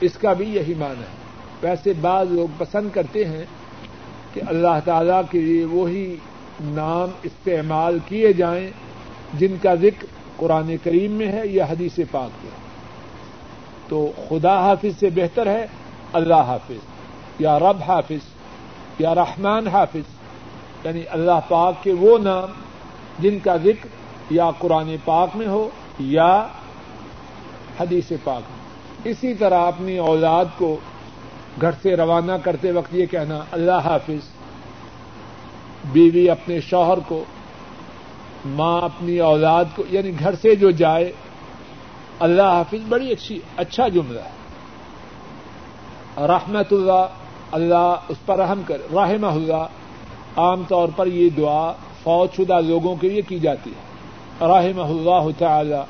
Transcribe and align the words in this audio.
اس 0.00 0.12
کا 0.14 0.32
بھی 0.32 0.54
یہی 0.54 0.74
معنی 0.74 1.00
ہے۔ 1.00 1.20
ویسے 1.62 1.92
بعض 2.00 2.26
لوگ 2.30 2.48
پسند 2.58 2.88
کرتے 2.92 3.24
ہیں 3.24 3.44
کہ 4.34 4.40
اللہ 4.46 4.78
تعالی 4.84 5.20
کے 5.30 5.40
لیے 5.40 5.64
وہی 5.64 6.16
نام 6.60 7.08
استعمال 7.22 7.98
کیے 8.06 8.32
جائیں 8.32 8.70
جن 9.34 9.54
کا 9.62 9.74
ذکر 9.74 10.06
قرآن 10.36 10.76
کریم 10.82 11.12
میں 11.12 11.32
ہے 11.32 11.42
یا 11.44 11.64
حدیث 11.64 11.98
پاک 12.10 12.30
میں۔ 12.44 12.50
تو 13.88 14.12
خدا 14.28 14.60
حافظ 14.60 15.00
سے 15.00 15.10
بہتر 15.14 15.46
ہے 15.46 15.66
اللہ 16.12 16.34
حافظ، 16.34 16.80
یا 17.38 17.58
رب 17.58 17.76
حافظ، 17.88 18.28
یا 18.98 19.14
رحمان 19.14 19.68
حافظ 19.68 20.20
یعنی 20.84 21.02
اللہ 21.10 21.40
پاک 21.48 21.82
کے 21.82 21.92
وہ 21.92 22.18
نام 22.18 22.50
جن 23.18 23.38
کا 23.38 23.56
ذکر 23.56 23.88
یا 24.30 24.50
قرآن 24.58 24.96
پاک 25.04 25.36
میں 25.36 25.46
ہو 25.46 25.68
یا 25.98 26.46
حدیث 27.80 28.12
پاک 28.24 28.42
میں۔ 28.50 28.59
اسی 29.04 29.34
طرح 29.34 29.66
اپنی 29.66 29.98
اولاد 29.98 30.44
کو 30.58 30.76
گھر 31.60 31.70
سے 31.82 31.96
روانہ 31.96 32.32
کرتے 32.44 32.72
وقت 32.72 32.94
یہ 32.94 33.06
کہنا، 33.06 33.40
اللہ 33.52 33.80
حافظ، 33.84 34.28
بیوی 35.92 36.30
اپنے 36.30 36.60
شوہر 36.60 36.98
کو، 37.08 37.24
ماں 38.46 38.80
اپنی 38.80 39.18
اولاد 39.18 39.64
کو 39.76 39.82
یعنی 39.90 40.12
گھر 40.18 40.34
سے 40.34 40.54
جو 40.54 40.70
جائے، 40.70 41.12
اللہ 42.18 42.42
حافظ 42.42 42.88
بڑی 42.88 43.12
اچھی 43.12 43.40
اچھا 43.56 43.88
جملہ 43.88 44.20
ہے۔ 44.20 44.40
رحمت 46.26 46.72
اللہ 46.72 47.06
اللہ 47.52 47.94
اس 48.08 48.16
پر 48.26 48.38
رحم 48.38 48.62
کر 48.66 48.78
رحمہ 48.92 49.26
اللہ، 49.26 49.66
عام 50.36 50.62
طور 50.68 50.88
پر 50.96 51.06
یہ 51.06 51.28
دعا 51.30 51.72
فوج 52.02 52.36
شدہ 52.36 52.60
لوگوں 52.60 52.96
کے 52.96 53.08
لیے 53.08 53.22
کی 53.22 53.38
جاتی 53.38 53.70
ہے۔ 53.70 54.46
رحمہ 54.46 54.82
اللہ 54.82 55.30
تعالی، 55.38 55.80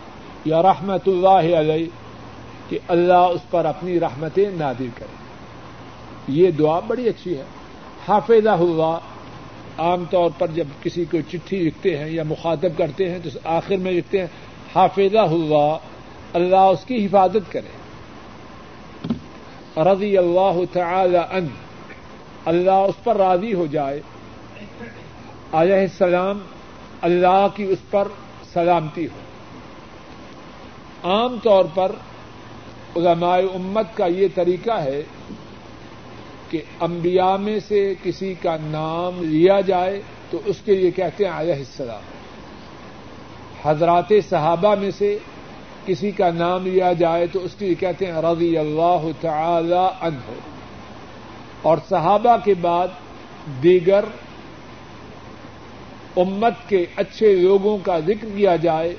یا 0.45 0.63
رحمت 0.63 1.09
اللہ 1.09 1.59
علیہ 1.59 1.87
کہ 2.71 2.79
اللہ 2.89 3.13
اس 3.13 3.41
پر 3.51 3.65
اپنی 3.65 4.01
رحمتیں 4.01 4.51
نادر 4.51 4.85
کرے۔ 4.95 5.17
یہ 6.29 6.51
دعا 6.51 6.81
بڑی 6.81 7.09
اچھی 7.09 7.39
ہے۔ 7.39 7.45
حافظ 8.09 8.47
اللہ، 8.47 8.99
عام 9.79 10.05
طور 10.11 10.31
پر 10.39 10.47
جب 10.47 10.65
کسی 10.83 11.05
کو 11.05 11.19
چٹھی 11.31 11.59
لکھتے 11.59 11.99
ہیں 11.99 12.09
یا 12.09 12.23
مخاطب 12.23 12.79
کرتے 12.79 13.11
ہیں 13.11 13.19
تو 13.19 13.31
آخر 13.45 13.77
میں 13.77 13.93
لکھتے 13.93 14.19
ہیں 14.19 14.27
حافظ 14.75 15.17
اللہ 15.17 15.77
اللہ 16.33 16.57
اس 16.57 16.85
کی 16.85 17.07
حفاظت 17.07 17.53
کرے۔ 17.53 17.81
رضی 19.77 20.19
اللہ 20.19 20.61
تعالی 20.73 21.19
ان 21.31 21.47
اللہ 22.45 22.71
اس 22.71 23.05
پر 23.05 23.17
راضی 23.17 23.55
ہو 23.55 23.67
جائے۔ 23.67 24.01
علیہ 25.53 25.75
السلام، 25.75 26.39
اللہ 27.03 27.47
کی 27.57 27.65
اس 27.65 27.79
پر 27.91 28.09
سلامتی 28.53 29.07
ہو۔ 29.07 29.19
عام 31.11 31.37
طور 31.43 31.65
پر 31.75 31.93
علماء 32.97 33.39
امت 33.55 33.87
کا 33.95 34.07
یہ 34.07 34.29
طریقہ 34.35 34.71
ہے 34.71 35.03
کہ 36.51 36.63
انبیاء 36.81 37.37
میں 37.37 37.59
سے 37.69 37.95
کسی 38.03 38.35
کا 38.43 38.57
نام 38.61 39.23
لیا 39.23 39.61
جائے 39.61 40.01
تو 40.31 40.41
اس 40.45 40.57
کے 40.65 40.75
لیے 40.75 40.91
کہتے 40.91 41.25
ہیں 41.25 41.33
علیہ 41.35 41.55
السلام۔ 41.55 42.03
حضرات 43.65 44.13
صحابہ 44.29 44.75
میں 44.75 44.91
سے 44.91 45.19
کسی 45.87 46.11
کا 46.11 46.31
نام 46.31 46.67
لیا 46.67 46.93
جائے 46.93 47.27
تو 47.27 47.39
اس 47.43 47.55
کے 47.59 47.67
لیے 47.67 47.75
کہتے 47.75 48.07
ہیں 48.07 48.13
رضی 48.13 48.59
اللہ 48.59 49.07
تعالی 49.21 49.89
عنہ۔ 50.01 50.33
اور 51.63 51.79
صحابہ 51.89 52.37
کے 52.45 52.55
بعد 52.55 52.89
دیگر 53.63 54.05
امت 56.17 56.55
کے 56.69 56.87
اچھے 56.97 57.35
لوگوں 57.35 57.79
کا 57.79 57.99
ذکر 57.99 58.27
کیا 58.37 58.57
جائے 58.57 58.95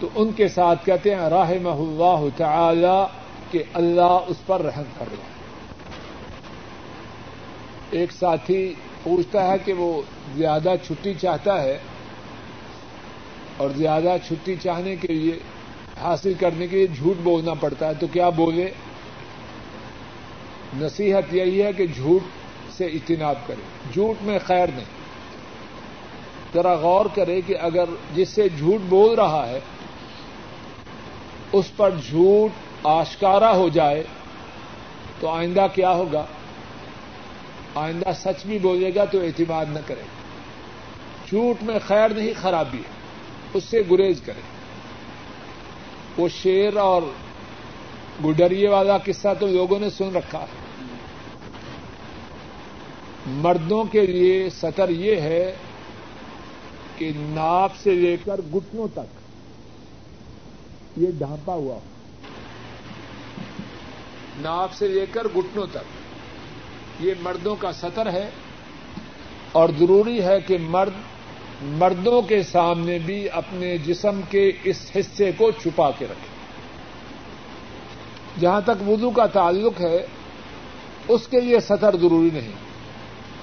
تو 0.00 0.08
ان 0.14 0.32
کے 0.32 0.48
ساتھ 0.48 0.86
کہتے 0.86 1.14
ہیں 1.14 1.20
راہ 1.20 1.50
اللہ 1.50 2.24
تعالی 2.36 3.04
کہ 3.50 3.62
اللہ 3.74 4.18
اس 4.26 4.36
پر 4.46 4.62
رحم 4.62 4.82
کر 4.98 5.04
رہا 5.12 5.22
ایک 7.90 8.12
ساتھی 8.12 8.74
پوچھتا 9.02 9.48
ہے 9.48 9.54
کہ 9.64 9.72
وہ 9.72 10.02
زیادہ 10.36 10.74
چھٹی 10.86 11.14
چاہتا 11.14 11.62
ہے 11.62 11.78
اور 13.56 13.70
زیادہ 13.70 14.16
چھٹی 14.26 14.56
چاہنے 14.62 14.96
کے 14.96 15.08
لیے 15.08 15.38
حاصل 16.00 16.32
کرنے 16.40 16.66
کے 16.66 16.76
لیے 16.76 16.86
جھوٹ 16.86 17.16
بولنا 17.22 17.54
پڑتا 17.54 17.88
ہے 17.88 17.94
تو 17.94 18.06
کیا 18.06 18.28
بولے؟ 18.28 18.70
نصیحت 20.76 21.34
یہی 21.34 21.62
ہے 21.62 21.72
کہ 21.72 21.86
جھوٹ 21.86 22.20
سے 22.72 22.86
اجتناب 22.86 23.34
کرے۔ 23.46 23.62
جھوٹ 23.92 24.22
میں 24.22 24.38
خیر 24.46 24.68
نہیں۔ 24.74 25.00
ذرا 26.54 26.74
غور 26.74 27.06
کرے 27.14 27.40
کہ 27.40 27.58
اگر 27.60 27.84
جس 28.14 28.28
سے 28.28 28.48
جھوٹ 28.48 28.80
بول 28.88 29.14
رہا 29.14 29.48
ہے، 29.48 29.60
اس 31.52 31.76
پر 31.76 31.90
جھوٹ 31.90 32.50
آشکارا 32.84 33.56
ہو 33.56 33.68
جائے 33.68 34.02
تو 35.20 35.28
آئندہ 35.28 35.66
کیا 35.74 35.90
ہوگا؟ 35.90 36.24
آئندہ 37.74 38.10
سچ 38.14 38.46
بھی 38.46 38.58
بولے 38.58 38.94
گا 38.94 39.04
تو 39.04 39.20
اعتماد 39.20 39.66
نہ 39.68 39.78
کرے 39.86 40.02
جھوٹ 41.28 41.62
میں 41.62 41.78
خیر 41.86 42.08
نہیں، 42.08 42.32
خرابی 42.36 42.78
ہے۔ 42.78 43.00
اس 43.54 43.64
سے 43.64 43.82
گریز 43.90 44.20
کرے۔ 44.24 44.40
وہ 46.16 46.28
شیر 46.28 46.76
اور 46.76 47.02
گڈریے 48.24 48.68
والا 48.68 48.98
قصہ 48.98 49.28
تو 49.40 49.46
لوگوں 49.46 49.78
نے 49.78 49.90
سن 49.90 50.16
رکھا 50.16 50.38
ہے۔ 50.38 50.84
مردوں 53.26 53.84
کے 53.84 54.06
لیے 54.06 54.50
سطر 54.50 54.88
یہ 54.88 55.16
ہے 55.16 55.56
کہ 56.96 57.12
ناپ 57.16 57.72
سے 57.82 57.90
لے 57.90 58.16
کر 58.24 58.40
گٹنوں 58.54 58.88
تک 58.94 59.20
یہ 60.96 61.06
ڈھانپا 61.18 61.54
ہوا۔ 61.54 61.74
ہو 61.74 61.80
ناپ 64.40 64.72
سے 64.72 64.88
لے 64.88 65.06
کر 65.10 65.24
گٹنوں 65.36 65.66
تک۔ 65.72 66.00
یہ 67.00 67.14
مردوں 67.22 67.56
کا 67.58 67.72
سطر 67.72 68.12
ہے 68.12 68.30
اور 69.52 69.68
ضروری 69.78 70.22
ہے 70.22 70.40
کہ 70.46 70.58
مرد 70.58 70.92
مردوں 71.62 72.22
کے 72.22 72.42
سامنے 72.42 72.98
بھی 72.98 73.30
اپنے 73.30 73.78
جسم 73.78 74.20
کے 74.30 74.52
اس 74.64 74.90
حصے 74.96 75.30
کو 75.36 75.50
چھپا 75.50 75.90
کے 75.90 76.04
رکھے۔ 76.04 76.40
جہاں 78.40 78.60
تک 78.60 78.88
وضو 78.88 79.10
کا 79.10 79.26
تعلق 79.26 79.80
ہے، 79.80 80.06
اس 81.08 81.28
کے 81.28 81.40
لیے 81.40 81.60
سطر 81.60 81.96
ضروری 81.96 82.30
نہیں۔ 82.32 82.52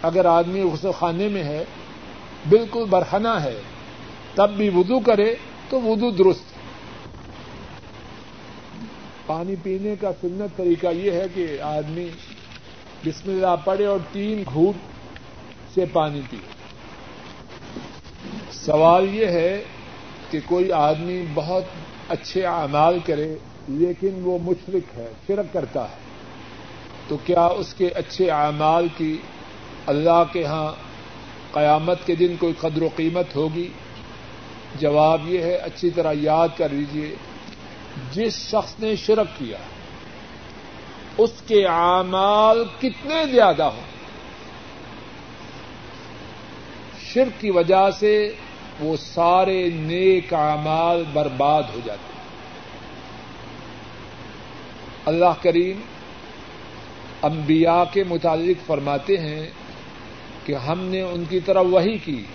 اگر 0.02 0.26
آدمی 0.26 0.62
غسل 0.62 0.92
خانے 0.92 1.28
میں 1.28 1.44
ہے، 1.44 1.64
بالکل 2.50 2.84
برہنا 2.90 3.44
ہے، 3.44 3.62
تب 4.36 4.50
بھی 4.50 4.70
وضو 4.70 5.00
کرے 5.00 5.36
تو 5.70 5.82
وضو 5.82 6.12
درست۔ 6.12 6.44
ہے 6.52 6.57
پانی 9.28 9.56
پینے 9.64 9.96
کا 10.02 10.12
سنت 10.22 10.58
طریقہ 10.58 10.88
یہ 10.94 11.12
ہے 11.12 11.26
کہ 11.34 11.46
آدمی 11.62 12.08
بسم 13.06 13.30
اللہ 13.30 13.56
پڑے 13.64 13.86
اور 13.86 14.00
تین 14.12 14.44
گھوٹ 14.54 14.76
سے 15.74 15.86
پانی 15.94 16.22
پیے۔ 16.30 16.46
سوال 18.52 19.16
یہ 19.16 19.26
ہے 19.26 19.64
کہ 20.32 20.40
کوئی 20.46 20.72
آدمی 20.72 21.24
بہت 21.34 21.64
اچھے 22.10 22.46
اعمال 22.46 23.00
کرے 23.06 23.36
لیکن 23.68 24.20
وہ 24.24 24.38
مشرق 24.42 24.98
ہے، 24.98 25.08
شرک 25.28 25.54
کرتا 25.54 25.84
ہے، 25.84 25.96
تو 27.08 27.18
کیا 27.26 27.46
اس 27.60 27.74
کے 27.74 27.88
اچھے 27.88 28.30
اعمال 28.32 28.88
کی 28.98 29.18
اللہ 29.86 30.24
کے 30.32 30.46
ہاں 30.46 30.72
قیامت 31.52 32.06
کے 32.06 32.16
دن 32.16 32.36
کوئی 32.40 32.54
قدر 32.60 32.82
و 32.82 32.90
قیمت 32.96 33.36
ہوگی؟ 33.36 33.68
جواب 34.80 35.28
یہ 35.28 35.44
ہے، 35.44 35.56
اچھی 35.56 35.90
طرح 35.90 36.14
یاد 36.16 36.58
کر 36.58 36.70
لیجیے 36.70 37.16
جس 38.12 38.50
شخص 38.50 38.80
نے 38.80 38.96
شرک 38.96 39.28
کیا، 39.38 39.58
اس 41.18 41.32
کے 41.48 41.66
اعمال 41.66 42.64
کتنے 42.80 43.26
زیادہ 43.32 43.64
ہوں۔ 43.64 43.98
شرک 47.14 47.42
کی 47.42 47.52
وجہ 47.52 47.90
سے 48.00 48.36
وہ 48.80 48.98
سارے 48.98 49.70
نیک 49.70 50.34
اعمال 50.34 51.04
برباد 51.14 51.64
ہو 51.74 51.80
جاتے 51.86 52.14
ہیں۔ 52.14 52.18
اللہ 55.06 55.44
کریم 55.44 55.80
انبیاء 57.22 57.84
کے 57.94 58.04
متعلق 58.04 58.68
فرماتے 58.68 59.18
ہیں 59.18 59.50
کہ 60.46 60.54
ہم 60.54 60.80
نے 60.80 61.02
ان 61.02 61.24
کی 61.30 61.40
طرف 61.40 61.66
وہی 61.70 61.98
کی 61.98 62.26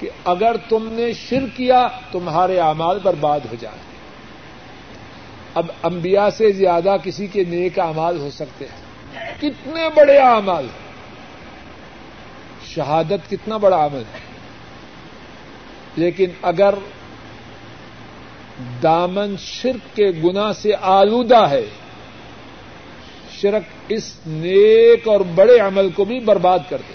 کہ 0.00 0.10
اگر 0.24 0.56
تم 0.68 0.88
نے 0.90 1.12
شر 1.12 1.46
کیا، 1.56 1.88
تمہارے 2.12 2.58
اعمال 2.58 2.98
برباد 3.02 3.40
ہو 3.50 3.56
جائیں۔ 3.60 3.91
اب 5.54 5.66
انبیاء 5.82 6.28
سے 6.30 6.52
زیادہ 6.52 6.96
کسی 7.02 7.26
کے 7.26 7.44
نیک 7.44 7.78
اعمال 7.78 8.18
ہو 8.18 8.30
سکتے 8.30 8.64
ہیں۔ 8.64 8.82
کتنے 9.40 9.88
بڑے 9.96 10.18
اعمال۔ 10.18 10.66
شہادت 12.66 13.30
کتنا 13.30 13.56
بڑا 13.56 13.86
عمل 13.86 14.02
ہے۔ 14.12 14.18
لیکن 15.96 16.26
اگر 16.42 16.74
دامن 18.82 19.34
شرک 19.38 19.96
کے 19.96 20.10
گنا 20.24 20.52
سے 20.52 20.70
آلودہ 20.80 21.48
ہے، 21.50 21.66
شرک 23.40 23.62
اس 23.88 24.14
نیک 24.26 25.08
اور 25.08 25.20
بڑے 25.20 25.58
عمل 25.58 25.90
کو 25.90 26.04
بھی 26.04 26.20
برباد 26.20 26.58
کر 26.68 26.78
دے۔ 26.88 26.94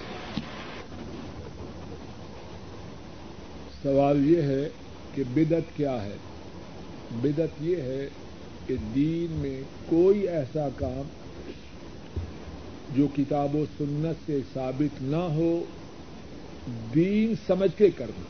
سوال 3.83 4.31
یہ 4.31 4.41
ہے 4.41 4.69
کہ 5.15 5.23
بدت 5.23 5.77
کیا 5.77 6.03
ہے؟ 6.03 6.15
بدت 7.11 7.61
یہ 7.61 7.75
ہے 7.75 8.07
کہ 8.67 8.75
دین 8.95 9.27
میں 9.31 9.61
کوئی 9.85 10.27
ایسا 10.27 10.67
کام 10.75 11.07
جو 12.95 13.07
کتاب 13.15 13.55
و 13.55 13.65
سنت 13.77 14.25
سے 14.25 14.39
ثابت 14.53 15.01
نہ 15.01 15.15
ہو، 15.15 15.63
دین 16.95 17.33
سمجھ 17.47 17.77
کے 17.77 17.89
کرنا۔ 17.89 18.23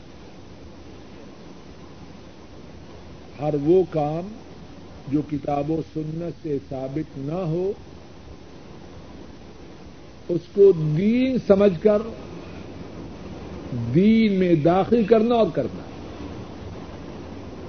ہر 3.42 3.54
وہ 3.54 3.82
کام 3.90 4.28
جو 5.08 5.22
کتاب 5.30 5.70
و 5.70 5.82
سنت 5.94 6.42
سے 6.42 6.58
ثابت 6.68 7.18
نہ 7.18 7.32
ہو، 7.32 7.72
اس 10.28 10.40
کو 10.54 10.72
دین 10.72 11.36
سمجھ 11.46 11.82
کر، 11.82 12.02
دین 13.94 14.32
میں 14.32 14.54
داخل 14.54 15.04
کرنا 15.04 15.34
اور 15.34 15.46
کرنا۔ 15.54 15.82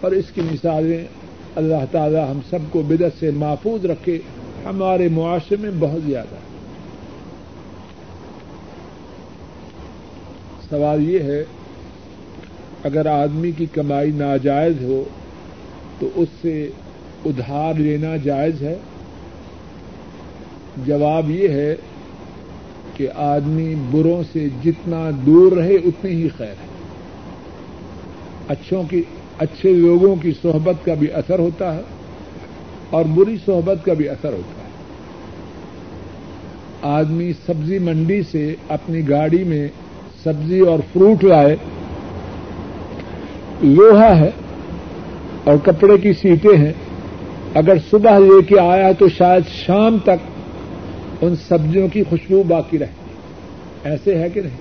اور 0.02 0.12
اس 0.12 0.26
کی 0.34 0.42
مثالیں 0.42 1.19
اللہ 1.60 1.86
تعالی 1.92 2.18
ہم 2.18 2.40
سب 2.50 2.60
کو 2.72 2.82
بدت 2.82 3.20
سے 3.20 3.32
محفوظ 3.32 3.86
رکھے، 3.86 4.20
ہمارے 4.66 5.08
معاشرے 5.08 5.58
میں 5.60 5.70
بہت 5.80 6.02
زیادہ۔ 6.06 6.36
ہے 6.36 6.50
سوال 10.70 11.10
یہ 11.10 11.20
ہے، 11.20 11.44
اگر 12.84 13.06
آدمی 13.06 13.52
کی 13.52 13.66
کمائی 13.66 14.12
ناجائز 14.12 14.76
ہو، 14.82 15.04
تو 16.00 16.10
اس 16.16 16.28
سے 16.42 16.70
ادھار 17.26 17.74
لینا 17.74 18.16
جائز 18.16 18.62
ہے؟ 18.62 18.76
جواب 20.86 21.30
یہ 21.30 21.48
ہے 21.48 21.76
کہ 22.94 23.08
آدمی 23.16 23.76
بروں 23.92 24.24
سے 24.34 24.48
جتنا 24.64 25.10
دور 25.26 25.52
رہے، 25.52 25.76
اتنی 25.76 26.12
ہی 26.12 26.30
خیر 26.38 26.48
ہے۔ 26.48 26.70
اچھوں 28.48 28.84
کی 28.90 29.04
اچھے 29.40 29.74
لوگوں 29.74 30.16
کی 30.16 30.32
صحبت 30.42 30.86
کا 30.86 30.94
بھی 30.94 31.12
اثر 31.12 31.40
ہوتا 31.40 31.76
ہے 31.76 31.82
اور 32.90 33.06
بری 33.06 33.38
صحبت 33.46 33.86
کا 33.86 33.94
بھی 33.94 34.10
اثر 34.10 34.34
ہوتا 34.34 34.64
ہے۔ 34.64 34.70
آدمی 36.82 37.34
سبزی 37.34 37.80
منڈی 37.80 38.22
سے 38.32 38.56
اپنی 38.70 39.10
گاڑی 39.10 39.44
میں 39.44 39.68
سبزی 40.24 40.60
اور 40.60 40.80
فروٹ 40.94 41.24
لائے، 41.24 41.56
لوہا 43.62 44.20
ہے 44.20 44.30
اور 45.44 45.58
کپڑے 45.64 45.98
کی 45.98 46.14
سیٹیں 46.14 46.58
ہیں۔ 46.58 46.74
اگر 47.54 47.74
صبح 47.92 48.18
لے 48.18 48.42
کے 48.42 48.60
آیا 48.60 48.92
تو 48.92 49.10
شاید 49.10 49.44
شام 49.48 49.98
تک 50.04 50.30
ان 51.22 51.36
سبزیوں 51.36 51.88
کی 51.88 52.04
خوشبو 52.10 52.44
باقی 52.44 52.80
رہتی۔ 52.80 53.14
ایسے 53.84 54.18
ہے 54.18 54.30
کہ 54.30 54.42
نہیں؟ 54.42 54.58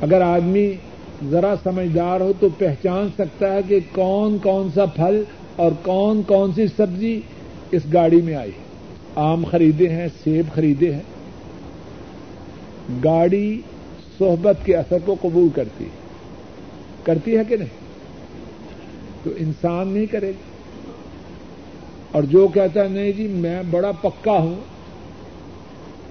اگر 0.00 0.20
آدمی 0.20 0.72
ذرا 1.28 1.54
سمجھدار 1.62 2.20
ہو 2.20 2.32
تو 2.40 2.48
پہچان 2.58 3.08
سکتا 3.14 3.54
ہے 3.54 3.60
کہ 3.68 3.80
کون 3.92 4.38
کون 4.38 4.68
سا 4.74 4.86
پھل 4.86 5.22
اور 5.56 5.72
کون 5.82 6.22
کون 6.22 6.52
سی 6.52 6.66
سبزی 6.76 7.20
اس 7.70 7.82
گاڑی 7.92 8.22
میں 8.22 8.34
آئی 8.34 8.50
ہے۔ 8.50 8.62
آم 9.14 9.44
خریدے 9.44 9.88
ہیں، 9.88 10.08
سیب 10.24 10.46
خریدے 10.54 10.94
ہیں۔ 10.94 11.02
گاڑی 13.04 13.60
صحبت 14.18 14.56
کے 14.64 14.76
اثر 14.76 14.96
کو 15.04 15.16
قبول 15.20 15.48
کرتی 15.54 15.84
ہے۔ 15.84 15.90
کرتی 17.02 17.36
ہے 17.36 17.42
کہ 17.48 17.56
نہیں؟ 17.56 17.80
تو 19.22 19.30
انسان 19.38 19.88
نہیں 19.88 20.06
کرے 20.06 20.28
گا۔ 20.28 20.50
اور 22.12 22.22
جو 22.22 22.48
کہتا 22.48 22.82
ہے، 22.82 22.88
نہیں 22.88 23.12
جی 23.12 23.26
میں 23.26 23.62
بڑا 23.70 23.92
پکا 23.92 24.32
ہوں، 24.32 24.54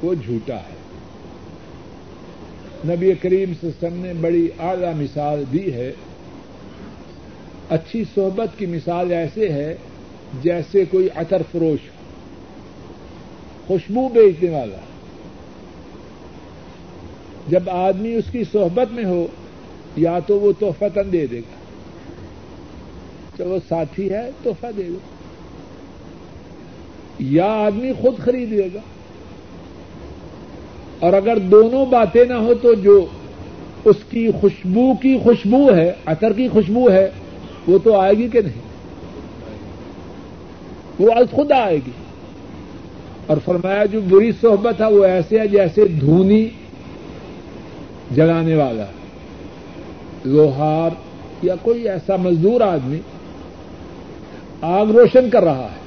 وہ 0.03 0.13
جھوٹا 0.13 0.55
ہے۔ 0.55 0.78
نبی 2.87 3.13
کریم 3.21 3.53
سسٹم 3.53 3.93
نے 3.93 4.13
بڑی 4.21 4.49
اعلی 4.59 5.03
مثال 5.03 5.43
دی 5.53 5.73
ہے۔ 5.73 5.91
اچھی 7.69 8.03
صحبت 8.15 8.59
کی 8.59 8.65
مثال 8.65 9.11
ایسے 9.11 9.49
ہے 9.49 9.75
جیسے 10.41 10.85
کوئی 10.85 11.07
اطر 11.15 11.41
فروش 11.51 11.79
خوشبو 13.67 14.09
بیچنے 14.09 14.49
والا۔ 14.49 14.77
جب 17.47 17.69
آدمی 17.69 18.13
اس 18.13 18.23
کی 18.31 18.43
صحبت 18.51 18.93
میں 18.93 19.05
ہو، 19.05 19.27
یا 19.95 20.19
تو 20.19 20.39
وہ 20.39 20.51
تحفتن 20.59 21.11
دے 21.11 21.27
دے 21.27 21.39
گا۔ 21.39 21.55
چلو 23.37 23.57
ساتھی 23.69 24.09
ہے، 24.09 24.29
تحفہ 24.43 24.67
دے 24.77 24.87
گا 24.87 24.97
یا 27.19 27.45
آدمی 27.45 27.93
خود 27.93 28.17
خرید 28.17 28.53
لے 28.53 28.67
گا۔ 28.73 28.79
اور 30.99 31.13
اگر 31.13 31.37
دونوں 31.37 31.85
باتیں 31.85 32.25
نہ 32.25 32.33
ہو 32.33 32.53
تو 32.61 32.73
جو 32.73 33.05
اس 33.85 33.95
کی 34.09 34.31
خوشبو 34.41 34.93
کی 35.01 35.17
خوشبو 35.23 35.75
ہے 35.75 35.93
اثر 36.05 36.33
کی 36.33 36.47
خوشبو 36.47 36.91
ہے، 36.91 37.09
وہ 37.67 37.77
تو 37.83 37.95
آئے 37.95 38.13
گی 38.13 38.29
کہ 38.29 38.41
نہیں؟ 38.41 38.61
وہ 40.99 41.11
از 41.11 41.35
خود 41.35 41.51
آئے 41.51 41.75
گی۔ 41.75 41.91
اور 43.27 43.37
فرمایا، 43.45 43.85
جو 43.85 44.01
بری 44.01 44.31
صحبت 44.41 44.81
ہے، 44.81 44.85
وہ 44.85 45.05
ایسے 45.05 45.39
ہے 45.39 45.47
جیسے 45.47 45.87
دھونی 45.87 46.49
جلانے 48.15 48.55
والا 48.55 48.85
لوہار 50.25 50.89
یا 51.41 51.55
کوئی 51.61 51.89
ایسا 51.89 52.15
مزدور 52.15 52.61
آدمی 52.61 52.99
آگ 54.61 54.85
روشن 54.85 55.29
کر 55.29 55.43
رہا 55.43 55.63
ہے، 55.63 55.79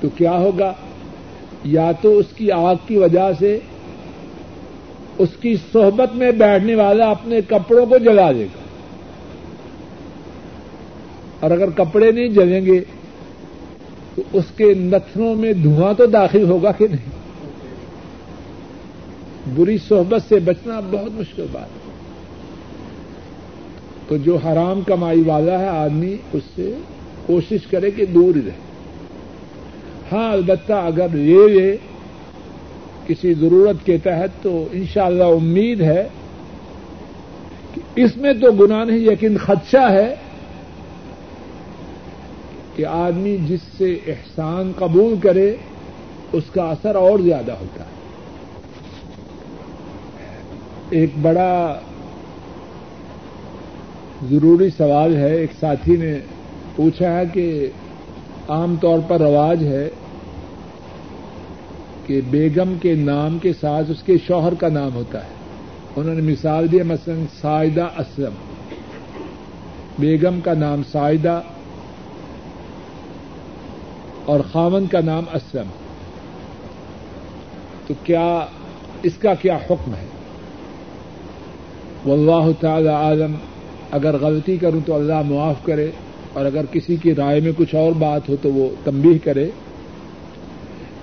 تو 0.00 0.08
کیا 0.16 0.32
ہوگا؟ 0.32 0.72
یا 1.64 1.92
تو 2.02 2.18
اس 2.18 2.26
کی 2.36 2.50
آگ 2.50 2.74
کی 2.86 2.96
وجہ 2.96 3.30
سے 3.38 3.58
اس 5.22 5.28
کی 5.40 5.56
صحبت 5.72 6.16
میں 6.16 6.32
بیٹھنے 6.32 6.74
والا 6.74 7.10
اپنے 7.10 7.40
کپڑوں 7.48 7.86
کو 7.86 7.98
جلا 7.98 8.32
دے 8.32 8.44
گا۔ 8.44 8.62
اور 11.40 11.50
اگر 11.50 11.70
کپڑے 11.70 12.12
نہیں 12.12 12.28
جلیں 12.28 12.66
گے، 12.66 12.80
تو 14.14 14.22
اس 14.32 14.44
کے 14.56 14.74
نتھنوں 14.74 15.34
میں 15.34 15.52
دھواں 15.52 15.94
تو 15.94 16.06
داخل 16.06 16.42
ہوگا 16.42 16.72
کہ 16.72 16.86
نہیں؟ 16.88 17.10
بری 19.54 19.78
صحبت 19.88 20.22
سے 20.28 20.38
بچنا 20.38 20.80
بہت 20.80 21.12
مشکل 21.12 21.46
بات 21.52 21.68
ہے۔ 21.68 21.92
تو 24.08 24.16
جو 24.16 24.36
حرام 24.36 24.80
کمائی 24.80 25.22
والا 25.26 25.58
ہے، 25.58 25.68
آدمی 25.68 26.16
اس 26.32 26.42
سے 26.54 26.74
کوشش 27.26 27.66
کرے 27.70 27.90
کہ 27.90 28.06
دور 28.06 28.34
رہے۔ 28.34 28.50
ہاں 30.12 30.32
البتہ 30.32 30.72
اگر 30.72 31.08
لے 31.12 31.48
لے 31.48 31.76
کسی 33.06 33.34
ضرورت 33.34 33.86
کے 33.86 33.98
تحت 33.98 34.42
تو 34.42 34.68
انشاءاللہ 34.72 35.24
امید 35.24 35.80
ہے 35.80 36.08
کہ 37.74 37.80
اس 37.96 38.16
میں 38.16 38.32
تو 38.32 38.52
گناہ 38.52 38.84
نہیں 38.84 38.98
لیکن 38.98 39.36
خدشہ 39.36 39.90
ہے 39.90 40.14
کہ 42.76 42.86
آدمی 42.86 43.36
جس 43.48 43.60
سے 43.78 43.98
احسان 44.06 44.72
قبول 44.78 45.14
کرے، 45.22 45.56
اس 46.32 46.44
کا 46.54 46.62
اثر 46.62 46.94
اور 46.94 47.18
زیادہ 47.18 47.52
ہوتا 47.52 47.84
ہے۔ 47.84 47.90
ایک 50.90 51.10
بڑا 51.22 51.80
ضروری 54.30 54.68
سوال 54.76 55.16
ہے، 55.16 55.36
ایک 55.36 55.50
ساتھی 55.60 55.96
نے 55.96 56.18
پوچھا 56.76 57.18
ہے 57.18 57.22
کہ 57.32 57.70
عام 58.48 58.76
طور 58.80 58.98
پر 59.08 59.20
رواج 59.20 59.64
ہے 59.64 59.88
کہ 62.06 62.20
بیگم 62.30 62.74
کے 62.82 62.94
نام 62.94 63.38
کے 63.38 63.52
ساتھ 63.60 63.90
اس 63.90 64.02
کے 64.02 64.16
شوہر 64.26 64.54
کا 64.54 64.68
نام 64.68 64.94
ہوتا 64.94 65.24
ہے۔ 65.24 65.28
انہوں 65.96 66.14
نے 66.14 66.32
مثال 66.32 66.72
دی 66.72 66.82
مثلا 66.82 67.14
سائدہ 67.40 67.88
اسلم۔ 67.98 68.32
بیگم 69.98 70.40
کا 70.40 70.54
نام 70.54 70.82
سائدہ 70.92 71.40
اور 74.24 74.40
خاون 74.52 74.86
کا 74.86 75.00
نام 75.00 75.24
اسلم۔ 75.32 75.66
تو 77.86 77.94
کیا 78.04 78.46
اس 79.02 79.12
کا 79.18 79.34
کیا 79.34 79.56
حکم 79.56 79.94
ہے؟ 79.94 80.06
واللہ 82.06 82.52
تعالی 82.60 82.88
عالم، 82.88 83.34
اگر 83.90 84.16
غلطی 84.20 84.56
کروں 84.56 84.80
تو 84.86 84.94
اللہ 84.94 85.22
معاف 85.22 85.64
کرے 85.64 85.90
اور 86.32 86.44
اگر 86.44 86.64
کسی 86.72 86.96
کی 86.96 87.14
رائے 87.14 87.40
میں 87.40 87.52
کچھ 87.56 87.74
اور 87.74 87.92
بات 87.92 88.28
ہو 88.28 88.36
تو 88.42 88.52
وہ 88.52 88.68
تمبی 88.84 89.18
کرے۔ 89.18 89.50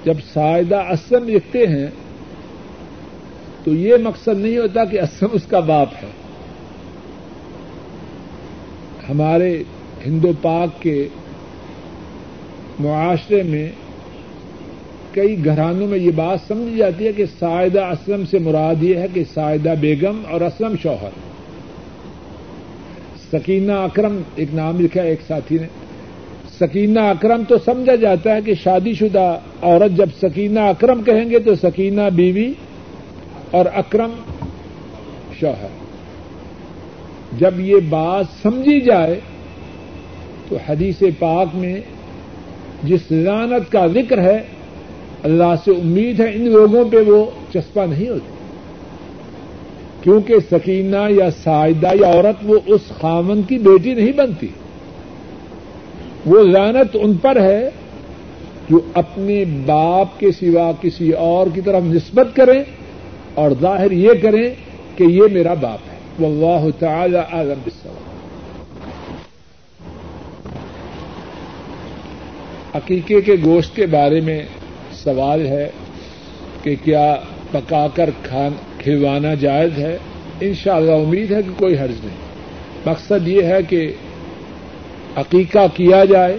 جب 0.06 0.14
سائدہ 0.34 0.76
اسم 0.76 1.30
لکھتے 1.30 1.68
ہیں 1.68 1.88
تو 3.64 3.74
یہ 3.74 3.96
مقصد 4.04 4.40
نہیں 4.40 4.58
ہوتا 4.58 4.86
کہ 4.86 5.02
اسم 5.02 5.26
اس 5.32 5.44
کا 5.46 5.60
باپ 5.60 5.90
ہے۔ 6.04 6.10
ہمارے 9.10 9.64
ہندو 10.06 10.32
پاک 10.42 10.82
کے 10.82 11.08
معاشرے 12.80 13.44
میں 13.44 13.72
کئی 15.12 15.46
گھرانوں 15.46 15.88
میں 15.88 15.98
یہ 15.98 16.12
بات 16.16 16.40
سمجھی 16.48 16.78
جاتی 16.78 17.08
ہے 17.08 17.14
کہ 17.14 17.26
سائدہ 17.40 17.82
اسلم 17.82 18.26
سے 18.26 18.40
مراد 18.40 18.84
یہ 18.84 18.96
ہے 18.96 19.06
کہ 19.14 19.24
سائدہ 19.34 19.74
بیگم 19.80 20.22
اور 20.30 20.42
اسلم 20.42 20.76
شوہر۔ 20.82 21.10
سکینہ 23.32 23.72
اکرم 23.72 24.22
ایک 24.36 24.50
نام 24.54 24.80
لکھا 24.80 25.02
ہے، 25.02 25.10
ایک 25.10 25.22
ساتھی 25.28 25.58
نے۔ 25.58 25.68
سکینہ 26.60 27.00
اکرم 27.00 27.44
تو 27.48 27.56
سمجھا 27.66 27.96
جاتا 27.96 28.36
ہے 28.36 28.42
کہ 28.42 28.54
شادی 28.64 28.94
شدہ 28.94 29.40
عورت 29.62 29.98
جب 29.98 30.10
سکینہ 30.22 30.60
اکرم 30.60 31.04
کہیں 31.04 31.30
گے 31.30 31.40
تو 31.40 31.56
سکینہ 31.56 32.02
بیوی 32.16 32.54
اور 33.52 33.66
اکرم 33.76 34.12
شوہر۔ 35.40 35.78
جب 37.38 37.60
یہ 37.60 37.76
بات 37.90 38.26
سمجھی 38.42 38.82
جائے 38.82 39.20
تو 40.50 40.58
حدیث 40.70 41.04
پاک 41.20 41.48
میں 41.54 41.82
جس 42.84 43.12
لانت 43.12 43.72
کا 43.72 43.88
ذکر 43.88 44.18
ہے، 44.18 44.40
اللہ 45.24 45.54
سے 45.66 45.72
امید 45.72 46.20
ہے 46.20 46.32
ان 46.34 46.50
لوگوں 46.50 46.84
پہ 46.92 46.98
وہ 46.98 47.26
چسپا 47.54 47.86
نہیں 47.86 48.10
ہوتی 48.10 48.38
کیونکہ 50.02 50.36
سکینہ 50.52 51.10
یا 51.10 51.30
سائدہ 51.44 51.88
یا 52.00 52.08
عورت 52.08 52.36
وہ 52.44 52.60
اس 52.66 52.82
خامن 53.02 53.42
کی 53.42 53.58
بیٹی 53.58 53.94
نہیں 53.94 54.12
بنتی۔ 54.12 54.48
وہ 56.26 56.44
لانت 56.44 56.98
ان 57.02 57.14
پر 57.14 57.42
ہے 57.42 57.70
جو 58.70 58.80
اپنے 58.94 59.46
باپ 59.66 60.20
کے 60.20 60.32
سوا 60.32 60.72
کسی 60.82 61.12
اور 61.12 61.48
کی 61.54 61.62
طرف 61.62 61.84
نسبت 61.84 62.28
کریں 62.36 62.64
اور 63.34 63.52
ظاہر 63.62 63.92
یہ 63.92 64.12
کریں 64.22 64.54
کہ 64.96 65.04
یہ 65.04 65.24
میرا 65.32 65.54
باپ 65.54 65.80
ہے۔ 65.92 66.26
واللہ 66.26 66.80
تعالی 66.80 67.18
عالم 67.18 67.60
بالسلام 67.64 67.96
عقیقے 72.74 73.22
کے 73.22 73.36
گوشت 73.44 73.76
کے 73.76 73.86
بارے 73.86 74.22
میں 74.22 74.44
سوال 75.04 75.48
ہے 75.48 75.70
کہ 76.64 76.76
کیا 76.84 77.16
پکا 77.52 77.88
کر 77.94 78.10
کھلوانا 78.78 79.34
جائز 79.34 79.72
ہے؟ 79.78 79.98
ان 80.42 80.54
شاء 80.54 80.76
اللہ 80.76 80.92
امید 80.92 81.32
ہے 81.32 81.44
کہ 81.44 81.52
کوئی 81.58 81.78
حرض 81.78 82.06
نہیں۔ 82.06 82.18
مقصد 82.86 83.28
یہ 83.28 83.44
ہے 83.44 83.64
کہ 83.70 83.94
عقیقہ 85.16 85.68
کیا 85.74 86.06
جائے، 86.06 86.38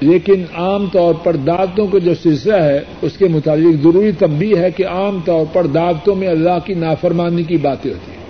لیکن 0.00 0.44
عام 0.54 0.86
طور 0.86 1.14
پر 1.14 1.36
دعوتوں 1.36 1.86
کا 1.86 1.98
جو 1.98 2.14
سلسلہ 2.14 2.62
ہے، 2.62 2.80
اس 3.02 3.16
کے 3.16 3.28
متعلق 3.28 3.82
ضروری 3.82 4.12
تب 4.12 4.30
بھی 4.30 4.58
ہے 4.58 4.70
کہ 4.70 4.86
عام 4.86 5.20
طور 5.24 5.44
پر 5.52 5.66
دعوتوں 5.66 6.16
میں 6.16 6.28
اللہ 6.28 6.58
کی 6.64 6.74
نافرمانی 6.74 7.42
کی 7.42 7.56
باتیں 7.56 7.90
ہوتی 7.90 8.12
ہیں۔ 8.12 8.20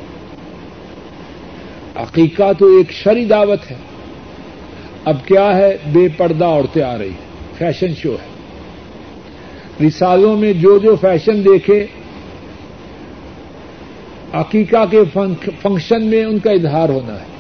عقیقہ 1.94 2.52
تو 2.58 2.76
ایک 2.76 2.92
شری 2.92 3.24
دعوت 3.24 3.70
ہے۔ 3.70 3.76
اب 5.04 5.16
کیا 5.24 5.56
ہے؟ 5.56 5.76
بے 5.92 6.08
پردہ 6.16 6.44
عورتیں 6.44 6.82
آ 6.82 6.98
رہی 6.98 7.08
ہیں۔ 7.08 7.30
فیشن 7.58 7.94
شو 7.94 8.12
ہے۔ 8.12 8.30
رسالوں 9.86 10.36
میں 10.36 10.52
جو 10.52 10.78
جو 10.78 10.96
فیشن 11.00 11.44
دیکھے، 11.44 11.86
عقیقہ 14.32 14.84
کے 14.90 15.02
فنکشن 15.62 16.06
میں 16.06 16.24
ان 16.24 16.38
کا 16.38 16.50
اظہار 16.50 16.88
ہونا 16.88 17.14
ہے۔ 17.14 17.39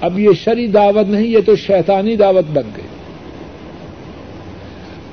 اب 0.00 0.18
یہ 0.18 0.28
شری 0.32 0.66
دعوت 0.66 1.08
نہیں، 1.08 1.26
یہ 1.26 1.38
تو 1.46 1.56
شیطانی 1.56 2.16
دعوت 2.16 2.44
بن 2.52 2.62
گئی۔ 2.76 2.86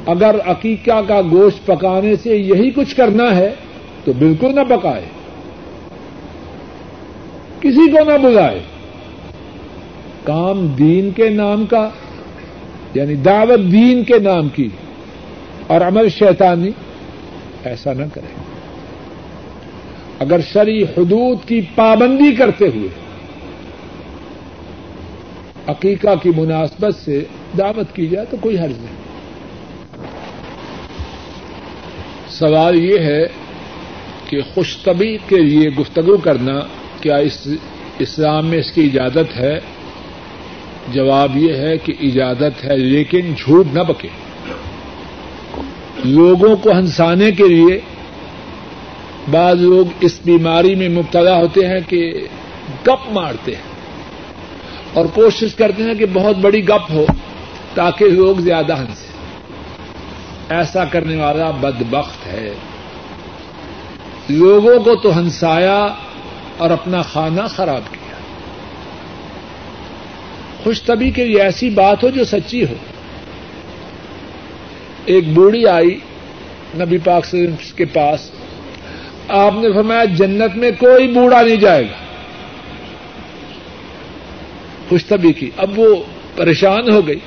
اگر 0.05 0.35
عقیقہ 0.45 1.01
کا 1.07 1.21
گوشت 1.31 1.65
پکانے 1.65 2.15
سے 2.15 2.37
یہی 2.37 2.71
کچھ 2.71 2.95
کرنا 2.95 3.35
ہے، 3.35 3.53
تو 4.05 4.13
بالکل 4.13 4.55
نہ 4.55 4.59
پکائے۔ 4.69 5.05
کسی 7.59 7.91
کو 7.91 8.11
نہ 8.11 8.17
بلائے۔ 8.17 8.59
کام 10.23 10.67
دین 10.67 11.11
کے 11.11 11.29
نام 11.29 11.65
کا 11.65 11.89
یعنی 12.93 13.15
دعوت 13.15 13.71
دین 13.71 14.03
کے 14.03 14.19
نام 14.19 14.49
کی 14.49 14.69
اور 15.67 15.81
عمل 15.81 16.09
شیطانی، 16.09 16.71
ایسا 17.63 17.93
نہ 17.93 18.05
کرے۔ 18.13 18.43
اگر 20.19 20.39
شری 20.53 20.83
حدود 20.83 21.37
کی 21.47 21.61
پابندی 21.75 22.35
کرتے 22.35 22.67
ہوئے 22.67 22.87
عقیقہ 25.67 26.15
کی 26.23 26.29
مناسبت 26.29 26.95
سے 26.95 27.23
دعوت 27.57 27.95
کی 27.95 28.07
جائے 28.07 28.25
تو 28.25 28.37
کوئی 28.41 28.59
حرض 28.59 28.77
نہیں۔ 28.77 29.03
سوال 32.29 32.83
یہ 32.83 32.99
ہے 32.99 33.25
کہ 34.29 34.41
خوش 34.53 34.77
طبی 34.83 35.17
کے 35.27 35.39
لیے 35.39 35.69
گفتگو 35.69 36.17
کرنا 36.17 36.59
کیا 37.01 37.15
اس 37.15 37.47
اسلام 37.99 38.45
میں 38.45 38.57
اس 38.57 38.71
کی 38.71 38.89
اجازت 38.93 39.39
ہے؟ 39.39 39.59
جواب 40.93 41.37
یہ 41.37 41.53
ہے 41.53 41.77
کہ 41.77 41.93
اجازت 42.01 42.65
ہے، 42.65 42.77
لیکن 42.77 43.33
جھوٹ 43.37 43.65
نہ 43.73 43.79
بکے 43.79 44.07
لوگوں 46.05 46.55
کو 46.55 46.71
ہنسانے 46.71 47.31
کے 47.31 47.47
لیے 47.47 47.79
بعض 49.31 49.61
لوگ 49.61 49.85
اس 49.99 50.19
بیماری 50.25 50.75
میں 50.75 50.89
مبتلا 50.89 51.37
ہوتے 51.37 51.67
ہیں 51.67 51.79
کہ 51.87 52.27
گپ 52.87 53.11
مارتے 53.11 53.55
ہیں۔ 53.55 53.72
اور 54.93 55.05
کوشش 55.05 55.55
کرتے 55.55 55.83
ہیں 55.83 55.95
کہ 55.95 56.05
بہت 56.13 56.37
بڑی 56.37 56.67
گپ 56.67 56.91
ہو 56.91 57.05
تاکہ 57.73 58.05
لوگ 58.05 58.35
زیادہ 58.35 58.79
ہنسے 58.79 59.13
ایسا 60.49 60.85
کرنے 60.85 61.15
والا 61.15 61.51
بدبخت 61.51 62.27
ہے۔ 62.27 62.53
لوگوں 64.29 64.79
کو 64.83 64.95
تو 64.95 65.19
ہنسایا 65.19 65.87
اور 66.57 66.69
اپنا 66.69 67.01
کھانا 67.01 67.47
خراب 67.47 67.81
کیا۔ 67.91 68.17
خوش 70.63 70.83
طبی 70.83 71.11
کے 71.11 71.25
لیے 71.25 71.41
ایسی 71.41 71.69
بات 71.69 72.03
ہو 72.03 72.09
جو 72.09 72.23
سچی 72.23 72.63
ہو۔ 72.63 72.73
ایک 75.05 75.33
بوڑھی 75.33 75.67
آئی 75.67 75.99
نبی 76.75 76.97
پاک 76.97 77.35
کے 77.75 77.85
پاس۔ 77.85 78.31
آپ 79.29 79.53
نے 79.53 79.73
فرمایا 79.73 80.05
جنت 80.05 80.57
میں 80.57 80.71
کوئی 80.71 81.07
بوڑھا 81.07 81.41
نہیں 81.41 81.55
جائے 81.55 81.83
گا۔ 81.83 82.02
خوش 84.93 85.05
طبی 85.05 85.33
کی۔ 85.33 85.49
اب 85.57 85.79
وہ 85.79 85.95
پریشان 86.35 86.91
ہو 86.91 87.07
گئی۔ 87.07 87.19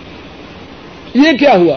یہ 1.14 1.38
کیا 1.40 1.52
ہوا؟ 1.56 1.76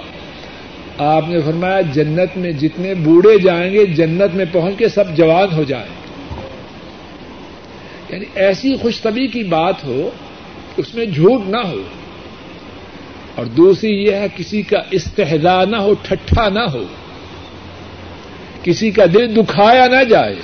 آپ 0.98 1.30
نے 1.30 1.42
فرمایا، 1.42 1.82
جنت 1.82 2.38
میں 2.38 2.52
جتنے 2.52 2.94
بوڑھے 2.94 3.40
جائیں 3.40 3.74
گے، 3.74 3.86
جنت 3.86 4.36
میں 4.36 4.46
پہنچ 4.52 4.76
کے 4.78 4.90
سب 4.90 5.16
جوان 5.16 5.56
ہو 5.56 5.64
جائیں۔ 5.64 5.88
یعنی 8.10 8.26
ایسی 8.36 8.76
خوش 8.78 9.02
طبی 9.02 9.28
کی 9.28 9.44
بات 9.44 9.84
ہو، 9.84 10.10
اس 10.78 10.96
میں 10.96 11.06
جھوٹ 11.06 11.42
نہ 11.48 11.58
ہو۔ 11.58 11.82
اور 13.36 13.46
دوسری 13.46 14.04
یہ 14.04 14.12
ہے، 14.12 14.28
کسی 14.38 14.62
کا 14.62 14.82
استحدا 14.92 15.66
نہ 15.66 15.76
ہو، 15.76 15.94
ٹھٹھا 15.94 16.50
نہ 16.50 16.64
ہو۔ 16.74 16.84
کسی 18.64 18.92
کا 18.92 19.06
دل 19.06 19.36
دکھایا 19.36 19.88
نہ 19.88 20.04
جائے۔ 20.04 20.36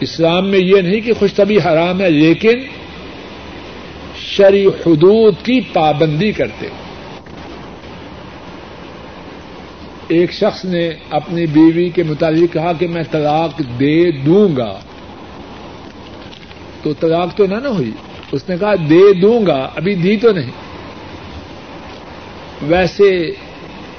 اسلام 0.00 0.48
میں 0.48 0.58
یہ 0.58 0.80
نہیں 0.80 1.00
کہ 1.00 1.12
خوش 1.12 1.34
طبی 1.34 1.56
حرام 1.56 2.00
ہے، 2.00 2.10
لیکن 2.10 2.83
شری 4.36 4.66
حدود 4.66 5.34
کی 5.42 5.60
پابندی 5.60 6.32
کرتے 6.32 6.66
ہو 6.66 6.74
ایک 10.08 10.32
شخص 10.32 10.64
نے 10.64 10.90
اپنی 11.10 11.46
بیوی 11.46 11.88
کے 11.88 12.02
متعلق 12.02 12.52
کہا 12.52 12.72
کہ 12.72 12.88
میں 12.88 13.02
طلاق 13.10 13.58
دے 13.58 14.10
دوں 14.10 14.56
گا۔ 14.56 14.80
تو 16.82 16.94
طلاق 16.94 17.36
تو 17.36 17.46
نہ 17.46 17.54
نہ 17.54 17.68
ہوئی۔ 17.68 17.90
اس 18.32 18.48
نے 18.48 18.56
کہا 18.60 18.74
دے 18.74 19.12
دوں 19.12 19.46
گا، 19.46 19.68
ابھی 19.76 19.94
دی 19.94 20.16
تو 20.16 20.32
نہیں۔ 20.32 20.50
ویسے 22.62 23.34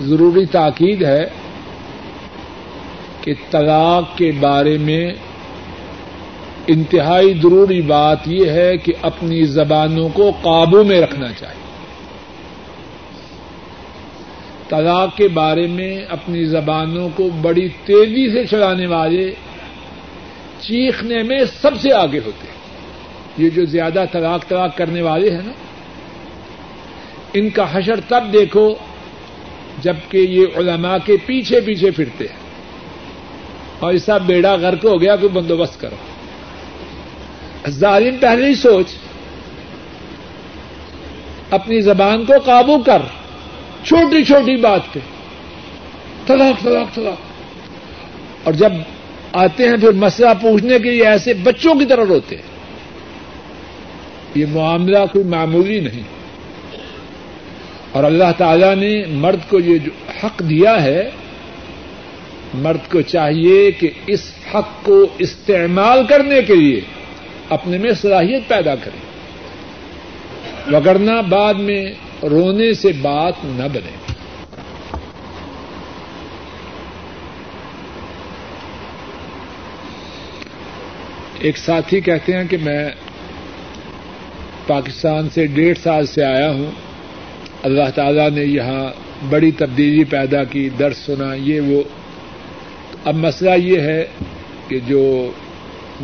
ضروری 0.02 0.46
تاکید 0.46 1.04
ہے 1.04 1.30
کہ 3.22 3.34
طلاق 3.52 4.18
کے 4.18 4.32
بارے 4.40 4.78
میں 4.78 5.14
انتہائی 6.68 7.34
ضروری 7.34 7.82
بات 7.82 8.18
یہ 8.26 8.50
ہے 8.50 8.78
کہ 8.78 8.94
اپنی 9.02 9.46
زبانوں 9.46 10.10
کو 10.10 10.32
قابو 10.42 10.84
میں 10.84 11.02
رکھنا 11.02 11.28
چاہیے۔ 11.40 11.66
طلاق 14.70 15.18
کے 15.18 15.28
بارے 15.28 15.68
میں 15.68 16.06
اپنی 16.10 16.46
زبانوں 16.46 17.10
کو 17.16 17.30
بڑی 17.42 17.70
تیزی 17.70 18.32
سے 18.32 18.48
چلانے 18.48 18.88
والے 18.88 19.32
چیخنے 20.60 21.24
میں 21.24 21.40
سب 21.62 21.72
سے 21.82 21.94
آگے 21.94 22.20
ہوتے 22.26 22.48
ہیں۔ 22.48 22.56
یہ 23.38 23.50
جو 23.50 23.66
زیادہ 23.66 24.06
طلاق 24.12 24.48
طلاق 24.48 24.78
کرنے 24.78 25.02
والے 25.02 25.32
ہیں 25.32 25.42
نا، 25.46 25.52
ان 27.34 27.50
کا 27.50 27.78
حشر 27.78 28.00
تب 28.08 28.24
دیکھو 28.34 28.76
جبکہ 29.84 30.18
یہ 30.18 30.46
علماء 30.56 30.98
کے 31.06 31.18
پیچھے 31.26 31.62
پیچھے 31.62 31.92
پھرتے 31.92 32.26
ہیں۔ 32.26 32.46
اور 33.80 33.94
ایسا 33.94 34.18
بیڑا 34.18 34.56
غرق 34.56 34.86
ہو 34.86 35.02
گیا، 35.02 35.16
کوئی 35.16 35.30
بندوبست 35.30 35.82
کرو۔ 35.82 36.15
ظالم 37.70 38.18
پہلے 38.18 38.48
ہی 38.48 38.56
سوچ۔ 38.56 38.86
اپنی 41.50 41.82
زبان 41.82 42.26
کو 42.26 42.34
قابو 42.46 42.78
کر۔ 42.80 43.02
چھوٹی 43.84 44.24
چھوٹی 44.24 44.56
بات 44.56 44.82
پہ۔ 44.94 45.00
طلاق 46.28 46.64
طلاق 46.64 46.96
طلاق۔ 46.96 47.20
اور 48.44 48.54
جب 48.54 48.72
آتے 49.34 49.70
ہیں 49.70 49.78
پھر 49.78 49.92
مسئلہ 49.92 50.30
پوچھنے 50.42 50.80
کے 50.80 50.92
لیے 50.92 51.08
ایسے 51.08 51.34
بچوں 51.34 51.76
کی 51.76 51.86
طرح 51.86 52.04
روتے 52.06 52.36
ہیں۔ 52.36 52.44
یہ 54.36 54.46
معاملہ 54.50 54.98
کوئی 55.12 55.26
معمولی 55.26 55.80
نہیں۔ 55.80 56.02
اور 57.92 58.04
اللہ 58.04 58.32
تعالی 58.38 58.76
نے 58.76 59.06
مرد 59.06 59.50
کو 59.50 59.60
یہ 59.60 59.78
جو 59.78 59.92
حق 60.24 60.40
دیا 60.50 60.84
ہے، 60.84 61.10
مرد 62.54 62.92
کو 62.92 63.02
چاہیے 63.02 63.72
کہ 63.72 63.90
اس 64.08 64.32
حق 64.56 64.86
کو 64.86 65.08
استعمال 65.20 66.06
کرنے 66.06 66.42
کے 66.42 66.56
لیے 66.56 66.82
اپنے 67.50 67.78
میں 67.78 67.92
صلاحیت 67.92 68.48
پیدا 68.48 68.76
کرے 68.76 69.16
وگرنہ 70.76 71.22
بعد 71.30 71.54
میں 71.54 71.86
رونے 72.24 72.74
سے 72.74 72.92
بات 73.02 73.34
نہ 73.44 73.64
بنے۔ 73.74 74.14
ایک 81.40 81.58
ساتھی 81.58 82.02
کہتے 82.02 82.34
ہیں 82.34 82.44
کہ 82.50 82.58
میں 82.58 82.90
پاکستان 84.68 85.30
سے 85.30 85.48
ڈیڑھ 85.48 85.78
سال 85.84 86.06
سے 86.06 86.26
آیا 86.26 86.52
ہوں۔ 86.52 86.72
اللہ 87.64 87.90
تعالیٰ 87.96 88.30
نے 88.30 88.44
یہاں 88.44 88.90
بڑی 89.30 89.52
تبدیلی 89.52 90.04
پیدا 90.04 90.44
کی، 90.44 90.70
درس 90.70 90.98
سنا، 90.98 91.34
یہ 91.34 91.62
وہ۔ 91.62 91.84
اب 93.06 93.16
مسئلہ 93.16 93.52
یہ 93.58 93.80
ہے 93.80 94.06
کہ 94.68 94.80
جو 94.88 95.32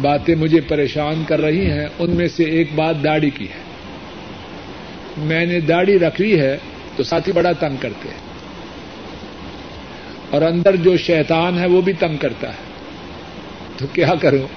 باتیں 0.02 0.36
مجھے 0.36 0.62
پریشان 0.62 1.24
کر 1.28 1.42
رہی 1.42 1.72
ہیں، 1.72 1.88
ان 2.00 2.10
میں 2.12 2.28
سے 2.28 2.44
ایک 2.44 2.68
بات 2.76 2.96
داڑھی 3.04 3.30
کی 3.30 3.46
ہے۔ 3.46 3.72
میں 5.18 5.46
نے 5.46 5.60
داڑھی 5.60 6.00
رکھ 6.00 6.22
لی 6.22 6.40
ہے 6.40 6.58
تو 6.96 7.04
ساتھی 7.04 7.32
بڑا 7.32 7.52
تنگ 7.52 7.78
کرتے 7.80 8.10
ہیں۔ 8.10 8.32
اور 10.30 10.42
اندر 10.42 10.76
جو 10.76 10.98
شیطان 10.98 11.60
ہے 11.60 11.66
وہ 11.66 11.82
بھی 11.82 11.94
تنگ 11.94 12.18
کرتا 12.18 12.50
ہے۔ 12.50 12.72
تو 13.78 13.88
کیا 13.94 14.10
کروں؟ 14.22 14.48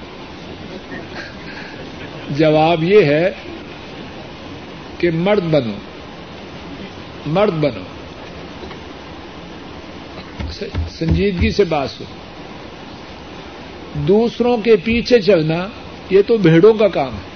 جواب 2.31 2.85
یہ 2.85 3.05
ہے 3.05 3.31
کہ 4.99 5.11
مرد 5.11 5.43
بنو۔ 5.43 5.73
مرد 7.27 7.53
بنو۔ 7.53 7.83
سنجیدگی 10.91 11.51
سے 11.51 11.65
بات 11.65 11.91
سنو۔ 11.91 12.24
دوسروں 13.95 14.57
کے 14.57 14.77
پیچھے 14.77 15.21
چلنا 15.21 15.69
یہ 16.11 16.23
تو 16.27 16.37
بھیڑوں 16.37 16.75
کا 16.75 16.89
کام 16.89 17.15
ہے۔ 17.15 17.35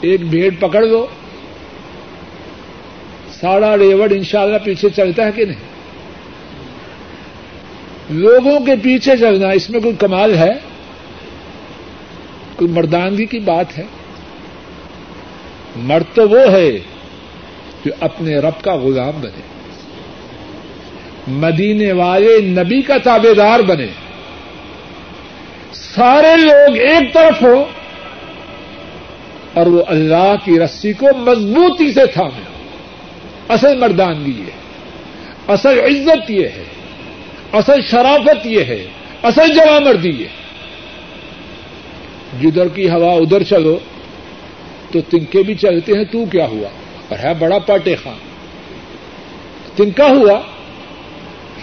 ایک 0.00 0.24
بھیڑ 0.24 0.54
پکڑ 0.58 0.86
دو 0.86 1.06
ساڑا 3.40 3.76
ریوڑ 3.76 4.10
انشاءاللہ 4.10 4.56
پیچھے 4.64 4.88
چلتا 4.90 5.26
ہے 5.26 5.32
کہ 5.32 5.44
نہیں؟ 5.44 5.76
لوگوں 8.10 8.60
کے 8.60 8.72
پیچھے 8.82 9.16
چلنا، 9.16 9.50
اس 9.50 9.70
میں 9.70 9.80
کوئی 9.80 9.94
کمال 9.94 10.34
ہے؟ 10.34 10.52
کوئی 12.56 12.70
مردانگی 12.70 13.26
کی 13.26 13.38
بات 13.38 13.78
ہے؟ 13.78 13.84
مرد 15.76 16.16
تو 16.16 16.28
وہ 16.28 16.40
ہے 16.40 16.78
جو 17.84 17.92
اپنے 18.00 18.36
رب 18.36 18.64
کا 18.64 18.74
غلام 18.74 19.20
بنے۔ 19.20 19.42
مدینے 21.26 21.92
والے 21.92 22.40
نبی 22.40 22.82
کا 22.82 22.96
تابے 22.98 23.34
دار 23.34 23.60
بنے۔ 23.60 23.86
سارے 25.96 26.36
لوگ 26.36 26.76
ایک 26.76 27.14
طرف 27.14 27.42
ہو 27.42 27.64
اور 29.54 29.66
وہ 29.66 29.82
اللہ 29.86 30.34
کی 30.44 30.60
رسی 30.60 30.92
کو 30.92 31.06
مضبوطی 31.16 31.92
سے 31.92 32.06
تھامے 32.06 32.42
اصل 33.48 33.78
مردانگی 33.78 34.30
یہ 34.30 34.50
اصل 35.48 35.78
عزت 35.78 36.30
یہ 36.30 36.48
ہے۔ 36.48 36.64
اصل 37.52 37.80
شرافت 37.90 38.46
یہ 38.46 38.64
ہے۔ 38.64 38.86
اصل 39.22 39.54
جواب 39.54 39.82
مردی 39.82 40.10
یہ 40.10 40.26
جدھر 42.40 42.68
کی 42.68 42.90
ہوا 42.90 43.12
ادھر 43.12 43.42
چلو، 43.42 43.78
تو 44.92 45.00
تنکے 45.00 45.42
بھی 45.42 45.54
چلتے 45.54 45.92
ہیں، 45.92 46.04
تو 46.04 46.24
کیا 46.24 46.46
ہوا؟ 46.46 46.68
اور 47.08 47.18
ہے 47.18 47.34
بڑا 47.34 47.58
پاٹے 47.58 47.96
خان۔ 47.96 48.18
تنکا 49.76 50.06
ہوا 50.06 50.40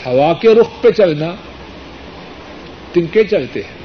ہوا 0.05 0.33
کے 0.33 0.55
رخ 0.55 0.81
پہ 0.81 0.91
چلنا، 0.91 1.35
تنکے 2.93 3.23
چلتے 3.23 3.59
ہیں۔ 3.59 3.82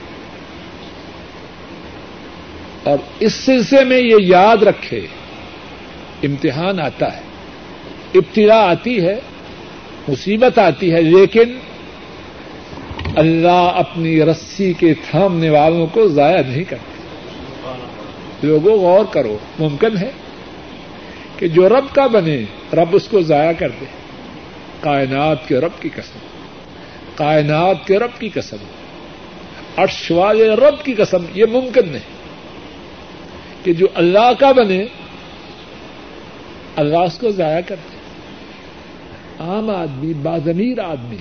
اور 2.85 2.99
اس 3.21 3.35
سلسلے 3.35 3.85
میں 3.85 3.99
یہ 3.99 4.17
یاد 4.21 4.63
رکھے، 4.63 5.01
امتحان 6.23 6.81
آتا 6.81 7.17
ہے، 7.17 7.21
ابتدا 8.15 8.57
آتی 8.57 9.07
ہے، 9.07 9.21
مصیبت 10.09 10.59
آتی 10.59 10.93
ہے، 10.93 11.03
لیکن 11.03 11.59
اللہ 13.17 13.73
اپنی 13.75 14.25
رسی 14.25 14.73
کے 14.73 14.95
تھامنے 15.11 15.51
والوں 15.51 15.87
کو 15.87 16.09
ضائع 16.09 16.43
نہیں 16.47 16.65
کرتے 16.65 16.99
لوگوں، 18.47 18.79
غور 18.79 19.05
کرو، 19.05 19.39
ممکن 19.59 19.97
ہے 19.97 20.11
کہ 21.37 21.49
جو 21.49 21.69
رب 21.69 21.95
کا 21.95 22.07
بنے، 22.07 22.45
رب 22.73 22.89
اس 22.93 23.09
کو 23.09 23.21
ضائع 23.21 23.53
کر 23.53 23.69
دے۔ 23.69 23.85
کائنات 24.81 25.49
کے 25.49 25.57
رب 25.57 25.83
کی 25.83 25.89
قسم، 25.89 26.19
کائنات 27.15 27.87
کے 27.87 27.99
رب 27.99 28.21
کی 28.21 28.29
قسم 28.29 28.57
ارش 29.77 30.11
والے 30.11 30.49
رب 30.49 30.85
کی 30.85 30.95
قسم، 30.95 31.25
یہ 31.35 31.45
ممکن 31.53 31.89
نہیں۔ 31.89 32.18
کہ 33.63 33.73
جو 33.73 33.87
اللہ 33.95 34.33
کا 34.39 34.53
بنے، 34.53 34.85
اللہ 36.77 36.97
اس 36.97 37.19
کو 37.19 37.31
ضائع 37.31 37.61
کر 37.61 37.77
دے 37.77 37.97
عام 39.39 39.71
آدمی، 39.71 40.13
بازمیر 40.15 40.79
آدمی، 40.79 41.17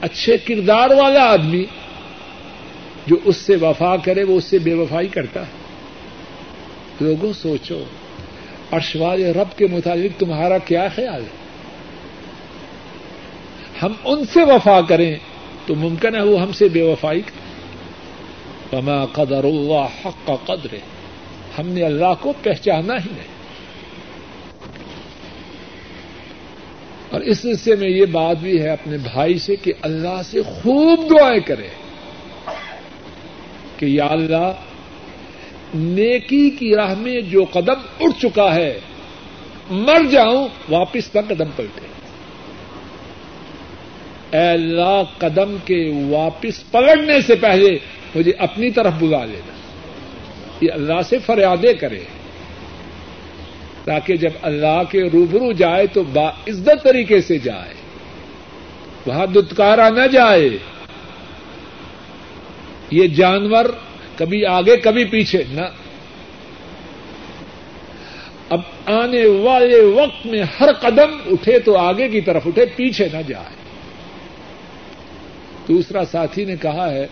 اچھے 0.00 0.36
کردار 0.38 0.90
والا 0.90 1.24
آدمی 1.24 1.64
جو 3.06 3.16
اس 3.24 3.36
سے 3.36 3.56
وفا 3.56 3.96
کرے، 3.96 4.22
وہ 4.22 4.36
اس 4.36 4.44
سے 4.44 4.58
بے 4.58 4.74
وفائی 4.74 5.08
کرتا 5.08 5.40
ہے۔ 5.40 5.66
لوگوں، 7.00 7.32
سوچو 7.32 7.84
ارشوال 8.72 9.24
رب 9.24 9.58
کے 9.58 9.66
متعلق 9.66 10.20
تمہارا 10.20 10.58
کیا 10.58 10.88
خیال 10.94 11.22
ہے؟ 11.22 11.46
ہم 13.82 13.92
ان 14.04 14.24
سے 14.24 14.44
وفا 14.44 14.80
کریں 14.80 15.16
تو 15.66 15.74
ممکن 15.74 16.14
ہے 16.14 16.22
وہ 16.22 16.40
ہم 16.40 16.52
سے 16.52 16.68
بے 16.68 16.82
وفائی 16.82 17.20
کرے 17.20 17.46
وما 18.76 19.04
قدر 19.06 19.44
اللہ 19.44 20.06
حق 20.06 20.26
کا 20.26 20.36
قدر 20.46 20.72
ہے 20.72 20.95
ہم 21.58 21.68
نے 21.68 21.82
اللہ 21.82 22.14
کو 22.20 22.32
پہچانا 22.42 22.94
ہی 22.94 23.08
نہیں۔ 23.10 23.36
اور 27.10 27.20
اس 27.20 27.38
سلسلے 27.38 27.76
میں 27.76 27.88
یہ 27.88 28.04
بات 28.04 28.36
بھی 28.36 28.62
ہے 28.62 28.68
اپنے 28.68 28.96
بھائی 28.98 29.38
سے 29.38 29.56
کہ 29.56 29.72
اللہ 29.80 30.22
سے 30.24 30.42
خوب 30.42 31.00
دعائیں 31.10 31.40
کرے 31.40 31.68
کہ 33.76 33.86
یا 33.86 34.06
اللہ، 34.10 34.52
نیکی 35.74 36.50
کی 36.50 36.76
راہ 36.76 36.94
میں 36.94 37.20
جو 37.20 37.44
قدم 37.44 37.74
اٹھ 38.00 38.22
چکا 38.22 38.54
ہے، 38.54 38.80
مر 39.70 40.04
جاؤں، 40.10 40.48
واپس 40.68 41.14
نہ 41.14 41.20
قدم 41.28 41.50
پلٹے۔ 41.56 41.86
اے 44.38 44.48
اللہ، 44.48 45.02
قدم 45.18 45.56
کے 45.64 46.06
واپس 46.10 46.70
پلٹنے 46.70 47.20
سے 47.20 47.34
پہلے 47.34 47.78
مجھے 48.14 48.32
اپنی 48.38 48.70
طرف 48.70 48.92
بلا 48.98 49.24
لینا۔ 49.24 49.55
یہ 50.60 50.72
اللہ 50.72 51.02
سے 51.08 51.18
فریادیں 51.18 51.72
کرے 51.72 52.00
تاکہ 53.84 54.16
جب 54.16 54.30
اللہ 54.42 54.82
کے 54.90 55.02
روبرو 55.02 55.52
جائے 55.52 55.86
تو 55.86 56.02
با 56.02 56.28
عزت 56.28 56.82
طریقے 56.82 57.20
سے 57.20 57.38
جائے، 57.38 57.74
وہاں 59.06 59.26
دتکارا 59.26 59.88
نہ 59.88 60.06
جائے۔ 60.12 60.48
یہ 62.90 63.06
جانور 63.06 63.64
کبھی 64.16 64.46
آگے 64.46 64.76
کبھی 64.76 65.04
پیچھے، 65.04 65.44
نہ۔ 65.50 65.60
اب 68.50 68.60
آنے 68.86 69.26
والے 69.26 69.80
وقت 69.80 70.26
میں 70.26 70.42
ہر 70.60 70.72
قدم 70.72 71.16
اٹھے 71.26 71.58
تو 71.58 71.76
آگے 71.76 72.08
کی 72.08 72.20
طرف 72.20 72.46
اٹھے، 72.46 72.66
پیچھے 72.66 73.08
نہ 73.12 73.22
جائے۔ 73.28 73.56
دوسرا 75.68 76.04
ساتھی 76.04 76.44
نے 76.44 76.56
کہا 76.56 76.90
ہے 76.90 77.06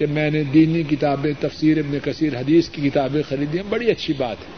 کہ 0.00 0.06
میں 0.06 0.30
نے 0.30 0.44
دینی 0.44 0.82
کتابیں، 0.82 1.32
تفسیر 1.40 1.78
ابن 1.78 1.98
کثیر، 2.04 2.36
حدیث 2.36 2.68
کی 2.68 2.90
کتابیں 2.90 3.22
خریدی 3.28 3.58
ہیں، 3.58 3.64
بڑی 3.68 3.90
اچھی 3.90 4.14
بات 4.14 4.36
ہے۔ 4.40 4.52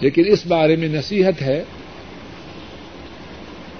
لیکن 0.00 0.22
اس 0.26 0.46
بارے 0.46 0.76
میں 0.76 0.88
نصیحت 0.88 1.42
ہے، 1.42 1.64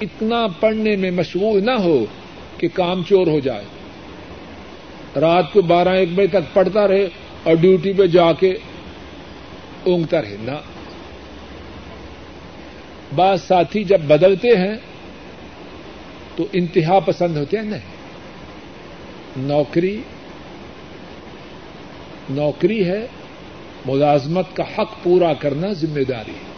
اتنا 0.00 0.46
پڑھنے 0.60 0.96
میں 0.96 1.10
مشغول 1.10 1.64
نہ 1.64 1.70
ہو 1.70 2.04
کہ 2.58 2.68
کام 2.74 3.02
چور 3.08 3.26
ہو 3.26 3.40
جائے۔ 3.40 3.64
رات 5.20 5.52
کو 5.52 5.62
بارہ 5.62 5.88
ایک 5.88 6.08
بجے 6.14 6.26
تک 6.26 6.54
پڑھتا 6.54 6.88
رہے 6.88 7.08
اور 7.42 7.54
ڈیوٹی 7.54 7.92
پہ 7.92 8.06
جا 8.06 8.32
کے 8.32 8.50
اونگتا 9.84 10.22
رہے۔ 10.22 10.36
نہ۔ 10.40 10.56
بعض 13.14 13.42
ساتھی 13.42 13.84
جب 13.84 14.00
بدلتے 14.00 14.48
ہیں 14.48 14.74
تو 16.36 16.46
انتہا 16.52 16.98
پسند 16.98 17.36
ہوتے 17.36 17.56
ہیں، 17.56 17.64
نہیں۔ 17.64 17.99
نوکری 19.36 20.00
نوکری 22.30 22.84
ہے، 22.84 23.06
ملازمت 23.86 24.56
کا 24.56 24.62
حق 24.62 25.02
پورا 25.02 25.32
کرنا 25.34 25.72
ذمہ 25.72 26.04
داری 26.08 26.30
ہے۔ 26.30 26.50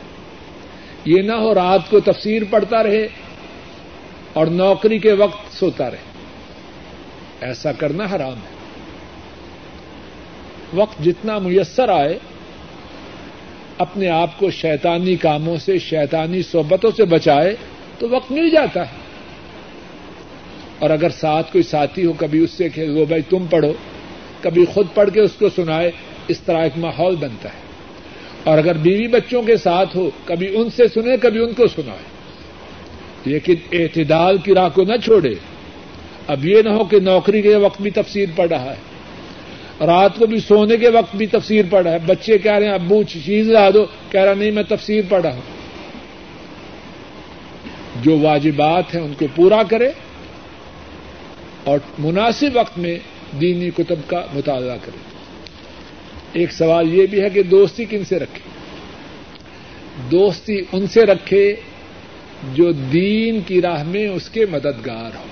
یہ 1.05 1.23
نہ 1.23 1.33
ہو 1.33 1.55
رات 1.55 1.91
کو 1.91 2.01
تفسیر 2.01 2.43
پڑتا 2.51 2.83
رہے 2.83 3.09
اور 4.33 4.47
نوکری 4.47 4.99
کے 4.99 5.13
وقت 5.13 5.55
سوتا 5.55 5.91
رہے۔ 5.91 6.13
ایسا 7.41 7.73
کرنا 7.73 8.05
حرام 8.05 8.33
ہے۔ 8.33 8.53
وقت 10.75 11.05
جتنا 11.05 11.39
میسر 11.39 11.89
آئے، 11.89 12.19
اپنے 13.79 14.09
آپ 14.09 14.39
کو 14.39 14.51
شیطانی 14.51 15.17
کاموں 15.17 15.57
سے، 15.57 15.79
شیطانی 15.79 16.43
صحبتوں 16.43 16.91
سے 16.97 17.05
بچائے، 17.05 17.57
تو 17.99 18.09
وقت 18.09 18.33
مل 18.33 18.51
جاتا 18.51 18.93
ہے۔ 18.93 19.02
اور 20.83 20.91
اگر 20.91 21.11
ساتھ 21.11 21.53
کوئی 21.53 21.63
ساتھی 21.63 22.07
ہو 22.07 22.13
کبھی 22.13 22.39
اس 22.39 22.51
سے 22.51 22.69
کہ 22.69 22.91
وہ 22.91 23.05
بھائی 23.05 23.23
تم 23.23 23.47
پڑھو، 23.51 23.73
کبھی 24.41 24.65
خود 24.65 24.87
پڑھ 24.95 25.11
کے 25.11 25.21
اس 25.21 25.33
کو 25.33 25.49
سنائے، 25.57 25.91
اس 26.29 26.41
طرح 26.41 26.63
ایک 26.63 26.73
ماحول 26.77 27.17
بنتا 27.17 27.49
ہے۔ 27.49 27.59
اور 28.45 28.59
اگر 28.59 28.77
بیوی 28.77 29.09
بچوں 29.09 29.43
کے 29.43 29.57
ساتھ 29.57 29.97
ہو، 29.97 30.11
کبھی 30.25 30.57
ان 30.57 30.71
سے 30.71 30.89
سنے، 30.89 31.17
کبھی 31.17 31.41
ان 31.41 31.53
کو 31.53 31.67
سنائے۔ 31.67 31.99
لیکن 33.25 33.55
اعتدال 33.73 34.37
کی 34.37 34.55
راہ 34.55 34.69
کو 34.75 34.83
نہ 34.83 34.97
چھوڑے۔ 35.05 35.35
اب 36.27 36.47
یہ 36.47 36.63
نہ 36.63 36.69
ہو 36.69 36.85
کہ 36.85 37.01
نوکری 37.01 37.43
کے 37.43 37.57
وقت 37.57 37.83
بھی 37.83 37.91
تفسیر 37.91 38.29
پڑ 38.37 38.49
رہا 38.49 38.75
ہے۔ 38.75 38.77
رات 39.87 40.19
کو 40.19 40.27
بھی 40.27 40.41
سونے 40.41 40.77
کے 40.77 40.89
وقت 40.89 41.17
بھی 41.17 41.27
تفسیر 41.27 41.65
پڑھ 41.71 41.83
رہا 41.83 41.93
ہے۔ 41.93 41.99
بچے 42.07 42.39
کہہ 42.39 42.53
رہے 42.53 42.67
ہیں، 42.67 42.75
ابو 42.75 43.03
چیز 43.03 43.49
لا 43.49 43.71
دو۔ 43.71 43.87
کہہ 44.11 44.21
رہا، 44.21 44.35
نہیں، 44.35 44.51
میں 44.51 44.63
تفسیر 44.63 45.05
پڑھ 45.09 45.23
رہا 45.23 45.35
ہوں۔ 45.35 45.43
جو 48.03 48.19
واجبات 48.19 48.95
ہیں، 48.95 49.03
ان 49.03 49.13
کو 49.19 49.27
پورا 49.35 49.63
کرے۔ 49.63 49.91
اور 51.65 51.79
مناسب 51.99 52.47
وقت 52.55 52.79
میں 52.79 52.99
دینی 53.41 53.71
کتب 53.71 53.97
کا 54.07 54.27
مطالعہ 54.35 54.77
کرے 54.83 54.99
ایک 56.33 56.53
سوال 56.53 56.95
یہ 56.95 57.07
بھی 57.07 57.23
ہے 57.23 57.31
کہ 57.31 57.43
دوستی 57.43 57.85
کن 57.85 58.05
سے 58.05 58.19
رکھے؟ 58.19 58.49
دوستی 60.11 60.61
ان 60.73 60.87
سے 60.87 61.07
رکھے 61.07 61.57
جو 62.55 62.73
دین 62.73 63.41
کی 63.41 63.63
راہ 63.63 63.83
میں 63.83 64.09
اس 64.09 64.29
کے 64.29 64.47
مددگار 64.47 65.17
ہو 65.17 65.25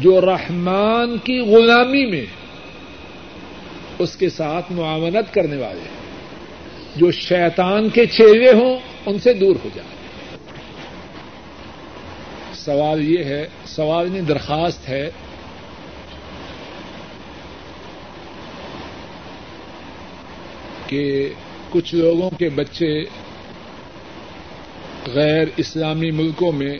جو 0.00 0.20
رحمان 0.20 1.18
کی 1.18 1.38
غلامی 1.38 2.06
میں 2.06 2.26
اس 3.98 4.16
کے 4.16 4.28
ساتھ 4.28 4.72
معاونت 4.72 5.34
کرنے 5.34 5.56
والے 5.56 5.88
جو 6.96 7.10
شیطان 7.10 7.88
کے 7.88 8.06
چہرے 8.06 8.52
ہوں، 8.52 8.78
ان 9.06 9.18
سے 9.18 9.32
دور 9.32 9.56
ہو 9.64 9.68
جائے۔ 9.74 10.03
سوال 12.64 13.08
یہ 13.08 13.24
ہے، 13.24 13.48
سوال 13.64 14.10
نہیں 14.10 14.22
درخواست 14.22 14.88
ہے۔ 14.88 15.10
کہ 20.86 21.28
کچھ 21.70 21.94
لوگوں 21.94 22.30
کے 22.30 22.48
بچے 22.48 23.04
غیر 25.06 25.46
اسلامی 25.56 26.10
ملکوں 26.10 26.52
میں 26.52 26.78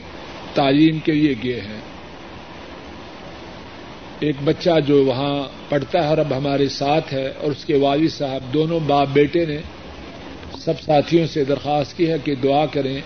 تعلیم 0.55 0.99
کے 0.99 1.13
لیے 1.13 1.35
گئے 1.45 1.61
ہیں۔ 1.61 1.81
ایک 4.21 4.37
بچہ 4.45 4.81
جو 4.87 5.05
وہاں 5.05 5.49
پڑھتا 5.69 6.03
ہے 6.03 6.09
اور 6.09 6.19
اب 6.19 6.37
ہمارے 6.37 6.69
ساتھ 6.69 7.15
ہے 7.15 7.29
اور 7.29 7.51
اس 7.51 7.65
کے 7.65 7.77
والد 7.77 8.09
صاحب 8.09 8.55
دونوں 8.55 8.81
باپ 8.81 9.09
بیٹے 9.13 9.47
نے 9.47 9.59
سب 10.59 10.81
ساتھیوں 10.81 11.27
سے 11.27 11.45
درخواست 11.45 11.97
کی 11.97 12.11
ہے 12.11 12.17
کہ 12.25 12.35
دعا 12.35 12.67
کریں۔ 12.67 13.01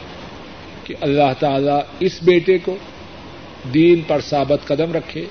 کہ 0.88 0.94
اللہ 1.00 1.32
تعالی 1.38 1.80
اس 2.00 2.18
بیٹے 2.22 2.58
کو 2.58 2.76
دین 3.74 4.00
پر 4.06 4.20
ثابت 4.20 4.66
قدم 4.66 4.92
رکھے 4.92 5.24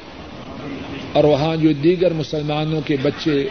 اور 1.13 1.23
وہاں 1.23 1.55
جو 1.55 1.73
دیگر 1.73 2.13
مسلمانوں 2.13 2.81
کے 2.81 2.97
بچے 3.01 3.47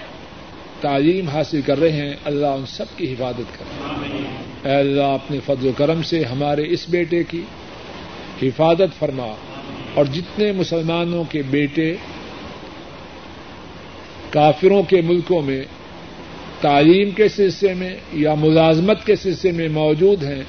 تعلیم 0.81 1.29
حاصل 1.29 1.61
کر 1.61 1.79
رہے 1.79 1.93
ہیں، 1.93 2.15
اللہ 2.25 2.47
ان 2.47 2.67
سب 2.67 2.85
کی 2.97 3.13
حفاظت 3.13 3.59
کرے۔ 3.59 3.89
اے 4.69 4.77
اللہ، 4.77 5.03
اپنے 5.03 5.39
فضل 5.47 5.69
و 5.69 5.73
کرم 5.77 6.03
سے 6.03 6.25
ہمارے 6.25 6.63
اس 6.69 6.89
بیٹے 6.89 7.23
کی 7.25 7.43
حفاظت 8.43 8.99
فرما۔ 8.99 9.35
اور 9.95 10.05
جتنے 10.05 10.53
مسلمانوں 10.53 11.25
کے 11.31 11.43
بیٹے 11.43 11.95
کافروں 14.31 14.83
کے 14.83 15.01
ملکوں 15.01 15.43
میں 15.43 15.65
تعلیم 16.61 17.11
کے 17.11 17.29
سلسلے 17.29 17.75
میں 17.75 17.97
یا 18.13 18.35
ملازمت 18.35 19.07
کے 19.07 19.17
سلسلے 19.17 19.53
میں 19.53 19.69
موجود 19.69 20.23
ہیں 20.23 20.43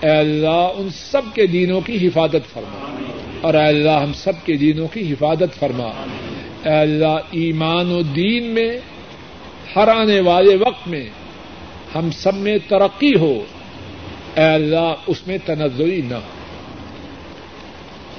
اے 0.00 0.10
اللہ، 0.10 0.70
ان 0.76 0.88
سب 0.94 1.22
کے 1.34 1.46
دینوں 1.46 1.80
کی 1.80 2.06
حفاظت 2.06 2.52
فرما۔ 2.52 2.96
اور 3.40 3.54
اے 3.54 3.66
اللہ، 3.66 3.90
ہم 3.90 4.12
سب 4.12 4.32
کے 4.44 4.56
دینوں 4.56 4.88
کی 4.88 5.12
حفاظت 5.12 5.58
فرما۔ 5.58 6.04
اے 6.64 6.80
اللہ، 6.80 7.18
ایمان 7.30 7.92
و 7.92 8.02
دین 8.02 8.42
میں، 8.46 8.70
ہر 9.76 9.88
آنے 9.88 10.20
والے 10.20 10.56
وقت 10.56 10.88
میں 10.88 11.08
ہم 11.94 12.10
سب 12.10 12.34
میں 12.34 12.58
ترقی 12.68 13.14
ہو۔ 13.14 13.44
اے 14.34 14.44
اللہ، 14.44 14.94
اس 15.06 15.26
میں 15.26 15.38
تنزلی 15.46 16.00
نہ۔ 16.08 16.18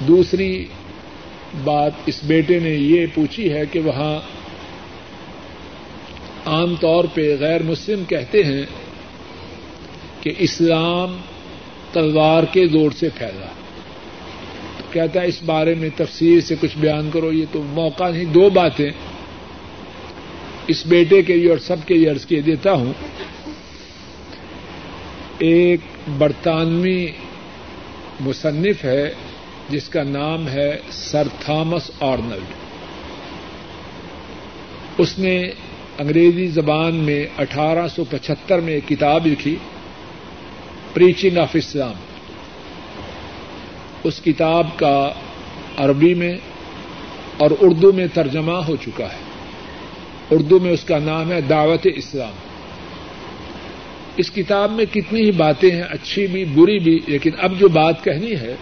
دوسری 0.08 0.66
بات 1.64 1.92
اس 2.06 2.20
بیٹے 2.24 2.60
نے 2.60 2.70
یہ 2.70 3.06
پوچھی 3.14 3.54
ہے 3.54 3.64
کہ 3.72 3.80
وہاں 3.80 4.20
عام 6.46 6.76
طور 6.76 7.04
پہ 7.14 7.36
غیر 7.40 7.64
مسلم 7.64 8.04
کہتے 8.06 8.44
ہیں 8.44 8.64
کہ 10.22 10.34
اسلام 10.38 11.18
تلوار 11.94 12.44
کے 12.44 12.68
زور 12.68 12.92
سے 12.92 13.10
پھیلا۔ 13.16 13.46
تو 14.78 14.84
کہتا 14.92 15.22
ہے، 15.22 15.28
اس 15.28 15.44
بارے 15.46 15.76
میں 15.76 15.90
تفصیل 15.96 16.42
سے 16.42 16.56
کچھ 16.62 16.78
بیان 16.78 17.10
کرو، 17.14 17.32
یہ 17.32 17.46
تو 17.52 17.64
موقع 17.64 18.10
نہیں۔ 18.10 18.26
دو 18.26 18.50
باتیں 18.50 18.92
اس 20.68 20.86
بیٹے 20.86 21.22
کے 21.22 21.36
لیے 21.36 21.50
اور 21.50 21.58
سب 21.58 21.76
کے 21.86 21.94
لیے 21.94 22.10
عرض 22.10 22.26
کیے 22.26 22.42
دیتا 22.42 22.72
ہوں۔ 22.72 22.94
ایک 25.38 25.80
برطانوی 26.18 27.08
مصنف 28.20 28.86
ہے، 28.86 29.14
جس 29.70 29.90
کا 29.90 30.04
نام 30.04 30.48
ہے 30.48 30.80
سر 30.92 31.28
تھامس 31.40 31.92
آرنلڈ 32.00 32.54
اس 34.98 35.20
نے 35.20 35.42
انگریزی 35.98 36.48
زبان 36.48 36.96
میں 36.96 37.26
اٹھارہ 37.38 37.88
سو 37.88 38.04
پچہتر 38.10 38.60
میں 38.60 38.74
ایک 38.74 38.88
کتاب 38.88 39.28
لکھی۔ 39.28 39.56
پریچنگ 40.94 41.38
آف 41.38 41.50
اسلام 41.54 41.94
اس 44.04 44.22
کتاب 44.26 44.68
کا 44.76 45.12
عربی 45.78 46.14
میں 46.14 46.38
اور 47.38 47.52
اردو 47.60 47.92
میں 47.92 48.08
ترجمہ 48.14 48.52
ہو 48.52 48.76
چکا 48.76 49.06
ہے۔ 49.06 49.32
اردو 50.32 50.60
میں 50.60 50.72
اس 50.72 50.84
کا 50.84 51.00
نام 51.00 51.32
ہے 51.32 51.42
دعوت 51.42 51.88
اسلام۔ 51.96 52.32
اس 54.18 54.32
کتاب 54.32 54.72
میں 54.72 54.86
کتنی 54.86 55.22
ہی 55.22 55.32
باتیں 55.32 55.72
ہیں، 55.72 55.82
اچھی 55.82 56.28
بھی، 56.28 56.46
بری 56.46 56.80
بھی، 56.80 57.00
لیکن 57.08 57.32
اب 57.38 57.60
جو 57.60 57.68
بات 57.68 58.04
کہنی 58.04 58.36
ہے، 58.36 58.56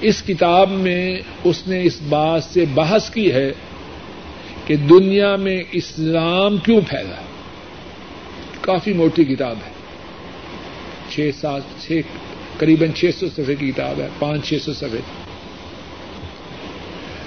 اس 0.00 0.22
کتاب 0.22 0.70
میں 0.70 1.20
اس 1.44 1.66
نے 1.66 1.82
اس 1.82 2.00
بات 2.08 2.44
سے 2.44 2.64
بحث 2.74 3.10
کی 3.10 3.32
ہے 3.32 3.52
کہ 4.66 4.76
دنیا 4.76 5.36
میں 5.36 5.62
اسلام 5.72 6.56
کیوں 6.56 6.80
پھیلا 6.88 7.22
کافی 8.60 8.92
موٹی 8.92 9.24
کتاب 9.24 9.56
ہے۔ 9.66 9.77
چھ 11.10 11.30
سات 11.40 11.62
چھ 11.80 12.00
قریب 12.58 12.84
چھ 12.96 13.10
سو 13.20 13.26
صفحے 13.28 13.54
کی 13.54 13.72
کتاب 13.72 14.00
ہے، 14.00 14.08
پانچ 14.18 14.48
چھ 14.48 14.54
سو 14.62 14.72
صفحے۔ 14.72 15.00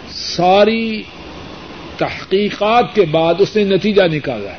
ساری 0.09 1.03
تحقیقات 1.97 2.95
کے 2.95 3.01
بعد 3.01 3.33
اس 3.39 3.55
نے 3.55 3.63
نتیجہ 3.63 4.01
نکالا 4.01 4.53
ہے۔ 4.53 4.57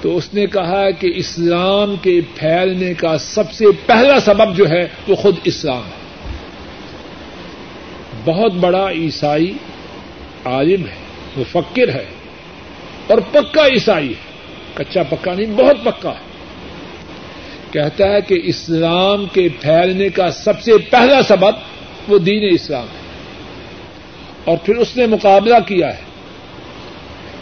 تو 0.00 0.16
اس 0.16 0.34
نے 0.34 0.46
کہا 0.46 0.90
کہ 0.90 1.12
اسلام 1.16 1.96
کے 2.02 2.20
پھیلنے 2.34 2.94
کا 2.94 3.18
سب 3.18 3.52
سے 3.52 3.64
پہلا 3.86 4.20
سبب 4.20 4.56
جو 4.56 4.68
ہے 4.68 4.88
وہ 5.08 5.14
خود 5.14 5.36
اسلام 5.44 5.82
ہے۔ 5.84 6.02
بہت 8.24 8.52
بڑا 8.52 8.90
عیسائی 8.90 9.52
عالم 10.44 10.86
ہے، 10.86 10.96
مفکر 11.36 11.88
ہے 11.88 12.04
اور 13.06 13.18
پکا 13.32 13.66
عیسائی 13.66 14.08
ہے۔ 14.08 14.32
کچا 14.74 15.02
پکا 15.02 15.34
نہیں، 15.34 15.56
بہت 15.56 15.76
پکا 15.84 16.10
ہے۔ 16.10 16.31
کہتا 17.72 18.12
ہے 18.12 18.20
کہ 18.20 18.40
اسلام 18.44 19.26
کے 19.26 19.48
پھیلنے 19.60 20.08
کا 20.08 20.30
سب 20.30 20.60
سے 20.60 20.78
پہلا 20.78 21.22
سبب 21.22 21.54
وہ 22.08 22.18
دین 22.18 22.48
اسلام 22.52 22.82
ہے۔ 22.82 23.02
اور 24.44 24.56
پھر 24.64 24.76
اس 24.76 24.96
نے 24.96 25.06
مقابلہ 25.06 25.54
کیا 25.66 25.88
ہے 25.88 26.02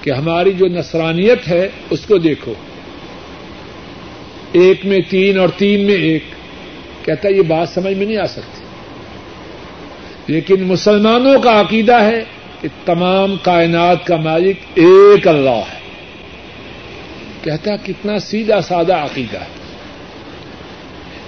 کہ 0.02 0.10
ہماری 0.10 0.52
جو 0.52 0.66
نصرانیت 0.66 1.48
ہے 1.48 1.68
اس 1.90 2.00
کو 2.06 2.18
دیکھو۔ 2.18 2.54
ایک 4.52 4.86
میں 4.86 4.98
تین 5.08 5.38
اور 5.38 5.48
تین 5.48 5.86
میں 5.86 5.94
ایک۔ 5.94 6.22
کہتا 7.04 7.28
ہے 7.28 7.34
یہ 7.34 7.42
بات 7.42 7.68
سمجھ 7.68 7.94
میں 7.94 8.06
نہیں 8.06 8.18
آ 8.18 8.26
سکتی۔ 8.26 8.64
لیکن 10.26 10.62
مسلمانوں 10.62 11.40
کا 11.40 11.60
عقیدہ 11.60 12.02
ہے 12.02 12.24
کہ 12.60 12.68
تمام 12.84 13.36
کائنات 13.42 14.06
کا 14.06 14.16
مالک 14.16 14.56
ایک 14.74 15.28
اللہ 15.28 15.60
ہے۔ 15.72 15.78
کہتا 17.42 17.76
کتنا 17.76 18.18
سیدھا 18.18 18.60
سادہ 18.60 18.94
عقیدہ 18.94 19.38
ہے۔ 19.38 19.59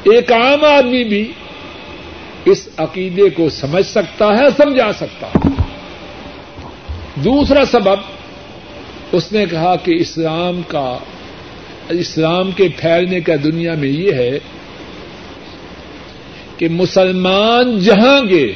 ایک 0.02 0.32
عام 0.32 0.64
آدمی 0.64 1.04
بھی 1.04 1.32
اس 2.44 2.68
عقیدے 2.76 3.30
کو 3.30 3.48
سمجھ 3.48 3.86
سکتا 3.86 4.26
ہے، 4.26 4.44
سمجھا 4.56 4.92
سکتا 4.92 5.26
ہے۔ 5.26 5.48
دوسرا 7.14 7.64
سبب، 7.64 7.96
اس 9.12 9.32
نے 9.32 9.46
کہا 9.50 9.76
کہ 9.76 9.94
اسلام 10.00 10.60
کا، 10.68 10.98
اسلام 11.88 12.50
کے 12.50 12.68
پھیلنے 12.76 13.20
کا 13.20 13.32
دنیا 13.44 13.74
میں 13.74 13.88
یہ 13.88 14.12
ہے 14.12 14.38
کہ 16.56 16.68
مسلمان 16.68 17.78
جہاں 17.78 18.20
گئے، 18.30 18.52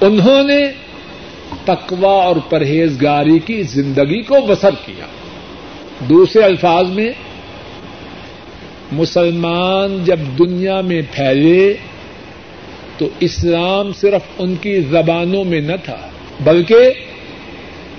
انہوں 0.00 0.44
نے 0.44 0.60
تقوا 1.64 2.24
اور 2.24 2.36
پرہیزگاری 2.48 3.38
کی 3.38 3.62
زندگی 3.62 4.22
کو 4.22 4.34
بسر 4.48 4.70
کیا۔ 4.86 5.06
دوسرے 6.08 6.42
الفاظ 6.42 6.86
میں 6.88 7.12
مسلمان 8.92 10.04
جب 10.04 10.18
دنیا 10.38 10.80
میں 10.80 11.02
پھیلے 11.12 11.74
تو 12.98 13.08
اسلام 13.20 13.92
صرف 13.92 14.22
ان 14.38 14.54
کی 14.60 14.80
زبانوں 14.80 15.44
میں 15.44 15.60
نہ 15.60 15.76
تھا، 15.84 15.96
بلکہ 16.40 16.76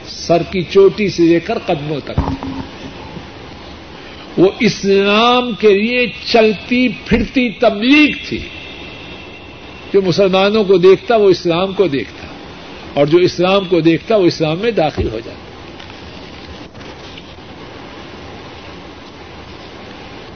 سر 0.08 0.42
کی 0.52 0.62
چوٹی 0.62 1.10
سے 1.10 1.24
لے 1.24 1.40
کر 1.40 1.58
قدموں 1.66 2.00
تک۔ 2.00 2.20
وہ 4.38 4.50
اسلام 4.60 5.52
کے 5.60 5.74
لیے 5.74 6.06
چلتی 6.26 6.88
پھرتی 7.06 7.50
تبلیغ 7.50 8.16
تھی۔ 8.30 8.40
جو 9.94 10.02
مسلمانوں 10.02 10.64
کو 10.64 10.78
دیکھتا 10.78 11.16
وہ 11.16 11.30
اسلام 11.30 11.74
کو 11.74 11.88
دیکھتا، 11.88 12.28
اور 12.94 13.06
جو 13.06 13.18
اسلام 13.18 13.66
کو 13.66 13.80
دیکھتا 13.80 14.16
وہ 14.16 14.26
اسلام 14.26 14.58
میں 14.58 14.72
داخل 14.72 15.10
ہو 15.10 15.20
جاتا۔ 15.26 15.45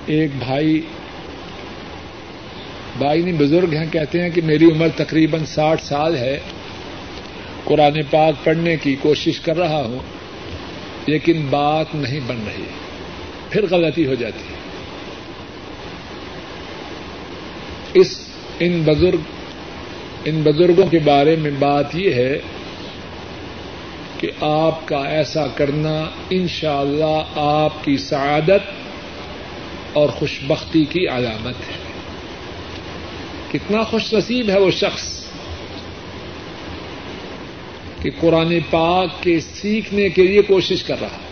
ایک 0.10 0.32
بھائی 0.40 0.82
بھائی 2.98 3.22
نہیں، 3.22 3.34
بزرگ 3.38 3.74
ہیں، 3.74 3.86
کہتے 3.92 4.22
ہیں 4.22 4.30
کہ 4.30 4.42
میری 4.42 4.66
عمر 4.66 4.88
تقریباً 4.96 5.46
ساٹھ 5.46 5.84
سال 5.84 6.18
ہے۔ 6.18 6.40
قرآن 7.64 8.04
پاک 8.10 8.34
پڑھنے 8.44 8.78
کی 8.78 8.96
کوشش 9.02 9.40
کر 9.40 9.58
رہا 9.58 9.84
ہوں، 9.86 10.00
لیکن 11.06 11.48
بات 11.50 11.86
نہیں 11.94 12.20
بن 12.28 12.36
رہی۔ 12.48 12.64
پھر 13.50 13.66
غلطی 13.72 14.08
ہو 14.08 14.14
جاتی 14.14 14.40
ہے۔ 14.40 14.60
اس، 17.94 18.20
ان 18.60 18.82
بزرگ، 18.86 19.20
ان 20.26 20.42
بزرگوں 20.42 20.88
کے 20.88 21.00
بارے 21.00 21.36
میں 21.36 21.52
بات 21.60 21.96
یہ 21.96 22.14
ہے 22.14 22.40
کہ 24.18 24.32
آپ 24.42 24.88
کا 24.88 24.98
ایسا 24.98 25.48
کرنا 25.48 26.06
انشاءاللہ 26.30 27.04
اللہ 27.04 27.24
آپ 27.36 27.84
کی 27.84 27.98
سعادت 27.98 28.89
اور 29.94 30.10
خوشبختی 30.10 30.86
کی 30.86 31.08
علامت 31.08 31.56
ہے۔ 31.70 31.90
کتنا 33.52 33.84
خوش 33.84 34.14
نصیب 34.14 34.50
ہے 34.50 34.60
وہ 34.60 34.72
شخص 34.72 35.20
کہ 38.02 38.10
قرآن 38.20 38.58
پاک 38.70 39.24
کے 39.24 39.40
سیکھنے 39.40 40.10
کے 40.10 40.24
لیے 40.24 40.42
کوشش 40.42 40.84
کر 40.84 40.96
رہا 41.02 41.08
ہے۔ 41.08 41.30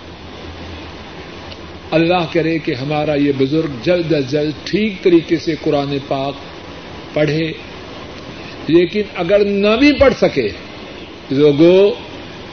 اللہ 1.91 2.25
کرے 2.33 2.59
کہ 2.59 2.73
ہمارا 2.73 3.15
یہ 3.15 3.31
بزرگ 3.37 3.69
جلد 3.83 4.13
از 4.13 4.31
جلد 4.31 4.53
ٹھیک 4.63 5.03
طریقے 5.03 5.37
سے 5.37 5.55
قرآن 5.61 5.97
پاک 6.07 6.33
پڑھے۔ 7.13 7.51
لیکن 8.67 9.01
اگر 9.15 9.45
نہ 9.45 9.75
بھی 9.79 9.93
پڑھ 9.93 10.13
سکے 10.19 10.49
لوگوں 11.29 11.91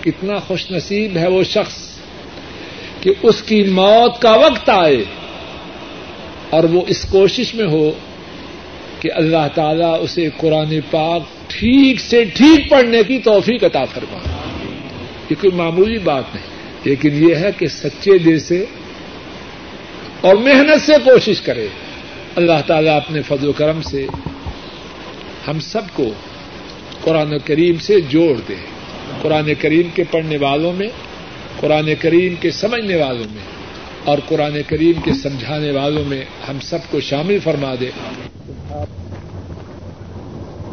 کتنا 0.04 0.38
خوش 0.38 0.70
نصیب 0.70 1.16
ہے 1.16 1.28
وہ 1.28 1.42
شخص 1.42 1.98
کہ 3.00 3.12
اس 3.22 3.42
کی 3.42 3.62
موت 3.62 4.22
کا 4.22 4.34
وقت 4.34 4.68
آئے۔ 4.68 5.04
اور 6.54 6.64
وہ 6.64 6.82
اس 6.88 7.06
کوشش 7.10 7.54
میں 7.54 7.66
ہو 7.66 7.90
کہ 9.00 9.10
اللہ 9.14 9.46
تعالیٰ 9.54 10.02
اسے 10.02 10.28
قرآن 10.36 10.78
پاک 10.90 11.22
ٹھیک 11.48 12.00
سے 12.00 12.24
ٹھیک 12.24 12.70
پڑھنے 12.70 13.02
کی 13.02 13.18
توفیق 13.18 13.64
عطا 13.64 13.84
فرما۔ 13.84 14.18
یہ 15.30 15.34
کوئی 15.40 15.56
معمولی 15.56 15.98
بات 15.98 16.24
نہیں، 16.34 16.46
لیکن 16.84 17.30
یہ 17.30 17.34
ہے 17.34 17.50
کہ 17.58 17.66
سچے 17.66 18.18
دل 18.18 18.38
سے 18.38 18.64
اور 20.20 20.34
محنت 20.34 20.82
سے 20.82 20.92
کوشش 21.04 21.40
کرے۔ 21.40 21.66
اللہ 22.36 22.60
تعالیٰ 22.66 22.96
اپنے 22.96 23.22
فضل 23.22 23.48
و 23.48 23.52
کرم 23.52 23.82
سے 23.82 24.06
ہم 25.48 25.60
سب 25.60 25.82
کو 25.92 26.10
قرآن 27.00 27.38
کریم 27.44 27.76
سے 27.78 28.00
جوڑ 28.00 28.40
دے۔ 28.48 28.54
قرآن 29.22 29.50
کریم 29.58 29.88
کے 29.94 30.04
پڑھنے 30.10 30.36
والوں 30.36 30.72
میں، 30.72 30.88
قرآن 31.60 31.90
کریم 32.00 32.34
کے 32.40 32.50
سمجھنے 32.50 32.96
والوں 32.96 33.24
میں۔ 33.30 33.53
اور 34.04 34.18
قرآن 34.28 34.56
کریم 34.68 34.92
کے 35.04 35.12
سمجھانے 35.12 35.70
والوں 35.70 36.04
میں 36.04 36.24
ہم 36.48 36.58
سب 36.62 36.78
کو 36.90 37.00
شامل 37.00 37.38
فرما 37.38 37.74
دے۔ 37.80 37.90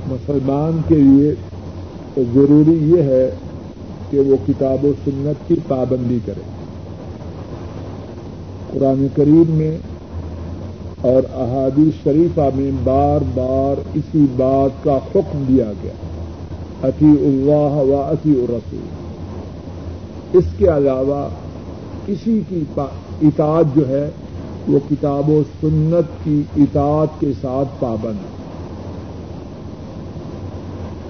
مسلمان 0.07 0.81
کے 0.87 0.95
لیے 0.95 1.31
ضروری 2.33 2.91
یہ 2.91 3.01
ہے 3.01 3.29
کہ 4.11 4.19
وہ 4.19 4.35
کتاب 4.47 4.85
و 4.85 4.93
سنت 5.05 5.47
کی 5.47 5.55
پابندی 5.67 6.19
کرے۔ 6.25 6.41
قرآن 8.71 9.07
کریم 9.15 9.43
میں 9.47 9.77
اور 11.01 11.23
احادی 11.29 11.89
شریفہ 12.03 12.49
میں 12.55 12.71
بار 12.83 13.19
بار 13.33 13.81
اسی 13.93 14.25
بات 14.35 14.83
کا 14.83 14.97
حکم 14.97 15.43
دیا 15.47 15.71
گیا۔ 15.83 15.93
عطی 16.83 17.09
اللہ 17.09 17.75
و 17.75 17.95
عطی 17.95 18.31
الرسول۔ 18.31 18.85
اس 20.33 20.45
کے 20.57 20.67
علاوہ 20.67 21.29
کسی 22.05 22.41
کی 22.49 22.63
اطاعت 23.21 23.65
جو 23.75 23.89
ہے، 23.89 24.09
وہ 24.67 24.79
کتاب 24.89 25.29
و 25.29 25.41
سنت 25.61 26.25
کی 26.25 26.41
اطاعت 26.57 27.19
کے 27.19 27.31
ساتھ 27.41 27.67
پابند 27.79 28.13
ہے۔ 28.13 28.41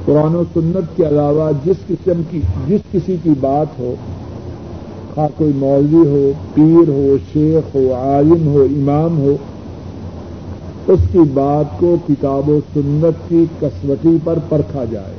قرآن 0.06 0.36
و 0.36 0.43
سنت 0.54 0.97
کے 0.97 1.08
علاوہ 1.08 1.52
جس 1.65 1.76
قسم 1.88 2.21
کی، 2.30 2.41
جس 2.67 2.82
کسی 2.91 3.15
کی 3.24 3.30
بات 3.39 3.80
ہو، 3.80 3.95
خواہ 5.15 5.28
کوئی 5.38 5.52
مولوی 5.56 6.08
ہو، 6.08 6.32
پیر 6.54 6.89
ہو، 6.89 7.17
شیخ 7.34 7.76
ہو، 7.76 7.93
عالم 7.93 8.47
ہو، 8.47 8.62
امام 8.62 9.19
ہو، 9.19 9.36
اس 10.88 11.00
کی 11.12 11.19
بات 11.34 11.80
کو 11.80 11.95
کتاب 12.08 12.50
و 12.50 12.60
سنت 12.74 13.30
کی 13.30 13.45
کسوٹی 13.60 14.17
پر 14.24 14.39
پرکھا 14.50 14.86
جائے۔ 14.86 15.13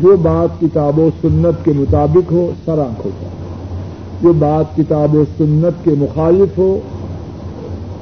جو 0.00 0.16
بات 0.16 0.60
کتاب 0.60 0.98
و 0.98 1.10
سنت 1.20 1.64
کے 1.64 1.72
مطابق 1.72 2.32
ہو 2.32 2.52
سرانک 2.64 3.00
ہو 3.04 3.10
جائے 3.20 3.41
جو 4.22 4.32
بات 4.38 4.76
کتاب 4.76 5.14
و 5.14 5.24
سنت 5.38 5.84
کے 5.84 5.90
مخالف 5.98 6.58
ہو، 6.58 6.78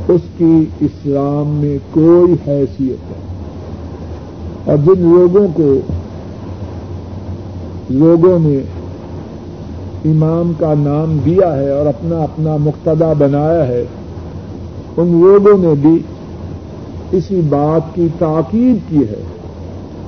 اس 0.08 0.20
کی 0.38 0.64
اسلام 0.80 1.46
میں 1.46 1.78
کوئی 1.90 2.32
حیثیت 2.32 3.10
ہے 3.10 3.18
اور 4.64 4.76
جن 4.76 5.02
لوگوں 5.02 5.46
کو، 5.54 5.74
لوگوں 7.90 8.38
نے 8.38 8.58
امام 10.04 10.52
کا 10.58 10.74
نام 10.78 11.18
دیا 11.24 11.56
ہے 11.56 11.70
اور 11.70 11.86
اپنا 11.86 12.18
اپنا 12.18 12.56
مقتدا 12.56 13.12
بنایا 13.18 13.66
ہے، 13.68 13.84
ان 14.96 15.20
لوگوں 15.20 15.58
نے 15.58 15.74
بھی 15.80 15.98
اسی 17.12 17.40
بات 17.48 17.94
کی 17.94 18.08
تاکید 18.18 18.90
کی 18.90 18.98
ہے 18.98 19.22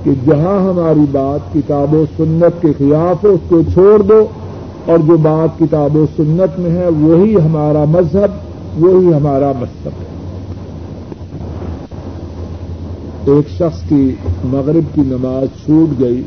کہ 0.03 0.11
جہاں 0.25 0.69
ہماری 0.69 1.05
بات 1.11 1.53
کتاب 1.53 1.93
و 1.93 2.05
سنت 2.17 2.61
کے 2.61 2.67
خلاف 2.77 3.25
ہے 3.25 3.29
اس 3.29 3.39
کو 3.47 3.61
چھوڑ 3.73 4.01
دو۔ 4.01 4.25
اور 4.85 4.97
جو 4.97 5.17
بات 5.17 5.59
کتاب 5.59 5.95
و 5.95 6.05
سنت 6.17 6.59
میں 6.59 6.71
ہے، 6.71 6.87
وہی 6.89 7.35
ہمارا 7.35 7.83
مذہب، 7.85 8.31
وہی 8.83 9.13
ہمارا 9.13 9.51
مذہب 9.59 9.91
ہے۔ 10.01 10.13
ایک 13.33 13.49
شخص 13.49 13.89
کی 13.89 14.15
مغرب 14.43 14.95
کی 14.95 15.01
نماز 15.01 15.65
چھوٹ 15.65 15.99
گئی 15.99 16.23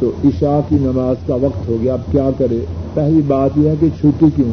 تو 0.00 0.10
عشاء 0.24 0.58
کی 0.68 0.76
نماز 0.80 1.16
کا 1.26 1.34
وقت 1.34 1.68
ہو 1.68 1.76
گیا۔ 1.82 1.92
اب 1.92 2.12
کیا 2.12 2.30
کرے؟ 2.38 2.58
پہلی 2.94 3.20
بات 3.26 3.50
یہ 3.56 3.68
ہے 3.68 3.74
کہ 3.80 3.86
چھوٹی 4.00 4.26
کیوں؟ 4.36 4.50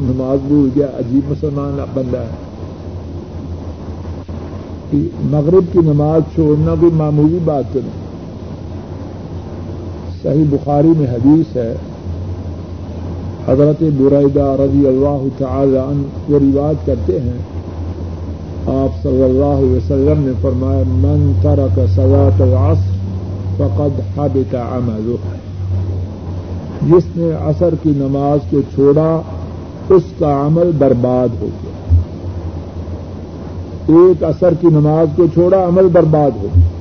نماز 0.00 0.38
بھول 0.46 0.68
گیا، 0.76 0.86
عجیب 0.86 1.30
مسلمان 1.30 1.84
بندہ 1.94 2.18
ہے۔ 2.18 2.48
مغرب 5.24 5.64
کی 5.72 5.78
نماز 5.78 6.22
چھوڑنا 6.34 6.74
بھی 6.74 6.88
معمولی 6.92 7.38
بات 7.44 7.64
تو 7.72 7.80
نہیں۔ 7.80 8.07
صحیح 10.22 10.44
بخاری 10.50 10.92
میں 10.96 11.06
حدیث 11.06 11.56
ہے۔ 11.56 11.74
حضرت 13.48 13.82
برعیدہ 13.82 14.56
رضی 14.58 14.86
اللہ 14.86 15.24
تعالی 15.38 15.76
عنہ 15.76 16.32
وہ 16.32 16.38
رواج 16.38 16.74
کرتے 16.86 17.20
ہیں۔ 17.20 17.38
آپ 18.66 19.02
صلی 19.02 19.22
اللہ 19.22 19.44
علیہ 19.44 19.76
وسلم 19.76 20.26
نے 20.26 20.32
فرمایا، 20.42 20.82
من 20.86 21.32
ترک 21.42 21.80
صلاة 21.94 22.40
العصر 22.40 22.98
فقد 23.56 24.18
حبط 24.18 24.54
عمله. 24.54 25.14
جس 26.88 27.16
نے 27.16 27.30
عصر 27.40 27.74
کی 27.82 27.90
نماز 27.96 28.50
کو 28.50 28.60
چھوڑا، 28.74 29.20
اس 29.88 30.02
کا 30.18 30.46
عمل 30.46 30.70
برباد 30.78 31.28
ہو 31.40 31.48
گیا۔ 31.62 31.96
ایک 33.88 34.24
اثر 34.24 34.54
کی 34.60 34.66
نماز 34.66 35.08
کو 35.16 35.26
چھوڑا، 35.34 35.68
عمل 35.68 35.86
برباد 35.92 36.30
ہو 36.42 36.46
گیا۔ 36.56 36.77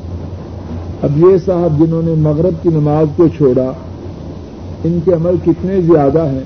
اب 1.03 1.17
یہ 1.17 1.37
صاحب 1.45 1.79
جنہوں 1.79 2.01
نے 2.01 2.13
مغرب 2.13 2.63
کی 2.63 2.69
نماز 2.69 3.07
کو 3.15 3.27
چھوڑا، 3.27 3.71
ان 4.83 4.99
کے 5.05 5.13
عمل 5.13 5.35
کتنے 5.45 5.81
زیادہ 5.81 6.25
ہیں؟ 6.25 6.43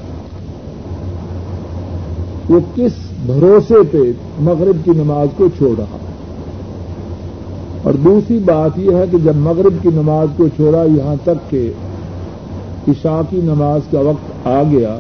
وہ 2.49 2.59
کس 2.75 2.91
بھروسے 3.25 3.75
پہ 3.91 3.97
مغرب 4.39 4.85
کی 4.85 4.91
نماز 4.95 5.27
کو 5.37 5.47
چھوڑ 5.57 5.79
رہا؟ 5.79 5.97
اور 7.83 7.93
دوسری 7.93 8.39
بات 8.39 8.79
یہ 8.79 8.95
ہے 8.95 9.05
کہ 9.11 9.17
جب 9.17 9.35
مغرب 9.35 9.73
کی 9.81 9.89
نماز 9.93 10.27
کو 10.37 10.47
چھوڑا، 10.47 10.83
یہاں 10.83 11.15
تک 11.23 11.51
کہ 11.51 11.71
عشاء 12.87 13.21
کی 13.29 13.41
نماز 13.43 13.81
کا 13.91 13.99
وقت 13.99 14.47
آ 14.47 14.63
گیا۔ 14.71 14.97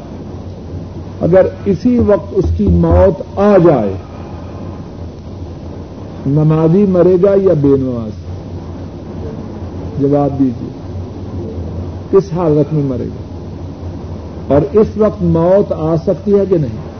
اگر 1.21 1.45
اسی 1.65 1.99
وقت 1.99 2.33
اس 2.35 2.45
کی 2.57 2.67
موت 2.67 3.39
آ 3.39 3.57
جائے، 3.57 3.93
نمازی 6.25 6.85
مرے 6.89 7.15
گا 7.23 7.31
یا 7.41 7.53
بے 7.61 7.77
نماز؟ 7.79 8.20
جواب 10.01 10.39
دیجیے 10.39 10.69
کس 12.11 12.33
حالت 12.33 12.73
میں 12.73 12.83
مرے 12.83 13.05
گا۔ 13.05 13.31
اور 14.53 14.77
اس 14.77 14.87
وقت 14.97 15.23
موت 15.23 15.73
آ 15.77 15.95
سکتی 15.95 16.39
ہے 16.39 16.43
کہ 16.49 16.57
نہیں؟ 16.57 16.91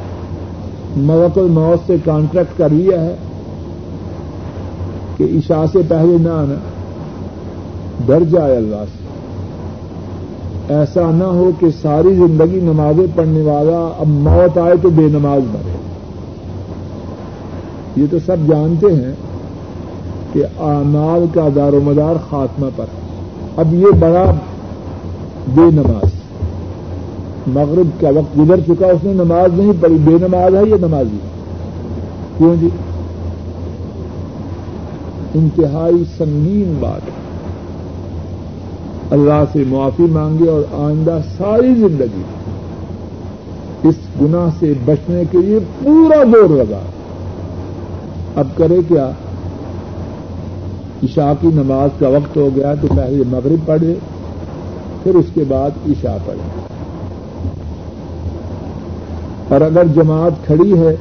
موت 0.97 1.37
الموت 1.37 1.87
سے 1.87 1.95
کانٹریکٹ 2.05 2.57
کر 2.57 2.69
لیا 2.69 3.01
ہے 3.01 3.15
کہ 5.17 5.23
عشاء 5.23 5.65
سے 5.71 5.79
پہلے 5.87 6.17
نہ 6.17 6.29
آنا۔ 6.29 6.55
ڈر 8.05 8.23
جائے 8.23 8.57
اللہ 8.57 8.75
سے۔ 8.75 9.01
ایسا 10.73 11.11
نہ 11.11 11.23
ہو 11.23 11.51
کہ 11.59 11.67
ساری 11.81 12.15
زندگی 12.15 12.59
نمازیں 12.63 13.07
پڑھنے 13.15 13.41
والا 13.41 13.95
اب 13.99 14.07
موت 14.07 14.57
آئے 14.57 14.73
تو 14.81 14.89
بے 14.89 15.01
نماز 15.01 15.41
مرے۔ 15.41 15.75
یہ 17.95 18.05
تو 18.11 18.17
سب 18.25 18.37
جانتے 18.47 18.87
ہیں۔ 18.87 19.13
کہ 20.33 20.43
اعمال 20.59 21.25
کا 21.33 21.47
دار 21.55 21.73
و 21.73 21.81
مدار 21.83 22.15
خاتمہ 22.29 22.67
پر۔ 22.75 22.85
اب 23.57 23.73
یہ 23.73 23.87
بڑا 23.99 24.31
بے 25.47 25.71
نماز۔ 25.71 26.09
مغرب 27.47 28.01
کا 28.01 28.09
وقت 28.09 28.39
گزر 28.39 28.59
چکا، 28.59 28.87
اس 28.87 29.03
نے 29.03 29.13
نماز 29.13 29.59
نہیں 29.59 29.71
پڑھی 29.81 29.95
بے 29.95 30.11
نماز 30.11 30.55
ہے 30.55 30.61
یہ 30.69 30.75
نمازی۔ 30.75 31.17
کیوں 32.37 32.55
جی؟ 32.55 32.69
انتہائی 35.35 36.03
سنگین 36.17 36.77
بات۔ 36.79 37.01
ہے 37.05 37.21
اللہ 39.11 39.43
سے 39.53 39.63
معافی 39.67 40.03
مانگے 40.03 40.49
اور 40.49 40.61
آئندہ 40.73 41.19
ساری 41.37 41.75
زندگی 41.75 42.21
اس 43.83 43.95
گناہ 44.21 44.49
سے 44.59 44.73
بچنے 44.85 45.23
کے 45.31 45.37
لیے 45.37 45.59
پورا 45.83 46.23
دور 46.23 46.49
لگا۔ 46.49 46.79
اب 48.35 48.47
کرے 48.57 48.79
کیا؟ 48.87 49.11
عشاء 51.03 51.31
کی 51.41 51.47
نماز 51.47 51.89
کا 51.99 52.07
وقت 52.07 52.37
ہو 52.37 52.49
گیا 52.55 52.73
تو 52.81 52.87
پہلے 52.87 53.23
مغرب 53.27 53.67
پڑھے، 53.67 53.93
پھر 55.03 55.15
اس 55.15 55.25
کے 55.33 55.43
بعد 55.47 55.69
عشاء 55.89 56.17
پڑھے۔ 56.25 56.61
اور 59.49 59.61
اگر 59.61 59.83
جماعت 59.95 60.45
کھڑی 60.45 60.79
ہے، 60.79 60.95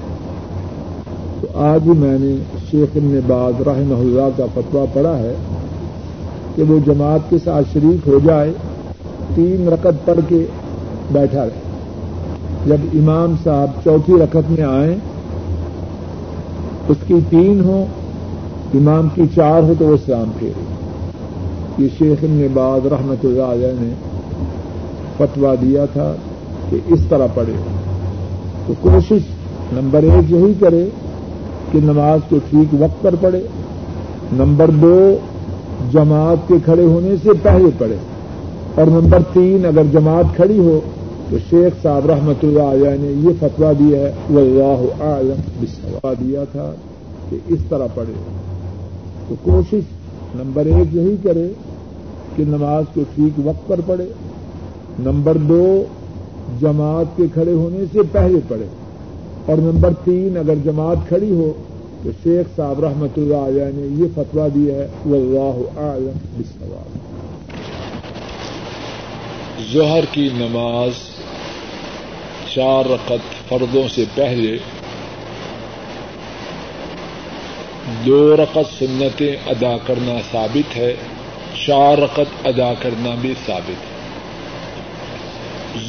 تو 1.41 1.47
آج 1.55 1.81
ہی 1.85 1.91
میں 1.91 2.19
نے 2.21 2.35
شیخ 2.71 2.97
ابن 2.97 3.21
باز 3.27 3.61
رحمہ 3.61 3.95
اللہ 3.95 4.29
کا 4.37 4.45
فتوا 4.55 4.85
پڑا 4.93 5.19
ہے 5.19 5.35
کہ 6.57 6.63
وہ 6.63 6.79
جماعت 6.87 7.31
کے 7.31 7.37
ساتھ 7.45 7.67
شریک 7.73 8.09
ہو 8.09 8.19
جائے، 8.25 8.53
تین 9.35 9.69
رکت 9.69 10.07
پڑھ 10.07 10.21
کے 10.29 10.47
بیٹھا 11.13 11.45
رہے۔ 11.45 11.61
جب 12.67 12.77
امام 12.95 13.35
صاحب 13.45 13.71
چوتھی 13.85 14.15
رکت 14.15 14.51
میں 14.51 14.65
آئیں، 14.65 14.97
اس 16.89 16.97
کی 17.07 17.15
تین 17.31 17.61
ہو 17.61 17.85
امام 18.74 19.09
کی 19.14 19.22
چار 19.35 19.62
ہو 19.62 19.72
تو 19.78 19.85
وہ 19.85 19.96
سلام 20.06 20.30
پھیرے 20.38 20.64
یہ 21.78 21.88
شیخ 21.98 22.24
ابن 22.24 22.46
باز 22.52 22.87
رحمت 22.87 23.24
اللہ 23.24 23.42
علیہ 23.42 23.66
نے 23.66 23.94
فتوا 25.16 25.54
دیا 25.62 25.85
تھا 25.92 26.14
کہ 26.70 26.76
اس 26.87 27.00
طرح 27.09 27.26
پڑھے۔ 27.35 27.52
تو 28.66 28.72
کوشش 28.80 29.22
نمبر 29.72 30.02
ایک 30.02 30.30
یہی 30.30 30.52
کرے 30.61 30.88
کہ 31.72 31.78
نماز 31.85 32.20
کو 32.28 32.37
ٹھیک 32.50 32.74
وقت 32.78 33.02
پر 33.02 33.14
پڑھے۔ 33.20 33.40
نمبر 34.33 34.70
دو، 34.70 35.16
جماعت 35.92 36.48
کے 36.48 36.54
کھڑے 36.64 36.85
ہونے 36.85 37.14
سے 37.22 37.30
پہلے 37.42 37.70
پڑھے۔ 37.78 37.96
اور 38.74 38.87
نمبر 38.87 39.18
تین، 39.33 39.66
اگر 39.66 39.83
جماعت 39.92 40.37
کھڑی 40.37 40.59
ہو 40.59 40.80
تو 41.30 41.37
شیخ 41.50 41.83
صاحب 41.83 42.06
رحمت 42.06 42.44
اللہ 42.44 42.62
علیہ 42.62 42.90
نے 43.00 43.12
یہ 43.16 43.30
فتوا 43.40 43.72
دیا 43.78 43.98
ہے 43.98 44.12
وہ 44.30 44.40
اللہ 44.40 45.02
عالم 45.02 45.40
بسوا 45.61 46.12
دیا 46.20 46.44
تھا 46.52 46.72
کہ 47.30 47.37
اس 47.48 47.61
طرح 47.68 47.87
پڑھے۔ 47.94 48.12
تو 49.31 49.37
کوشش 49.43 49.83
نمبر 50.35 50.66
ایک 50.66 50.95
یہی 50.95 51.16
کرے 51.23 51.49
کہ 52.37 52.45
نماز 52.45 52.85
کو 52.95 53.03
ٹھیک 53.14 53.40
وقت 53.45 53.69
پر 53.69 53.81
پڑھے۔ 53.87 54.05
نمبر 54.99 55.37
دو، 55.37 55.85
جماعت 56.61 57.16
کے 57.16 57.23
کھڑے 57.35 57.53
ہونے 57.53 57.85
سے 57.93 57.99
پہلے 58.12 58.38
پڑھے۔ 58.49 58.66
اور 59.47 59.57
نمبر 59.57 59.90
تین، 60.05 60.37
اگر 60.37 60.55
جماعت 60.64 61.09
کھڑی 61.09 61.31
ہو 61.31 61.53
تو 62.03 62.11
شیخ 62.23 62.57
صاحب 62.57 62.81
رحمت 62.81 63.19
اللہ 63.19 63.37
علیہ 63.37 63.62
نے 63.75 64.03
یہ 64.03 64.07
فتوا 64.14 64.49
دیا 64.55 64.75
ہے 64.75 64.87
وہ 65.07 65.16
اللہ 65.16 65.79
عالم 65.79 66.19
بسوال 66.38 66.99
ظہر 69.73 70.05
کی 70.12 70.29
نماز 70.35 70.90
چار 72.55 72.90
رقط 72.90 73.49
فردوں 73.49 73.88
سے 73.95 74.05
پہلے 74.14 74.59
دو 77.87 78.37
رقط 78.37 78.79
سنتیں 78.79 79.37
ادا 79.47 79.77
کرنا 79.87 80.14
ثابت 80.33 80.77
ہے، 80.77 80.95
چار 81.66 81.99
رقط 81.99 82.47
ادا 82.47 82.75
کرنا 82.79 83.14
بھی 83.21 83.35
ثابت 83.47 83.71
ہے۔ 83.71 84.01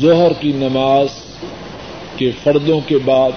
ظہر 0.01 0.31
کی 0.39 0.51
نماز 0.51 1.07
کے 2.17 2.31
فردوں 2.43 2.79
کے 2.87 2.97
بعد 2.97 3.31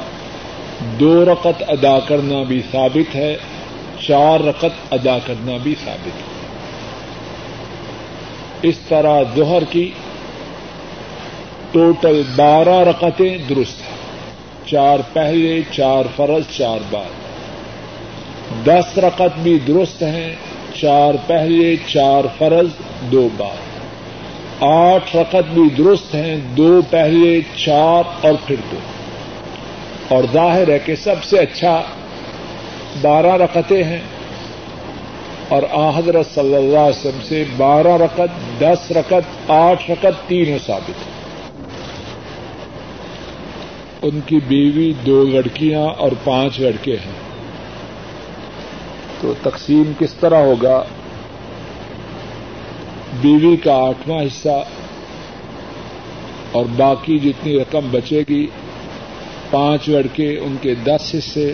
دو 1.01 1.25
رقط 1.25 1.63
ادا 1.69 1.99
کرنا 2.01 2.43
بھی 2.43 2.63
ثابت 2.73 3.15
ہے، 3.15 3.37
چار 4.07 4.41
رقط 4.41 4.93
ادا 4.93 5.19
کرنا 5.27 5.57
بھی 5.63 5.75
ثابت 5.85 6.07
ہے۔ 6.07 6.35
اس 8.63 8.79
طرح 8.89 9.23
ظہر 9.37 9.65
کی 9.71 9.91
ٹوٹل 11.73 12.23
بارہ 12.37 12.79
رقطیں 12.89 13.39
درست 13.49 13.81
ہیں۔ 13.81 13.97
چار 14.67 14.99
پہلے، 15.13 15.63
چار 15.71 16.05
فرض، 16.17 16.57
چار 16.57 16.79
بعد۔ 16.91 17.24
دس 18.67 18.99
رقط 18.99 19.39
بھی 19.43 19.59
درست 19.59 20.03
ہیں، 20.03 20.35
چار 20.75 21.15
پہلے، 21.27 21.77
چار 21.87 22.25
فرض، 22.39 22.67
دو 23.13 23.29
بعد۔ 23.37 23.57
آٹھ 24.61 25.17
رقط 25.17 25.55
بھی 25.55 25.63
درست 25.79 26.15
ہیں، 26.15 26.37
دو 26.37 26.81
پہلے، 26.91 27.41
چار 27.57 28.27
اور 28.27 28.35
پھر 28.47 28.57
دو۔ 28.73 28.77
اور 30.09 30.25
ظاہر 30.33 30.69
ہے 30.69 30.79
کہ 30.79 30.97
سب 30.97 31.25
سے 31.25 31.39
اچھا 31.39 31.83
بارہ 33.03 33.33
رقطیں 33.33 33.85
ہیں۔ 33.85 34.01
اور 35.49 35.63
حضرت 35.97 36.27
صلی 36.35 36.55
اللہ 36.55 36.79
علیہ 36.79 36.99
وسلم 36.99 37.21
سے 37.23 37.45
بارہ 37.57 37.97
رقط، 37.97 38.61
دس 38.61 38.93
رقط، 38.93 39.51
آٹھ 39.51 39.91
رقط، 39.91 40.29
تینوں 40.29 40.59
ثابت 40.67 40.89
ہیں۔ 40.89 41.15
ان 44.03 44.21
کی 44.27 44.37
بیوی 44.37 44.93
دو 45.07 45.25
لڑکیاں 45.25 45.81
اور 45.81 46.13
پانچ 46.25 46.61
لڑکے 46.61 46.93
ہیں۔ 46.93 47.24
تو 49.25 49.35
تقسیم 49.43 49.93
کس 49.99 50.15
طرح 50.15 50.37
ہوگا؟ 50.37 50.83
بیوی 53.21 53.57
کا 53.57 53.75
آٹھواں 53.75 54.23
حصہ 54.23 54.65
اور 56.53 56.65
باقی 56.77 57.19
جتنی 57.19 57.59
رقم 57.59 57.89
بچے 57.91 58.23
گی، 58.29 58.47
پانچ 59.51 59.89
لڑکے 59.89 60.39
ان 60.39 60.57
کے 60.61 60.75
دس 60.75 61.15
حصے، 61.15 61.53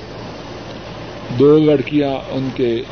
دو 1.38 1.58
لڑکیاں 1.58 2.14
ان 2.30 2.48
کے 2.54 2.82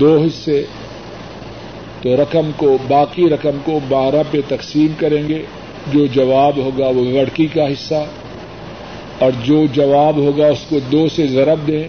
دو 0.00 0.18
حصے، 0.26 0.66
تو 2.02 2.16
رقم 2.16 2.50
کو، 2.56 2.78
باقی 2.88 3.28
رقم 3.28 3.58
کو 3.64 3.80
بارہ 3.88 4.22
پہ 4.30 4.40
تقسیم 4.48 4.92
کریں 4.98 5.28
گے۔ 5.28 5.42
جو 5.92 6.06
جواب 6.06 6.56
ہوگا 6.56 6.86
وہ 6.86 7.04
لڑکی 7.04 7.46
کا 7.46 7.72
حصہ، 7.72 8.04
اور 9.18 9.32
جو 9.44 9.66
جواب 9.66 10.16
ہوگا 10.16 10.46
اس 10.46 10.64
کو 10.68 10.78
دو 10.92 11.08
سے 11.08 11.26
ضرب 11.26 11.66
دیں۔ 11.66 11.88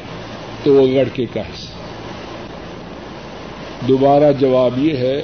تو 0.63 0.73
وہ 0.73 0.87
لڑکے 0.87 1.25
کا 1.33 1.41
حصہ 1.41 1.71
دوبارہ 3.87 4.31
جواب 4.39 4.77
یہ 4.77 4.97
ہے، 4.97 5.21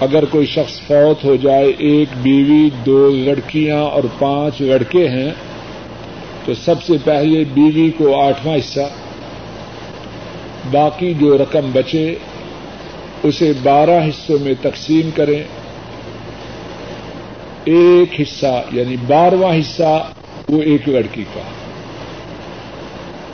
اگر 0.00 0.24
کوئی 0.24 0.46
شخص 0.46 0.80
فوت 0.80 1.24
ہو 1.24 1.36
جائے، 1.36 1.72
ایک 1.78 2.08
بیوی، 2.22 2.70
دو 2.86 3.10
لڑکیاں 3.10 3.78
اور 3.78 4.02
پانچ 4.18 4.60
لڑکے 4.60 5.08
ہیں، 5.08 5.32
تو 6.44 6.54
سب 6.54 6.82
سے 6.82 6.92
پہلے 7.04 7.44
بیوی 7.44 7.90
کو 7.90 8.20
آٹھواں 8.20 8.56
حصہ، 8.56 8.88
باقی 10.70 11.14
جو 11.14 11.38
رقم 11.38 11.70
بچے، 11.72 12.14
اسے 13.22 13.52
بارہ 13.62 14.04
حصوں 14.08 14.38
میں 14.40 14.54
تقسیم 14.62 15.10
کریں۔ 15.14 15.42
ایک 17.64 18.20
حصہ 18.20 18.62
یعنی 18.72 18.96
بارہواں 19.06 19.54
حصہ، 19.54 20.10
وہ 20.48 20.62
ایک 20.62 20.88
لڑکی 20.88 21.24
کا۔ 21.34 21.67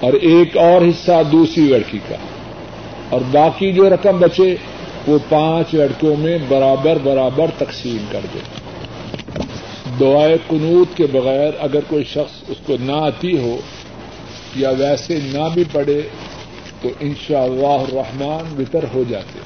اور 0.05 0.12
ایک 0.12 0.57
اور 0.57 0.83
حصہ 0.83 1.23
دوسری 1.33 1.64
لڑکی 1.64 1.99
کا۔ 2.09 2.17
اور 3.09 3.21
باقی 3.33 3.73
جو 3.73 3.90
رقم 3.90 4.19
بچے، 4.19 4.57
وہ 5.07 5.19
پانچ 5.29 5.75
لڑکوں 5.75 6.17
میں 6.17 6.38
برابر 6.49 6.97
برابر 7.03 7.47
تقسیم 7.59 8.05
کر 8.12 8.21
دے۔ 8.35 8.38
دعائے 10.01 10.37
قنوت 10.49 10.97
کے 10.97 11.07
بغیر 11.12 11.51
اگر 11.61 11.79
کوئی 11.88 12.05
شخص 12.05 12.43
اس 12.49 12.57
کو 12.67 12.77
نہ 12.81 12.93
آتی 12.93 13.38
ہو 13.38 13.57
یا 14.57 14.71
ویسے 14.71 15.19
نہ 15.25 15.49
بھی 15.55 15.64
پڑے 15.73 16.01
تو 16.83 16.88
ان 17.01 17.12
شاء 17.27 17.43
اللہ 17.43 18.43
بتر 18.57 18.85
ہو 18.95 19.05
جاتے۔ 19.09 19.38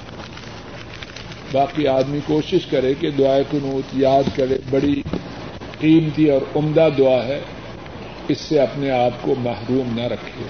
باقی 1.52 1.86
آدمی 1.86 2.18
کوشش 2.26 2.66
کرے 2.70 2.94
کہ 3.00 3.10
دعائے 3.10 3.44
قنوت 3.50 3.98
یاد 3.98 4.36
کرے۔ 4.36 4.58
بڑی 4.70 5.02
قیمتی 5.80 6.30
اور 6.30 6.40
عمدہ 6.56 6.88
دعا 6.98 7.24
ہے۔ 7.26 7.40
اس 8.28 8.38
سے 8.38 8.60
اپنے 8.60 8.90
آپ 8.90 9.22
کو 9.22 9.34
محروم 9.38 9.94
نہ 9.94 10.02
رکھے۔ 10.02 10.44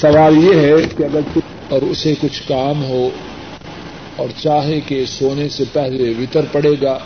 سوال 0.00 0.44
یہ 0.44 0.54
ہے 0.54 0.72
کہ 0.96 1.02
اگر 1.02 1.38
اور 1.68 1.82
اسے 1.82 2.14
کچھ 2.20 2.42
کام 2.48 2.84
ہو 2.84 3.10
اور 4.16 4.28
چاہے 4.36 4.80
کہ 4.80 5.04
سونے 5.06 5.48
سے 5.48 5.64
پہلے 5.72 6.10
وطر 6.18 6.40
پڑے 6.52 6.72
گا، 6.82 6.98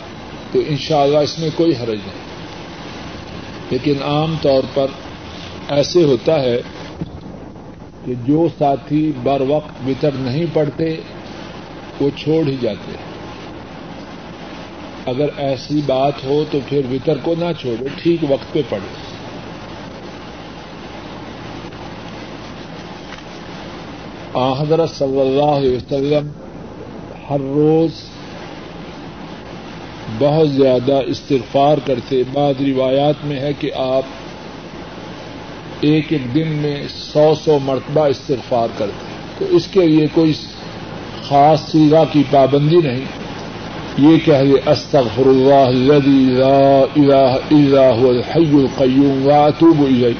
تو 0.51 0.59
انشاءاللہ 0.67 1.17
اس 1.17 1.39
میں 1.39 1.49
کوئی 1.55 1.71
حرج 1.71 1.97
نہیں۔ 1.97 2.25
لیکن 3.69 3.93
عام 4.03 4.35
طور 4.41 4.63
پر 4.73 4.87
ایسے 5.69 6.03
ہوتا 6.03 6.41
ہے 6.41 6.61
کہ 8.05 8.13
جو 8.23 8.47
ساتھی 8.59 9.11
بر 9.23 9.41
وقت 9.41 9.87
وطر 9.87 10.11
نہیں 10.11 10.45
پڑتے، 10.53 10.95
وہ 11.99 12.09
چھوڑ 12.17 12.47
ہی 12.47 12.55
جاتے 12.61 12.91
ہیں۔ 12.91 13.14
اگر 15.05 15.25
ایسی 15.37 15.81
بات 15.85 16.13
ہو 16.23 16.43
تو 16.51 16.59
پھر 16.69 16.81
وطر 16.91 17.17
کو 17.23 17.35
نہ 17.39 17.45
چھوڑے 17.61 17.87
ٹھیک 17.95 18.25
وقت 18.29 18.53
پہ 18.53 18.61
پڑے 18.69 19.15
حضرت 24.59 24.89
صلی 24.89 25.21
اللہ 25.21 25.43
علیہ 25.43 25.75
وسلم 25.75 26.27
ہر 27.29 27.39
روز 27.39 27.91
بہت 30.19 30.49
زیادہ 30.49 30.99
استغفار 31.05 31.77
کرتے۔ 31.85 32.23
بعض 32.33 32.61
روایات 32.61 33.15
میں 33.23 33.39
ہے 33.39 33.53
کہ 33.59 33.71
آپ 33.73 34.03
ایک 35.81 36.13
ایک 36.13 36.35
دن 36.35 36.47
میں 36.47 36.83
سو 36.89 37.33
سو 37.45 37.59
مرتبہ 37.59 38.07
استغفار 38.07 38.67
کرتے۔ 38.77 39.05
تو 39.37 39.55
اس 39.55 39.67
کے 39.67 39.87
لیے 39.87 40.07
کوئی 40.13 40.33
خاص 41.27 41.61
سیگا 41.71 42.03
کی 42.11 42.23
پابندی 42.31 42.77
نہیں۔ 42.77 43.24
یہ 43.97 44.17
کہہ 44.25 44.41
دے 44.47 44.69
استغفر 44.69 45.27
اللہ 45.27 45.67
الذي 45.67 46.23
لا 46.37 46.79
الہ 46.95 47.35
الا 47.57 47.83
هو 47.91 48.09
الحي 48.09 48.49
القیوم 48.61 49.27
واتوب 49.27 49.83
الیہ۔ 49.85 50.13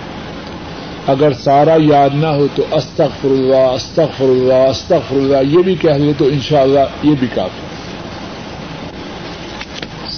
اگر 1.14 1.34
سارا 1.40 1.76
یاد 1.80 2.16
نہ 2.22 2.28
ہو 2.38 2.46
تو 2.56 2.64
استغفر 2.78 3.32
اللہ 3.32 3.66
استغفر 3.80 4.24
اللہ 4.24 4.64
استغفر 4.70 5.16
اللہ 5.16 5.42
یہ 5.50 5.64
بھی 5.66 5.76
کہہ 5.82 6.00
دے 6.04 6.14
تو 6.18 6.26
انشاءاللہ 6.26 6.86
یہ 7.04 7.16
بھی 7.20 7.28
کافی۔ 7.36 7.64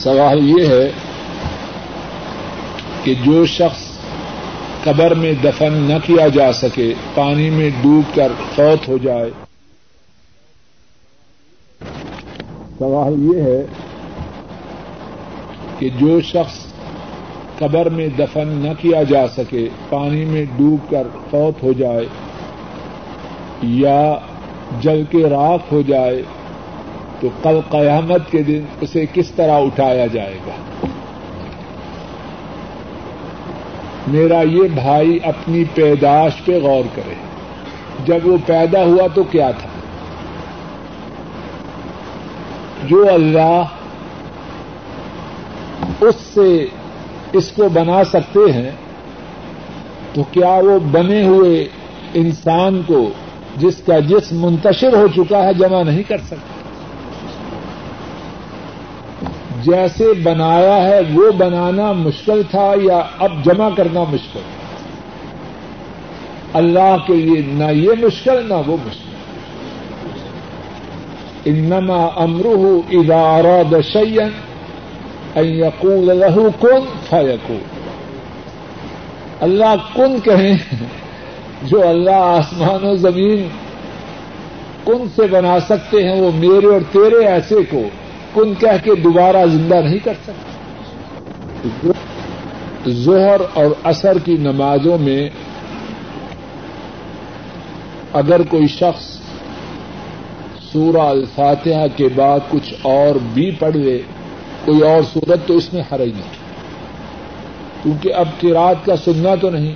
سوال 0.03 0.47
یہ 0.49 0.67
ہے 0.67 0.89
کہ 3.03 3.13
جو 3.25 3.45
شخص 3.57 3.83
قبر 4.83 5.13
میں 5.23 5.33
دفن 5.43 5.73
نہ 5.89 5.97
کیا 6.05 6.27
جا 6.33 6.51
سکے، 6.53 6.93
پانی 7.15 7.49
میں 7.49 7.69
ڈوب 7.81 8.15
کر 8.15 8.31
فوت 8.55 8.87
ہو 8.89 8.97
جائے 9.03 9.29
سوال 12.79 13.13
یہ 13.19 13.41
ہے 13.41 13.65
کہ 15.79 15.89
جو 15.99 16.21
شخص 16.21 16.73
قبر 17.59 17.89
میں 17.89 18.07
دفن 18.19 18.47
نہ 18.47 18.67
کیا 18.81 19.03
جا 19.03 19.27
سکے، 19.27 19.69
پانی 19.89 20.25
میں 20.25 20.45
ڈوب 20.57 20.91
کر 20.91 21.07
فوت 21.29 21.63
ہو 21.63 21.73
جائے 21.73 22.05
یا 23.63 24.15
جل 24.81 25.03
کے 25.09 25.29
راک 25.29 25.59
ہو 25.71 25.81
جائے، 25.81 26.21
تو 27.19 27.29
کل 27.43 27.59
قیامت 27.69 28.31
کے 28.31 28.43
دن 28.43 28.63
اسے 28.81 29.05
کس 29.13 29.31
طرح 29.31 29.57
اٹھایا 29.57 30.07
جائے 30.07 30.37
گا؟ 30.47 30.87
میرا 34.07 34.41
یہ 34.41 34.63
بھائی 34.73 35.19
اپنی 35.23 35.63
پیداش 35.73 36.31
پہ 36.45 36.59
غور 36.59 36.83
کرے۔ 36.95 37.13
جب 38.05 38.19
وہ 38.23 38.37
پیدا 38.45 38.83
ہوا 38.83 39.07
تو 39.13 39.23
کیا 39.23 39.51
تھا؟ 39.51 39.69
جو 42.89 43.05
اللہ 43.13 43.63
اس 46.01 46.15
سے 46.15 46.65
اس 47.33 47.51
کو 47.51 47.69
بنا 47.69 48.03
سکتے 48.03 48.51
ہیں، 48.51 48.71
تو 50.13 50.23
کیا 50.31 50.53
وہ 50.63 50.79
بنے 50.79 51.23
ہوئے 51.23 51.67
انسان 52.13 52.81
کو 52.87 53.09
جس 53.57 53.77
کا 53.85 53.99
جسم 53.99 54.45
منتشر 54.45 54.93
ہو 54.93 55.07
چکا 55.15 55.43
ہے، 55.43 55.53
جمع 55.53 55.83
نہیں 55.83 56.03
کر 56.03 56.17
سکتے 56.17 56.55
جیسے 59.61 60.13
بنایا 60.23 60.75
ہے، 60.75 60.99
وہ 61.13 61.31
بنانا 61.31 61.91
مشکل 61.91 62.41
تھا 62.51 62.73
یا 62.81 63.01
اب 63.19 63.31
جمع 63.45 63.69
کرنا 63.69 64.03
مشکل؟ 64.03 64.39
تھا 64.39 64.67
اللہ 66.53 66.95
کے 67.07 67.13
لیے 67.13 67.41
نہ 67.47 67.71
یہ 67.71 67.91
مشکل، 67.99 68.45
نہ 68.49 68.53
وہ 68.67 68.77
مشکل۔ 68.85 69.06
انما 71.47 72.05
امرہ 72.15 72.95
اذا 72.95 73.21
اراد 73.21 73.73
شيئا 73.93 74.27
ان 75.35 75.45
يقول 75.45 76.07
له 76.07 76.47
كن 76.59 76.85
فيكون. 77.09 77.59
اللہ 79.39 79.75
کن 79.95 80.19
کہیں، 80.23 80.57
جو 81.63 81.87
اللہ 81.87 82.15
آسمان 82.15 82.85
و 82.85 82.95
زمین 82.95 83.47
کن 84.85 85.07
سے 85.15 85.21
بنا 85.27 85.59
سکتے 85.59 86.03
ہیں، 86.03 86.21
وہ 86.21 86.31
میرے 86.35 86.65
اور 86.65 86.81
تیرے 86.91 87.25
ایسے 87.25 87.55
کو 87.69 87.81
کن 88.33 88.53
کہہ 88.59 88.83
کے 88.83 88.95
دوبارہ 88.95 89.45
زندہ 89.45 89.75
نہیں 89.75 89.99
کر 90.03 90.13
سکتے۔ 90.23 90.47
ظہر 92.91 93.41
اور 93.53 93.65
اثر 93.83 94.17
کی 94.25 94.37
نمازوں 94.37 94.97
میں 94.97 95.29
اگر 98.13 98.41
کوئی 98.41 98.67
شخص 98.67 99.16
سورہ 100.73 100.97
الفاتحہ 100.97 101.97
کے 101.97 102.07
بعد 102.15 102.39
کچھ 102.49 102.73
اور 102.81 103.15
بھی 103.33 103.51
پڑھ 103.59 103.77
لے، 103.77 104.01
کوئی 104.65 104.81
اور 104.81 105.01
صورت 105.13 105.47
تو 105.47 105.57
اس 105.57 105.73
میں 105.73 105.81
حرج 105.81 106.09
نہیں۔ 106.09 106.47
کیونکہ 107.83 108.13
اب 108.13 108.25
کی 108.39 108.53
رات 108.53 108.85
کا 108.85 108.95
سننا 108.95 109.35
تو 109.35 109.49
نہیں، 109.49 109.75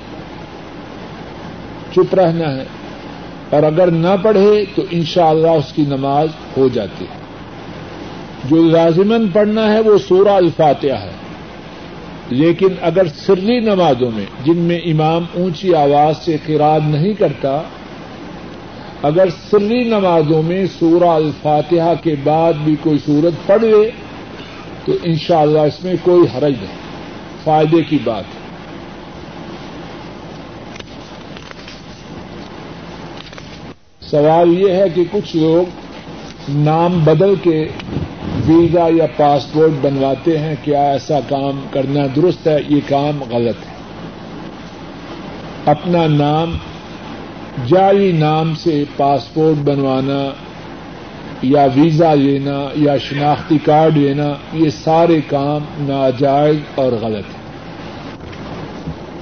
چپ 1.94 2.16
رہنا 2.16 2.56
ہے۔ 2.56 2.66
اور 3.50 3.64
اگر 3.64 3.92
نہ 3.92 4.16
پڑھے 4.22 4.66
تو 4.76 4.82
انشاءاللہ 4.92 5.48
اللہ 5.48 5.60
اس 5.60 5.74
کی 5.74 5.82
نماز 5.82 6.28
ہو 6.58 6.68
جاتی 6.74 7.06
ہے۔ 7.06 7.22
جو 8.50 8.64
لازمن 8.70 9.28
پڑھنا 9.28 9.74
ہے 9.74 9.80
وہ 9.80 9.98
سورہ 9.98 10.30
الفاتحہ 10.30 11.02
ہے۔ 11.02 11.12
لیکن 12.30 12.68
اگر 12.82 13.08
سری 13.08 13.60
نمازوں 13.60 14.12
میں، 14.14 14.26
جن 14.46 14.58
میں 14.58 14.80
امام 14.80 15.26
اونچی 15.34 15.76
آواز 15.76 16.18
سے 16.18 16.38
قراد 16.46 16.80
نہیں 16.86 17.14
کرتا 17.14 17.62
اگر 19.04 19.30
سری 19.52 19.84
نمازوں 19.84 20.44
میں 20.44 20.66
سورہ 20.80 21.10
الفاتحہ 21.10 21.94
کے 22.04 22.16
بعد 22.24 22.54
بھی 22.54 22.76
کوئی 22.82 22.98
سورت 23.06 23.48
پڑھ 23.48 23.64
لے، 23.64 23.92
تو 24.86 24.92
انشاءاللہ 25.04 25.60
اس 25.60 25.84
میں 25.84 25.94
کوئی 26.02 26.22
حرج 26.22 26.54
نہیں۔ 26.54 26.82
فائدے 27.44 27.84
کی 27.84 27.98
بات۔ 28.04 28.24
ہے 28.24 28.42
سوال 34.02 34.62
یہ 34.62 34.72
ہے 34.72 34.90
کہ 34.96 35.04
کچھ 35.12 35.36
لوگ 35.36 35.70
نام 36.50 37.04
بدل 37.04 37.34
کے 37.44 37.68
ویزا 38.48 38.88
یا 38.96 39.06
پاسپورٹ 39.18 39.72
بنواتے 39.82 40.38
ہیں، 40.38 40.56
کیا 40.64 40.92
ایسا 40.92 41.20
کام 41.30 41.66
کرنا 41.72 42.00
درست 42.16 42.48
ہے؟ 42.48 42.58
یہ 42.70 42.80
کام 42.90 43.24
غلط 43.30 43.56
ہے۔ 43.56 43.72
اپنا 45.66 46.08
نام 46.08 46.58
جعلی 47.68 48.12
نام 48.12 48.56
سے 48.56 48.84
پاسپورٹ 48.98 49.58
بنوانا 49.58 50.30
یا 51.42 51.68
ویزا 51.76 52.14
لینا 52.14 52.68
یا 52.76 52.98
شناختی 52.98 53.58
کارڈ 53.58 53.98
لینا، 53.98 54.34
یہ 54.54 54.70
سارے 54.70 55.22
کام 55.28 55.62
ناجائز 55.80 56.58
اور 56.76 56.92
غلط 56.92 57.26
ہیں۔ 57.26 57.42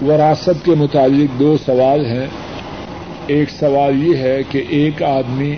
وراثت 0.07 0.65
کے 0.65 0.71
متعلق 0.75 1.39
دو 1.39 1.57
سوال 1.65 2.05
ہیں۔ 2.05 2.27
ایک 3.27 3.49
سوال 3.49 4.07
یہ 4.07 4.17
ہے 4.17 4.41
کہ 4.49 4.63
ایک 4.69 5.03
آدمی 5.03 5.55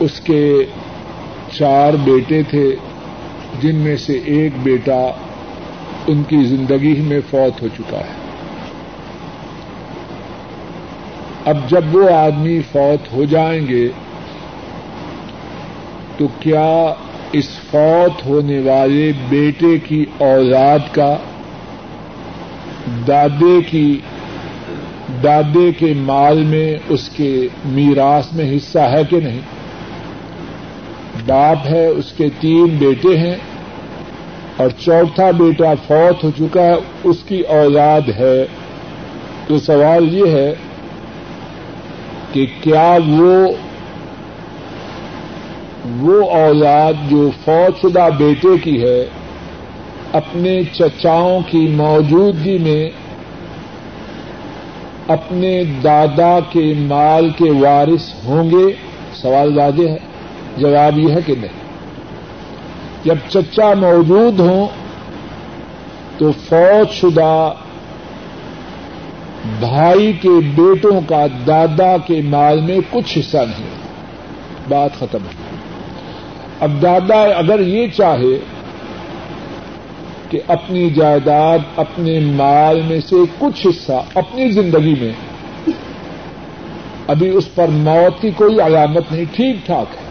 اس 0.00 0.20
کے 0.20 0.64
چار 1.52 1.92
بیٹے 1.92 2.42
تھے، 2.42 2.76
جن 3.60 3.76
میں 3.76 3.96
سے 3.96 4.20
ایک 4.24 4.52
بیٹا 4.62 5.10
ان 6.06 6.22
کی 6.22 6.44
زندگی 6.44 7.00
میں 7.00 7.20
فوت 7.30 7.62
ہو 7.62 7.68
چکا 7.78 7.98
ہے۔ 7.98 8.23
اب 11.44 11.58
جب 11.68 11.94
وہ 11.96 12.10
آدمی 12.10 12.60
فوت 12.72 13.12
ہو 13.12 13.24
جائیں 13.24 13.66
گے، 13.68 13.88
تو 16.16 16.26
کیا 16.40 16.94
اس 17.32 17.48
فوت 17.70 18.26
ہونے 18.26 18.58
والے 18.58 19.12
بیٹے 19.28 19.78
کی 19.78 20.04
اولاد 20.18 20.94
کا، 20.94 21.16
دادے 23.08 23.60
کی، 23.70 23.98
دادے 25.22 25.72
کے 25.78 25.92
مال 25.96 26.42
میں 26.42 26.76
اس 26.88 27.08
کے 27.08 27.48
میراث 27.64 28.32
میں 28.32 28.56
حصہ 28.56 28.78
ہے 28.78 29.02
کہ 29.10 29.16
نہیں؟ 29.16 29.40
باپ 31.26 31.66
ہے، 31.66 31.86
اس 31.86 32.12
کے 32.12 32.28
تین 32.40 32.76
بیٹے 32.78 33.16
ہیں، 33.18 33.36
اور 34.56 34.70
چوتھا 34.78 35.30
بیٹا 35.30 35.74
فوت 35.86 36.24
ہو 36.24 36.30
چکا 36.38 36.62
ہے، 36.62 36.74
اس 37.04 37.16
کی 37.28 37.40
اولاد 37.40 38.08
ہے۔ 38.08 38.44
تو 39.46 39.58
سوال 39.58 40.14
یہ 40.14 40.26
ہے 40.26 40.54
کہ 42.34 42.46
کیا 42.60 42.98
وہ 43.08 43.48
وہ 46.00 46.30
اولاد 46.30 46.92
جو 47.08 47.30
فوج 47.44 47.80
شدہ 47.82 48.08
بیٹے 48.18 48.58
کی 48.62 48.82
ہے، 48.82 49.06
اپنے 50.12 50.62
چچاؤں 50.72 51.40
کی 51.50 51.68
موجودگی 51.68 52.58
میں، 52.58 52.90
اپنے 55.08 55.64
دادا 55.84 56.38
کے 56.50 56.74
مال 56.76 57.30
کے 57.30 57.50
وارث 57.50 58.24
ہوں 58.24 58.50
گے؟ 58.50 58.74
سوال 59.14 59.58
واضح 59.58 59.88
ہے، 59.88 59.98
جواب 60.56 60.98
یہ 60.98 61.14
ہے 61.14 61.20
کہ 61.26 61.34
نہیں۔ 61.40 61.64
جب 63.04 63.14
چچا 63.28 63.74
موجود 63.74 64.40
ہوں 64.40 64.66
تو 66.18 66.32
فوج 66.32 66.92
شدہ 66.92 67.52
بھائی 69.60 70.12
کے 70.12 70.28
بیٹوں 70.28 71.00
کا 71.08 71.26
دادا 71.46 71.96
کے 72.06 72.20
مال 72.24 72.60
میں 72.60 72.78
کچھ 72.90 73.18
حصہ 73.18 73.36
نہیں۔ 73.36 73.84
بات 74.68 74.90
ختم 74.98 75.18
ہے۔ 75.18 75.44
اب 76.60 76.82
دادا 76.82 77.22
اگر 77.22 77.60
یہ 77.60 77.86
چاہے 77.96 78.38
کہ 80.30 80.40
اپنی 80.48 80.90
جائیداد، 80.90 81.58
اپنے 81.76 82.20
مال 82.20 82.80
میں 82.82 83.00
سے 83.00 83.16
کچھ 83.38 83.66
حصہ 83.66 84.04
اپنی 84.14 84.50
زندگی 84.50 84.94
میں، 85.00 85.12
ابھی 87.06 87.28
اس 87.28 87.54
پر 87.54 87.66
موت 87.68 88.22
کی 88.22 88.30
کوئی 88.30 88.60
علامت 88.60 89.12
نہیں، 89.12 89.24
ٹھیک 89.32 89.66
ٹھاک 89.66 89.86
ہے۔ 89.94 90.04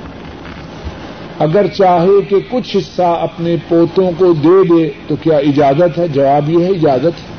اگر 1.39 1.67
چاہے 1.67 2.21
کہ 2.29 2.35
کچھ 2.49 2.77
حصہ 2.77 3.17
اپنے 3.21 3.55
پوتوں 3.67 4.11
کو 4.17 4.33
دے 4.33 4.63
دے 4.63 4.89
تو 5.07 5.15
کیا 5.15 5.37
اجازت 5.37 5.97
ہے؟ 5.97 6.07
جواب 6.07 6.49
یہ 6.49 6.65
ہے، 6.65 6.69
اجازت 6.69 7.05
ہے۔ 7.05 7.32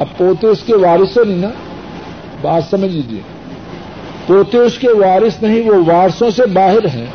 اب 0.00 0.06
پوتے 0.16 0.46
اس 0.46 0.62
کے 0.66 0.74
وارث 0.74 1.16
نہیں 1.16 1.38
نا؟ 1.38 1.50
بات 2.42 2.62
سمجھ 2.70 2.90
لیجیے 2.90 3.20
پوتے 4.26 4.58
اس 4.58 4.78
کے 4.78 4.88
وارث 4.88 5.42
نہیں، 5.42 5.70
وہ 5.70 5.92
وارثوں 5.92 6.30
سے 6.30 6.46
باہر 6.46 6.86
ہیں۔ 6.94 7.06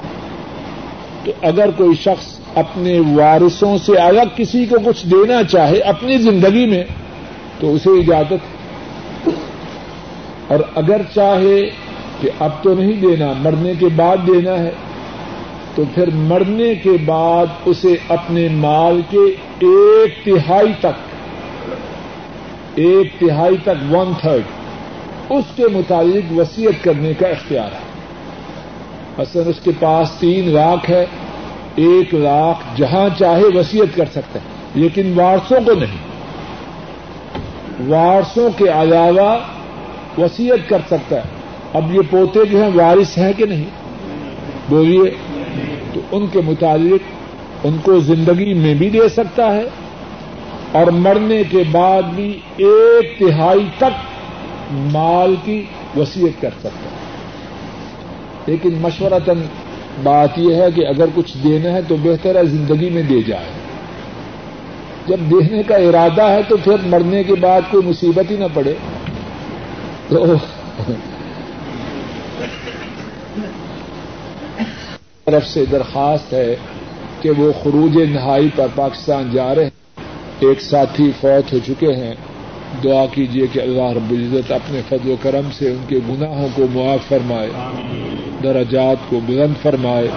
تو 1.23 1.31
اگر 1.41 1.69
کوئی 1.77 1.95
شخص 1.95 2.39
اپنے 2.55 2.99
وارثوں 2.99 3.77
سے 3.77 3.97
الگ 3.97 4.21
کسی 4.35 4.65
کو 4.65 4.75
کچھ 4.85 5.07
دینا 5.07 5.43
چاہے 5.43 5.79
اپنی 5.79 6.17
زندگی 6.17 6.65
میں، 6.65 6.83
تو 7.59 7.75
اسے 7.75 7.89
اجازت۔ 7.89 9.29
اور 10.47 10.59
اگر 10.75 11.01
چاہے 11.15 11.61
کہ 12.21 12.29
اب 12.39 12.49
تو 12.63 12.73
نہیں 12.73 12.93
دینا، 12.93 13.33
مرنے 13.37 13.73
کے 13.79 13.85
بعد 13.95 14.17
دینا 14.27 14.59
ہے، 14.59 14.71
تو 15.75 15.83
پھر 15.95 16.09
مرنے 16.13 16.75
کے 16.75 16.91
بعد 17.05 17.45
اسے 17.65 17.95
اپنے 18.09 18.47
مال 18.51 19.01
کے 19.09 19.25
ایک 19.59 20.25
تہائی 20.25 20.73
تک 20.79 21.08
ایک 22.75 23.19
تہائی 23.19 23.57
تک 23.63 23.93
ون 23.93 24.13
تھرڈ 24.21 24.41
اس 25.29 25.45
کے 25.55 25.63
مطابق 25.71 26.39
وسیعت 26.39 26.83
کرنے 26.83 27.13
کا 27.13 27.27
اختیار 27.27 27.71
ہے۔ 27.71 27.89
مثلاً 29.17 29.47
اس 29.47 29.59
کے 29.63 29.71
پاس 29.79 30.11
تین 30.11 30.49
لاکھ 30.49 30.89
ہے، 30.89 31.05
ایک 31.75 32.13
لاکھ 32.13 32.77
جہاں 32.77 33.09
چاہے 33.19 33.57
وسیعت 33.57 33.95
کر 33.95 34.05
سکتا 34.05 34.39
ہے 34.39 34.43
لیکن 34.73 35.13
وارسوں 35.15 35.59
کو 35.65 35.73
نہیں۔ 35.73 36.09
وارسوں 37.87 38.49
کے 38.57 38.67
علاوہ 38.67 39.37
وسیعت 40.17 40.69
کر 40.69 40.81
سکتا 40.87 41.15
ہے۔ 41.15 41.21
اب 41.73 41.95
یہ 41.95 42.01
پوتے 42.09 42.45
جو 42.45 42.63
ہیں، 42.63 42.71
وارث 42.73 43.17
ہیں 43.17 43.33
کہ 43.37 43.45
نہیں؟ 43.45 43.65
بولیے، 44.69 45.11
تو 45.93 45.99
ان 46.11 46.27
کے 46.27 46.41
مطابق 46.45 47.15
ان 47.63 47.77
کو 47.83 47.99
زندگی 47.99 48.53
میں 48.53 48.73
بھی 48.73 48.89
دے 48.89 49.09
سکتا 49.09 49.55
ہے 49.55 49.63
اور 50.71 50.87
مرنے 50.87 51.43
کے 51.43 51.63
بعد 51.71 52.01
بھی 52.03 52.39
ایک 52.57 53.19
تہائی 53.19 53.69
تک 53.77 53.93
مال 54.71 55.35
کی 55.45 55.65
وسیعت 55.97 56.41
کر 56.41 56.49
سکتا 56.59 56.89
ہے 56.91 56.97
لیکن 58.45 58.77
مشورتاً 58.81 59.41
بات 60.03 60.29
یہ 60.37 60.55
ہے 60.55 60.71
کہ 60.75 60.87
اگر 60.87 61.05
کچھ 61.15 61.37
دینا 61.43 61.71
ہے 61.71 61.79
تو 61.87 61.95
بہتر 62.01 62.35
ہے 62.35 62.45
زندگی 62.45 62.89
میں 62.89 63.01
دے 63.01 63.21
جائے۔ 63.27 63.45
جب 65.07 65.17
دینے 65.19 65.63
کا 65.63 65.75
ارادہ 65.75 66.21
ہے 66.21 66.41
تو 66.47 66.57
پھر 66.57 66.75
مرنے 66.83 67.23
کے 67.23 67.35
بعد 67.35 67.61
کوئی 67.71 67.89
مصیبت 67.89 68.31
ہی 68.31 68.37
نہ 68.37 68.45
پڑے۔ 68.53 68.73
تو 70.07 70.35
طرف 75.25 75.47
سے 75.47 75.65
درخواست 75.65 76.33
ہے 76.33 76.55
کہ 77.21 77.31
وہ 77.31 77.51
خروج 77.63 77.97
نہائی 77.97 78.49
پر 78.55 78.67
پاکستان 78.75 79.29
جا 79.31 79.55
رہے 79.55 79.63
ہیں۔ 79.63 79.69
ایک 80.39 80.61
ساتھی 80.61 81.11
فوت 81.21 81.53
ہو 81.53 81.57
چکے 81.67 81.93
ہیں۔ 81.93 82.13
دعا 82.83 83.05
کیجیے 83.05 83.47
کہ 83.51 83.59
اللہ 83.59 83.81
رب 83.81 84.11
العزت 84.11 84.51
اپنے 84.51 84.81
فضل 84.89 85.11
و 85.11 85.15
کرم 85.21 85.49
سے 85.57 85.71
ان 85.71 85.85
کے 85.87 85.99
گناہوں 86.09 86.47
کو 86.55 86.65
معاف 86.71 87.07
فرمائے، 87.07 87.49
درجات 88.43 88.97
کو 89.09 89.19
بلند 89.25 89.53
فرمائے 89.61 90.07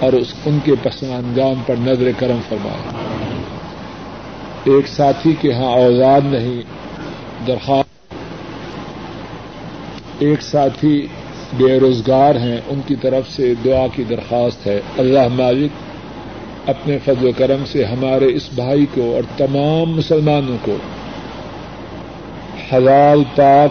اور 0.00 0.12
اس 0.12 0.34
ان 0.46 0.58
کے 0.64 0.72
پسمانگام 0.82 1.62
پر 1.66 1.74
نظر 1.78 2.10
کرم 2.18 2.38
فرمائے۔ 2.48 3.10
ایک 4.64 4.88
ساتھی 4.88 5.34
کے 5.40 5.52
ہاں 5.52 5.72
اوزاد 5.72 6.20
نہیں، 6.24 6.62
درخواست۔ 7.46 8.14
ایک 10.18 10.42
ساتھی 10.42 11.06
بے 11.56 11.80
روزگار 11.80 12.34
ہیں، 12.34 12.60
ان 12.68 12.80
کی 12.86 12.96
طرف 12.96 13.30
سے 13.30 13.54
دعا 13.64 13.86
کی 13.94 14.04
درخواست 14.04 14.66
ہے۔ 14.66 14.80
اللہ 14.98 15.28
مالک 15.28 15.70
اپنے 16.66 16.98
فضل 16.98 17.26
و 17.26 17.30
کرم 17.36 17.64
سے 17.66 17.84
ہمارے 17.84 18.26
اس 18.34 18.48
بھائی 18.54 18.86
کو 18.94 19.14
اور 19.14 19.22
تمام 19.36 19.96
مسلمانوں 19.96 20.56
کو 20.62 20.76
حلال، 22.72 23.22
پاک، 23.36 23.70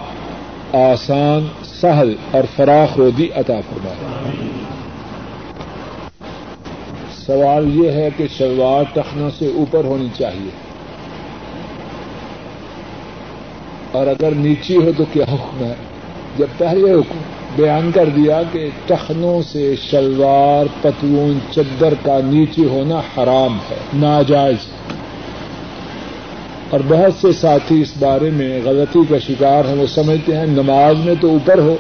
آسان، 0.76 1.48
سہل 1.64 2.14
اور 2.32 2.44
فراخ 2.56 2.98
رودی 2.98 3.28
عطا 3.36 3.60
فرمائے۔ 3.70 4.24
سوال 7.26 7.76
یہ 7.76 7.92
ہے 7.92 8.10
کہ 8.18 8.28
شلوار 8.38 8.84
ٹخنوں 8.94 9.30
سے 9.38 9.48
اوپر 9.48 9.84
ہونی 9.84 10.08
چاہیے۔ 10.18 10.50
اور 13.92 14.08
اگر 14.08 14.32
نیچی 14.32 14.76
ہو 14.76 14.92
تو 14.98 15.04
کیا 15.14 15.26
حکم 15.34 15.66
ہے؟ 15.66 15.74
جب 16.38 16.48
پہلے 16.58 16.92
حکم۔ 16.92 17.18
بیان 17.56 17.92
کر 17.92 18.10
دیا 18.10 18.42
کہ 18.52 18.70
ٹخنوں 18.86 19.42
سے 19.42 19.76
شلوار، 19.90 20.66
پتلون، 20.82 21.40
چدر 21.52 21.94
کا 22.04 22.20
نیچے 22.24 22.66
ہونا 22.66 22.98
حرام 22.98 23.58
ہے، 23.72 23.76
ناجائز۔ 23.94 24.58
اور 26.70 26.80
بہت 26.88 27.22
سے 27.22 27.32
ساتھی 27.32 27.82
اس 27.82 27.94
بارے 28.00 28.30
میں 28.30 28.62
غلطی 28.64 29.00
کا 29.10 29.20
شکار 29.20 29.66
ہیں، 29.66 29.76
وہ 29.76 29.88
سمجھتے 29.88 30.38
ہیں 30.38 30.46
نماز 30.46 31.06
میں 31.06 31.16
تو 31.22 31.30
اوپر 31.30 31.58
ہو 31.58 31.76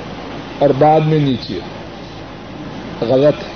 اور 0.59 0.69
بعد 0.79 0.99
میں 0.99 1.19
نیچے 1.19 1.53
ہو۔ 1.53 3.09
غلط 3.09 3.43
ہے۔ 3.43 3.49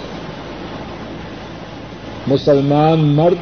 مسلمان 2.27 2.99
مرد، 2.99 3.35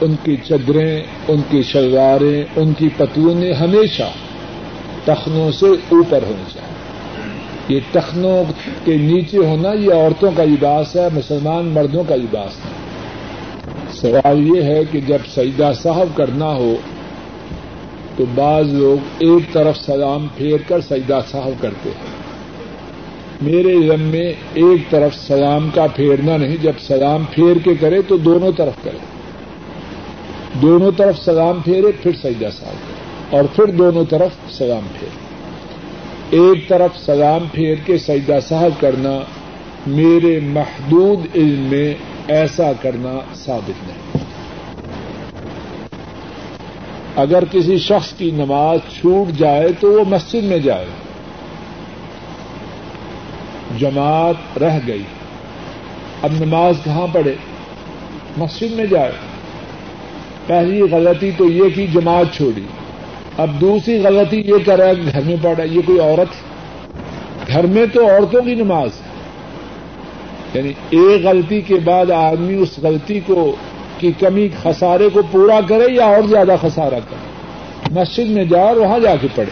ان 0.00 0.14
کی 0.24 0.36
چدریں، 0.36 1.02
ان 1.28 1.40
کی 1.50 1.62
شلواریں، 1.62 2.44
ان 2.56 2.72
کی 2.72 2.88
پتلونیں 2.96 3.52
ہمیشہ 3.52 4.02
تخنوں 5.04 5.52
سے 5.52 5.66
اوپر 5.66 6.22
ہونی 6.22 6.44
چاہیے۔ 6.54 6.69
یہ 7.70 7.80
تخنوں 7.92 8.44
کے 8.84 8.96
نیچے 8.96 9.38
ہونا 9.38 9.72
یہ 9.72 9.92
عورتوں 9.92 10.30
کا 10.36 10.44
لباس 10.44 10.96
ہے، 10.96 11.08
مسلمان 11.12 11.66
مردوں 11.66 12.04
کا 12.08 12.16
لباس 12.16 12.50
ہے۔ 12.64 12.70
سوال 13.92 14.56
یہ 14.56 14.62
ہے 14.62 14.84
کہ 14.90 15.00
جب 15.00 15.18
سجدہ 15.34 15.72
صاحب 15.82 16.16
کرنا 16.16 16.46
ہو 16.46 16.76
تو 18.16 18.24
بعض 18.34 18.74
لوگ 18.74 19.04
ایک 19.18 19.52
طرف 19.52 19.76
سلام 19.76 20.26
پھیر 20.36 20.56
کر 20.68 20.80
سجدہ 20.80 21.20
صاحب 21.30 21.62
کرتے 21.62 21.90
ہیں۔ 21.90 22.20
میرے 23.42 23.72
علم 23.72 24.00
میں 24.00 24.32
ایک 24.54 24.90
طرف 24.90 25.14
سلام 25.14 25.70
کا 25.74 25.86
پھیرنا 25.96 26.36
نہیں، 26.36 26.56
جب 26.62 26.72
سلام 26.80 27.24
پھیر 27.30 27.56
کے 27.64 27.74
کرے 27.74 28.02
تو 28.02 28.16
دونوں 28.16 28.52
طرف 28.52 28.84
کرے۔ 28.84 28.98
دونوں 30.62 30.92
طرف 30.96 31.18
سلام 31.18 31.60
پھیرے، 31.64 31.92
پھر 32.02 32.12
سجدہ 32.12 32.48
صاحب 32.58 32.74
کرے۔ 32.74 33.36
اور 33.36 33.44
پھر 33.56 33.66
دونوں 33.66 34.04
طرف 34.04 34.52
سلام 34.52 34.86
پھیرے۔ 34.98 35.29
ایک 36.30 36.68
طرف 36.68 36.90
سلام 37.06 37.46
پھیر 37.52 37.74
کے 37.86 37.98
سجدہ 37.98 38.38
صاحب 38.48 38.80
کرنا، 38.80 39.20
میرے 39.86 40.40
محدود 40.40 41.26
علم 41.34 41.60
میں 41.60 41.94
ایسا 42.28 42.72
کرنا 42.82 43.12
ثابت 43.34 43.88
نہیں۔ 43.88 44.24
اگر 47.16 47.44
کسی 47.50 47.78
شخص 47.78 48.12
کی 48.12 48.30
نماز 48.30 48.78
چھوٹ 49.00 49.38
جائے 49.38 49.68
تو 49.80 49.92
وہ 49.92 50.04
مسجد 50.08 50.44
میں 50.44 50.58
جائے۔ 50.58 50.86
جماعت 53.78 54.58
رہ 54.58 54.78
گئی۔ 54.86 55.02
اب 56.22 56.30
نماز 56.40 56.74
کہاں 56.84 57.06
پڑے 57.12 57.34
مسجد 58.36 58.72
میں 58.72 58.86
جائے۔ 58.86 59.12
پہلی 60.46 60.82
غلطی 60.82 61.30
تو 61.36 61.44
یہ 61.44 61.68
کی 61.74 61.86
جماعت 61.86 62.36
چھوڑی۔ 62.36 62.64
اب 63.40 63.60
دوسری 63.60 64.02
غلطی 64.02 64.40
یہ 64.40 64.54
کر 64.66 64.78
رہا 64.78 64.86
ہے 64.86 64.94
کہ 64.94 65.02
گھر 65.12 65.20
میں 65.20 65.36
پڑھ 65.42 65.56
رہا 65.56 65.64
ہے، 65.64 65.68
یہ 65.68 65.80
کوئی 65.86 66.00
عورت 66.00 66.28
گھر 67.48 67.66
میں 67.66 67.86
تو 67.92 68.06
عورتوں 68.06 68.42
کی 68.42 68.54
نماز 68.54 68.88
ہے۔ 68.88 69.10
یعنی 70.54 70.72
ایک 70.90 71.24
غلطی 71.24 71.60
کے 71.60 71.74
بعد 71.74 72.10
آدمی 72.10 72.54
اس 72.54 72.78
غلطی 72.82 73.20
کو، 73.26 73.56
کی 73.98 74.12
کمی، 74.12 74.48
خسارے 74.62 75.08
کو 75.08 75.22
پورا 75.30 75.60
کرے 75.68 75.94
یا 75.94 76.04
اور 76.04 76.22
زیادہ 76.28 76.56
خسارہ 76.60 76.94
کرے؟ 76.94 77.28
مسجد 78.00 78.30
میں 78.30 78.44
جا 78.44 78.62
اور 78.62 78.76
وہاں 78.76 78.98
جا 78.98 79.16
کے 79.16 79.28
پڑھے۔ 79.34 79.50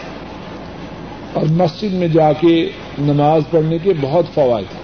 اور 1.33 1.45
مسجد 1.49 1.93
میں 1.93 2.07
جا 2.07 2.33
کے 2.33 2.69
نماز 2.99 3.41
پڑھنے 3.51 3.77
کے 3.83 3.93
بہت 4.01 4.25
فوائد 4.33 4.65
ہیں۔ 4.75 4.81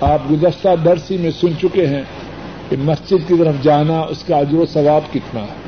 آپ 0.00 0.30
گزشتہ 0.30 0.68
درسی 0.84 1.16
میں 1.16 1.30
سن 1.30 1.52
چکے 1.62 1.86
ہیں 1.86 2.02
کہ 2.68 2.76
مسجد 2.78 3.28
کی 3.28 3.34
طرف 3.38 3.54
جانا، 3.62 4.00
اس 4.00 4.22
کا 4.22 4.36
اجر 4.36 4.54
و 4.54 4.66
ثواب 4.66 5.00
کتنا 5.12 5.40
ہے۔ 5.40 5.65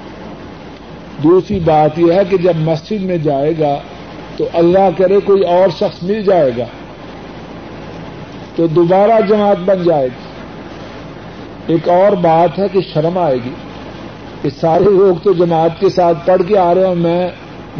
دوسری 1.22 1.58
بات 1.58 1.98
یہ 1.98 2.12
ہے 2.12 2.22
کہ 2.30 2.36
جب 2.36 2.52
مسجد 2.56 3.02
میں 3.02 3.16
جائے 3.16 3.54
گا 3.58 3.78
تو 4.36 4.48
اللہ 4.52 4.98
کرے 4.98 5.20
کوئی 5.20 5.42
اور 5.42 5.68
شخص 5.68 6.02
مل 6.02 6.22
جائے 6.22 6.50
گا 6.58 6.64
تو 8.56 8.66
دوبارہ 8.66 9.20
جماعت 9.28 9.56
بن 9.64 9.82
جائے 9.84 10.06
گی۔ 10.06 10.28
ایک 11.66 11.88
اور 11.88 12.12
بات 12.12 12.58
ہے 12.58 12.68
کہ 12.72 12.80
شرم 12.94 13.18
آئے 13.18 13.36
گی۔ 13.44 13.50
کہ 14.42 14.50
سارے 14.60 14.84
لوگ 14.84 15.16
تو 15.22 15.32
جماعت 15.32 15.80
کے 15.80 15.88
ساتھ 15.88 16.26
پڑھ 16.26 16.42
کے 16.48 16.58
آ 16.58 16.74
رہے 16.74 16.86
ہیں 16.86 16.94
میں 16.94 17.28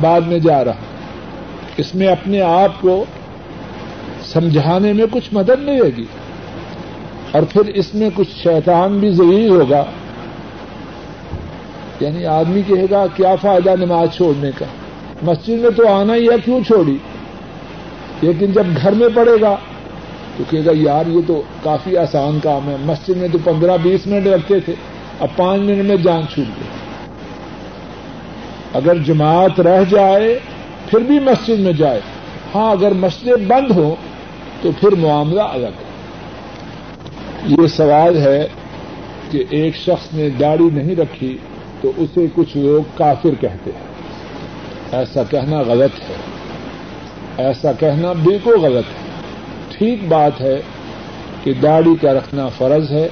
بعد 0.01 0.21
میں 0.21 0.39
جا 0.39 0.65
رہا 0.65 0.73
ہوں۔ 0.73 0.99
اس 1.77 1.95
میں 1.95 2.07
اپنے 2.07 2.41
آپ 2.41 2.81
کو 2.81 3.05
سمجھانے 4.25 4.93
میں 4.93 5.07
کچھ 5.11 5.29
مدد 5.33 5.63
ملے 5.63 5.91
گی 5.97 6.05
اور 7.33 7.43
پھر 7.43 7.61
اس 7.61 7.95
میں 7.95 8.11
کچھ 8.15 8.31
شیطان 8.43 8.99
بھی 8.99 9.11
ضروری 9.11 9.49
ہوگا۔ 9.49 9.85
یعنی 12.01 12.25
آدمی 12.25 12.63
کہے 12.67 12.87
گا 12.91 13.07
کیا 13.17 13.37
فائدہ 13.37 13.75
نماز 13.77 14.09
چھوڑنے 14.17 14.51
کا؟ 14.59 14.65
مسجد 15.23 15.49
میں 15.49 15.71
تو 15.71 15.89
آنا 15.89 16.15
ہی 16.15 16.29
ہے، 16.29 16.35
کیوں 16.45 16.61
چھوڑی؟ 16.67 16.97
لیکن 18.21 18.53
جب 18.53 18.67
گھر 18.83 18.93
میں 18.93 19.09
پڑے 19.15 19.41
گا 19.41 19.57
تو 20.37 20.45
کہے 20.51 20.65
گا، 20.65 20.71
یار 20.75 21.07
یہ 21.07 21.21
تو 21.27 21.43
کافی 21.63 21.97
آسان 21.97 22.39
کام 22.43 22.69
ہے۔ 22.69 22.77
مسجد 22.81 23.17
میں 23.17 23.29
تو 23.33 23.39
پندرہ 23.45 23.77
بیس 23.83 24.07
منٹ 24.07 24.27
رکھتے 24.27 24.61
تھے، 24.61 24.75
اب 25.21 25.29
پانچ 25.37 25.63
منٹ 25.63 25.85
میں 25.85 25.97
جان 25.97 26.23
چھوٹ 26.35 26.47
گئی۔ 26.47 26.69
اگر 28.75 28.99
جماعت 29.03 29.61
رہ 29.61 29.85
جائے، 29.89 30.39
پھر 30.91 31.01
بھی 31.01 31.19
مسجد 31.19 31.61
میں 31.61 31.73
جائے۔ 31.73 32.01
ہاں 32.55 32.71
اگر 32.71 32.93
مسجد 32.93 33.47
بند 33.47 33.71
ہو 33.71 33.95
تو 34.63 34.71
پھر 34.81 34.93
معاملہ 34.93 35.43
الگ 35.43 35.67
ہے۔ 35.67 35.89
یہ 37.49 37.67
سوال 37.67 38.17
ہے 38.17 38.47
کہ 39.31 39.45
ایک 39.51 39.77
شخص 39.77 40.15
نے 40.15 40.31
داڑھی 40.31 40.69
نہیں 40.73 40.97
رکھی 40.97 41.39
تو 41.81 41.93
اسے 41.97 42.27
کچھ 42.35 42.57
لوگ 42.57 42.83
کافر 42.97 43.31
کہتے 43.41 43.71
ہیں۔ 43.71 43.89
ایسا 44.93 45.23
کہنا 45.23 45.61
غلط 45.61 46.11
ہے۔ 46.11 46.15
ایسا 47.37 47.73
کہنا 47.73 48.13
بالکل 48.13 48.61
غلط 48.61 48.85
ہے۔ 48.85 49.09
ٹھیک 49.79 49.99
بات 50.09 50.41
ہے 50.41 50.63
کہ 51.45 51.53
داڑھی 51.53 51.97
کا 52.01 52.15
رکھنا 52.15 52.49
فرض 52.49 52.91
ہے 52.91 53.09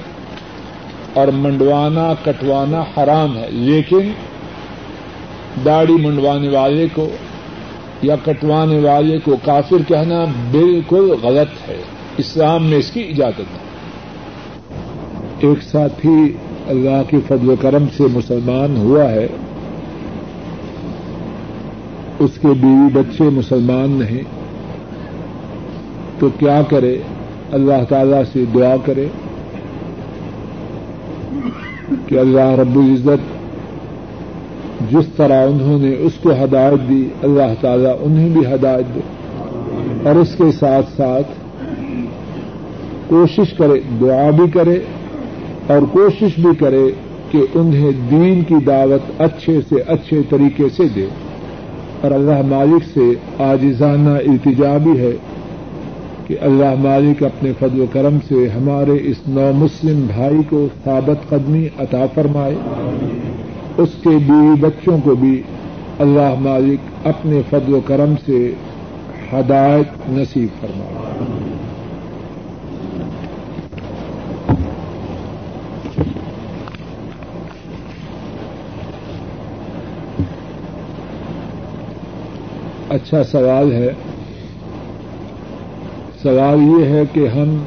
اور 1.13 1.27
منڈوانا، 1.27 2.13
کٹوانا 2.23 2.83
حرام 2.97 3.37
ہے۔ 3.37 3.47
لیکن 3.51 4.11
داڑھی 5.65 5.93
منڈوانے 5.93 6.49
والے 6.49 6.87
کو 6.93 7.09
یا 8.01 8.15
کٹوانے 8.25 8.79
والے 8.79 9.19
کو 9.19 9.35
کافر 9.45 9.77
کہنا 9.87 10.25
بالکل 10.51 11.15
غلط 11.23 11.69
ہے۔ 11.69 11.81
اسلام 12.17 12.65
میں 12.65 12.77
اس 12.77 12.91
کی 12.91 13.01
اجازت 13.01 13.39
ہے۔ 13.39 13.67
ایک 15.39 15.63
ساتھی 15.63 16.37
اللہ 16.67 17.01
کے 17.07 17.17
فضل 17.27 17.49
و 17.49 17.55
کرم 17.61 17.85
سے 17.97 18.03
مسلمان 18.13 18.77
ہوا 18.77 19.03
ہے، 19.03 19.27
اس 22.19 22.31
کے 22.41 22.47
بیوی 22.47 22.89
بچے 22.93 23.23
مسلمان 23.23 23.89
نہیں، 23.89 24.23
تو 26.19 26.29
کیا 26.39 26.61
کرے؟ 26.69 26.97
اللہ 27.51 27.83
تعالی 27.89 28.17
سے 28.33 28.43
دعا 28.53 28.75
کرے 28.85 29.07
کہ 32.07 32.19
اللہ 32.19 32.49
رب 32.49 32.75
العزت 32.75 33.37
جس 34.91 35.05
طرح 35.17 35.47
انہوں 35.47 35.79
نے 35.79 35.95
اس 35.99 36.13
کو 36.21 36.31
ہدایت 36.31 36.89
دی، 36.89 37.09
اللہ 37.23 37.53
تعالیٰ 37.61 37.95
انہیں 37.99 38.29
بھی 38.29 38.41
ہدایت 38.53 38.95
دے۔ 38.95 38.99
اور 40.03 40.15
اس 40.15 40.35
کے 40.37 40.51
ساتھ 40.59 40.85
ساتھ 40.97 41.27
کوشش 43.07 43.53
کرے، 43.53 43.79
دعا 44.01 44.29
بھی 44.29 44.51
کرے 44.53 44.79
اور 45.67 45.81
کوشش 45.91 46.39
بھی 46.39 46.55
کرے 46.59 46.91
کہ 47.31 47.39
انہیں 47.53 47.91
دین 48.11 48.43
کی 48.43 48.55
دعوت 48.67 49.21
اچھے 49.21 49.59
سے 49.69 49.75
اچھے 49.87 50.21
طریقے 50.29 50.63
سے 50.69 50.83
دے۔ 50.95 51.07
اور 52.01 52.11
اللہ 52.11 52.41
مالک 52.45 52.83
سے 52.93 53.13
آجزانہ 53.43 54.09
التجا 54.09 54.77
بھی 54.77 54.99
ہے 54.99 55.11
کہ 56.27 56.37
اللہ 56.41 56.75
مالک 56.77 57.23
اپنے 57.23 57.51
فضل 57.59 57.81
و 57.81 57.85
کرم 57.93 58.17
سے 58.27 58.47
ہمارے 58.47 58.97
اس 59.01 59.17
نو 59.27 59.51
مسلم 59.55 60.07
بھائی 60.15 60.43
کو 60.49 60.67
ثابت 60.83 61.29
قدمی 61.29 61.67
عطا 61.79 62.05
فرمائے۔ 62.13 62.55
اس 63.77 63.89
کے 64.03 64.09
بیوی 64.09 64.61
بچوں 64.61 64.97
کو 65.03 65.15
بھی 65.15 65.41
اللہ 65.99 66.35
مالک 66.39 67.07
اپنے 67.07 67.41
فضل 67.49 67.73
و 67.73 67.79
کرم 67.85 68.13
سے 68.25 68.53
ہدایت 69.33 70.09
نصیب 70.09 70.61
فرما 70.61 71.06
اچھا 82.89 83.23
سوال 83.23 83.71
ہے۔ 83.71 83.89
سوال 86.23 86.59
یہ 86.61 86.85
ہے 86.85 87.03
کہ 87.13 87.27
ہم 87.27 87.57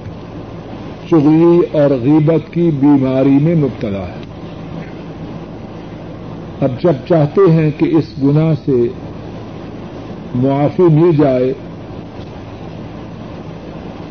چغلی 1.11 1.61
اور 1.73 1.91
غیبت 1.91 2.53
کی 2.53 2.71
بیماری 2.81 3.39
میں 3.43 3.55
مبتلا 3.55 3.99
ہے 3.99 4.21
اب 6.61 6.83
جب 6.83 6.93
چاہتے 7.09 7.51
ہیں 7.51 7.71
کہ 7.79 7.85
اس 7.85 8.05
گنا 8.23 8.55
سے 8.65 8.87
معافی 10.35 10.83
مل 10.83 11.17
جائے، 11.17 11.53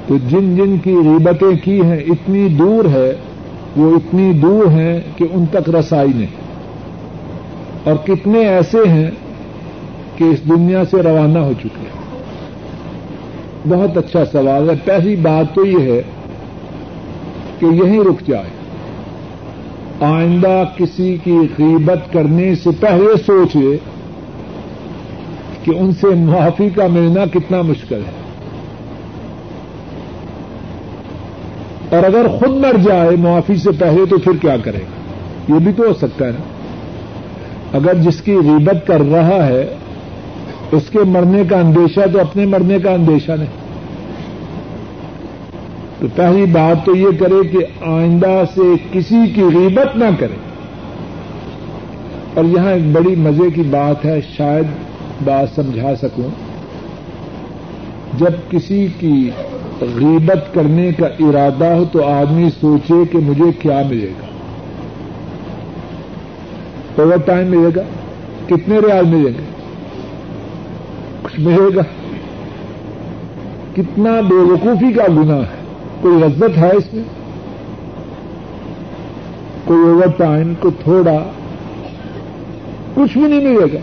تو 0.07 0.17
جن 0.17 0.55
جن 0.55 0.77
کی 0.83 0.93
غیبتیں 0.93 1.65
کی 1.65 1.81
ہیں، 1.81 1.97
اتنی 1.97 2.49
دور 2.49 2.85
ہے، 2.85 3.15
وہ 3.77 3.95
اتنی 3.95 4.33
دور 4.33 4.71
ہیں 4.71 5.01
کہ 5.15 5.25
ان 5.31 5.45
تک 5.51 5.69
رسائی 5.69 6.11
نہیں۔ 6.15 6.39
اور 7.83 7.95
کتنے 8.07 8.39
ایسے 8.39 8.77
ہیں 8.87 9.11
کہ 10.19 10.23
اس 10.23 10.49
دنیا 10.49 10.85
سے 10.91 10.97
روانہ 10.97 11.39
ہو 11.39 11.51
چکے 11.59 11.79
ہیں۔ 11.79 11.99
بہت 13.67 13.97
اچھا 13.97 14.25
سوال 14.25 14.69
ہے۔ 14.69 14.75
پہلی 14.85 15.15
بات 15.15 15.55
تو 15.55 15.65
یہ 15.65 15.91
ہے 15.91 16.01
کہ 17.59 17.65
یہیں 17.65 17.99
رک 17.99 18.27
جائے۔ 18.27 18.49
آئندہ 19.99 20.63
کسی 20.77 21.17
کی 21.23 21.37
غیبت 21.59 22.13
کرنے 22.13 22.55
سے 22.55 22.69
پہلے 22.79 23.17
سوچے 23.25 23.77
کہ 25.63 25.71
ان 25.75 25.91
سے 25.91 26.07
معافی 26.07 26.69
کا 26.69 26.87
ملنا 26.87 27.25
کتنا 27.25 27.61
مشکل 27.61 28.01
ہے۔ 28.07 28.11
اور 31.95 32.03
اگر 32.03 32.27
خود 32.27 32.49
مر 32.49 32.77
جائے 32.83 33.15
معافی 33.15 33.55
سے 33.55 33.69
پہلے 33.79 34.05
تو 34.05 34.17
پھر 34.17 34.31
کیا 34.41 34.57
کرے 34.57 34.77
گا؟ 34.77 35.53
یہ 35.53 35.59
بھی 35.59 35.73
تو 35.73 35.83
ہو 35.83 35.93
سکتا 35.93 36.25
ہے 36.25 36.31
نا۔ 36.31 36.43
اگر 37.77 37.93
جس 37.93 38.21
کی 38.21 38.35
غیبت 38.35 38.87
کر 38.87 39.01
رہا 39.01 39.47
ہے 39.47 39.75
اس 40.71 40.83
کے 40.91 40.99
مرنے 40.99 41.43
کا 41.49 41.59
اندیشہ 41.59 41.99
تو 42.13 42.19
اپنے 42.19 42.45
مرنے 42.45 42.79
کا 42.79 42.91
اندیشہ 42.91 43.31
نہیں۔ 43.31 43.69
تو 45.99 46.07
پہلی 46.15 46.45
بات 46.45 46.85
تو 46.85 46.95
یہ 46.95 47.07
کرے 47.19 47.47
کہ 47.47 47.89
آئندہ 47.89 48.43
سے 48.55 48.61
کسی 48.91 49.15
کی 49.35 49.41
غیبت 49.41 49.97
نہ 49.97 50.05
کرے۔ 50.19 50.35
اور 52.33 52.43
یہاں 52.45 52.71
ایک 52.71 52.91
بڑی 52.91 53.15
مزے 53.15 53.51
کی 53.55 53.61
بات 53.61 54.05
ہے، 54.05 54.19
شاید 54.37 54.65
بات 55.23 55.47
سمجھا 55.55 55.95
سکوں۔ 55.95 56.29
جب 58.19 58.51
کسی 58.51 58.87
کی 58.99 59.29
غیبت 59.81 60.53
کرنے 60.53 60.91
کا 60.91 61.07
ارادہ 61.19 61.65
ہو 61.65 61.85
تو 61.91 62.05
آدمی 62.05 62.49
سوچے 62.61 62.93
کہ 63.11 63.17
مجھے 63.17 63.51
کیا 63.59 63.81
ملے 63.89 64.07
گا۔ 64.07 64.25
اوور 67.01 67.17
ٹائم 67.25 67.47
ملے 67.47 67.69
گا؟ 67.75 67.81
کتنے 68.47 68.79
ریال 68.79 69.05
ملیں 69.05 69.33
گے؟ 69.37 69.58
ملے 71.39 71.75
گا 71.75 71.81
کتنا 73.75 74.21
بے 74.21 74.35
وقوفی 74.35 74.93
کا 74.93 75.03
گنا 75.07 75.35
ہے۔ 75.35 75.59
کوئی 76.01 76.15
لذت 76.15 76.57
ہے 76.57 76.75
اس 76.75 76.93
میں؟ 76.93 77.03
کوئی 79.65 79.79
اوور 79.79 80.11
ٹائم 80.17 80.53
کو 80.59 80.69
تھوڑا، 80.69 81.23
کچھ 82.93 83.17
بھی 83.17 83.27
نہیں 83.27 83.39
ملے 83.39 83.73
گا۔ 83.73 83.79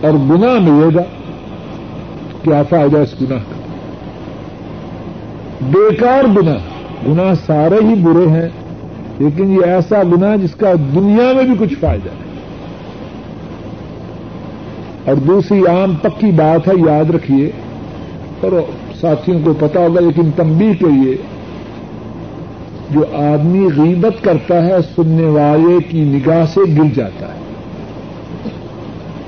اور 0.00 0.12
گنا 0.12 0.58
ملے 0.58 0.94
گا 0.94 1.02
کیا 2.42 2.62
فائدہ 2.62 2.98
اس 2.98 3.22
گنا 3.22 3.34
کا۔ 3.34 3.66
بیکار 5.60 6.24
گنا 6.24 6.54
گنا 7.06 7.34
سارے 7.46 7.88
ہی 7.88 7.94
برے 7.94 8.28
ہیں، 8.28 8.48
لیکن 9.18 9.50
یہ 9.50 9.64
ایسا 9.64 10.02
گنا 10.02 10.36
جس 10.36 10.54
کا 10.54 10.72
دنیا 10.74 11.32
میں 11.32 11.42
بھی 11.42 11.54
کچھ 11.58 11.74
فائدہ 11.80 12.10
ہے۔ 12.10 12.25
اور 15.06 15.14
دوسری 15.14 15.66
عام 15.66 15.94
پکی 15.94 16.30
بات 16.30 16.68
ہے، 16.68 16.72
یاد 16.86 17.10
رکھیے۔ 17.10 17.50
اور 18.40 18.52
ساتھیوں 19.00 19.40
کو 19.44 19.54
پتا 19.54 19.80
ہوگا، 19.80 20.00
لیکن 20.00 20.30
تمبی 20.36 20.74
کے 20.78 20.86
لیے 20.86 21.16
جو 22.90 23.04
آدمی 23.12 23.68
غیبت 23.76 24.24
کرتا 24.24 24.66
ہے، 24.66 24.72
سننے 24.96 25.26
والے 25.26 25.78
کی 25.90 26.00
نگاہ 26.00 26.46
سے 26.46 26.60
گر 26.78 26.94
جاتا 26.94 27.34
ہے۔ 27.34 27.38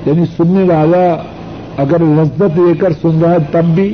یعنی 0.05 0.25
سننے 0.37 0.73
والا 0.73 1.15
اگر 1.77 1.99
لذت 1.99 2.41
لے 2.41 2.73
کر 2.79 2.93
سن 2.93 3.21
رہا 3.21 3.31
ہے، 3.31 3.37
تب 3.51 3.63
بھی۔ 3.63 3.93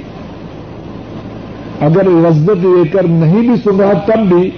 اگر 1.81 2.03
لذت 2.03 2.49
لے 2.49 2.87
کر 2.87 3.03
نہیں 3.03 3.39
بھی 3.39 3.55
سن 3.63 3.79
رہا، 3.79 3.93
تب 3.93 4.19
بھی۔ 4.27 4.51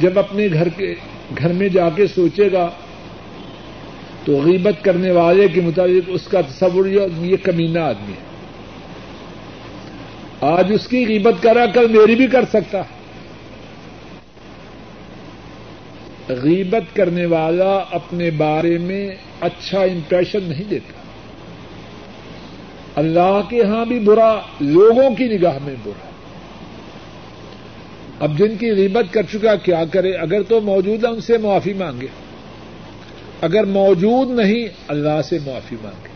جب 0.00 0.18
اپنے 0.18 0.48
گھر 0.52 0.68
کے، 0.68 0.94
گھر 1.38 1.52
میں 1.52 1.68
جا 1.68 1.88
کے 1.90 2.06
سوچے 2.06 2.52
گا 2.52 2.68
تو 4.24 4.40
غیبت 4.40 4.84
کرنے 4.84 5.10
والے 5.10 5.48
کے 5.48 5.60
مطابق 5.60 6.10
اس 6.12 6.28
کا 6.28 6.40
تصور 6.40 6.86
یہ 6.86 7.36
کمینہ 7.42 7.78
آدمی 7.78 8.12
ہے۔ 8.12 8.32
آج 10.40 10.72
اس 10.74 10.86
کی 10.86 11.04
قیمت 11.04 11.42
کرا 11.42 11.66
کل 11.66 11.86
میری 11.88 12.14
بھی 12.14 12.26
کر 12.26 12.44
سکتا۔ 12.44 12.82
غیبت 16.28 16.96
کرنے 16.96 17.26
والا 17.26 17.80
اپنے 17.90 18.30
بارے 18.30 18.78
میں 18.78 19.10
اچھا 19.40 19.80
امپریشن 19.80 20.42
نہیں 20.42 20.64
دیتا۔ 20.70 20.92
اللہ 22.96 23.40
کے 23.48 23.64
ہاں 23.64 23.84
بھی 23.84 23.98
برا، 23.98 24.40
لوگوں 24.60 25.14
کی 25.14 25.24
نگاہ 25.24 25.58
میں 25.64 25.74
برا۔ 25.84 26.10
اب 28.20 28.38
جن 28.38 28.56
کی 28.56 28.70
غیبت 28.70 29.12
کر 29.12 29.22
چکا 29.22 29.56
کیا 29.56 29.84
کرے؟ 29.92 30.12
اگر 30.12 30.42
تو 30.42 30.60
موجود 30.60 31.04
ان 31.04 31.20
سے 31.20 31.38
معافی 31.38 31.72
مانگے۔ 31.72 32.06
اگر 33.42 33.64
موجود 33.64 34.30
نہیں، 34.30 34.68
اللہ 34.88 35.22
سے 35.24 35.38
معافی 35.46 35.76
مانگے۔ 35.82 36.08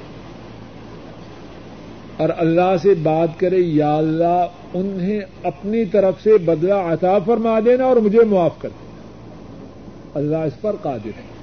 اور 2.16 2.28
اللہ 2.36 2.76
سے 2.82 2.94
بات 2.94 3.40
کرے، 3.40 3.56
یا 3.56 3.96
اللہ، 3.96 4.46
انہیں 4.74 5.20
اپنی 5.42 5.84
طرف 5.84 6.14
سے 6.22 6.38
بدلا 6.38 6.92
عطا 6.92 7.18
فرما 7.18 7.60
دینا 7.64 7.84
اور 7.84 7.96
مجھے 7.96 8.24
معاف 8.24 8.58
کر 8.58 8.68
دینا۔ 8.68 8.86
اللہ 10.14 10.36
اس 10.36 10.60
پر 10.60 10.76
قادر 10.82 11.06
ہے۔ 11.06 11.36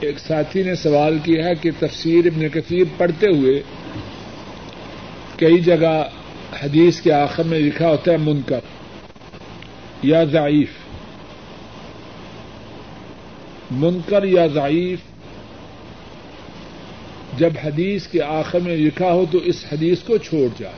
ایک 0.00 0.18
ساتھی 0.18 0.62
نے 0.62 0.74
سوال 0.74 1.18
کیا 1.22 1.44
ہے 1.44 1.54
کہ 1.54 1.70
تفسیر 1.78 2.26
ابن 2.26 2.48
کثیر 2.48 2.84
پڑھتے 2.96 3.26
ہوئے 3.26 3.62
کئی 5.36 5.60
جگہ 5.60 6.04
حدیث 6.62 7.00
کے 7.00 7.12
آخر 7.12 7.42
میں 7.42 7.58
لکھا 7.58 7.88
ہوتا 7.88 8.12
ہے 8.12 8.16
منکر 8.16 8.60
یا 10.02 10.24
ضعیف۔ 10.24 10.87
منکر 13.70 14.24
یا 14.24 14.46
ضعیف۔ 14.46 14.98
جب 17.38 17.50
حدیث 17.64 18.06
کے 18.06 18.22
آخر 18.22 18.58
میں 18.58 18.76
لکھا 18.76 19.12
ہو 19.12 19.24
تو 19.30 19.38
اس 19.38 19.64
حدیث 19.72 19.98
کو 20.00 20.18
چھوڑ 20.18 20.48
جائے 20.58 20.74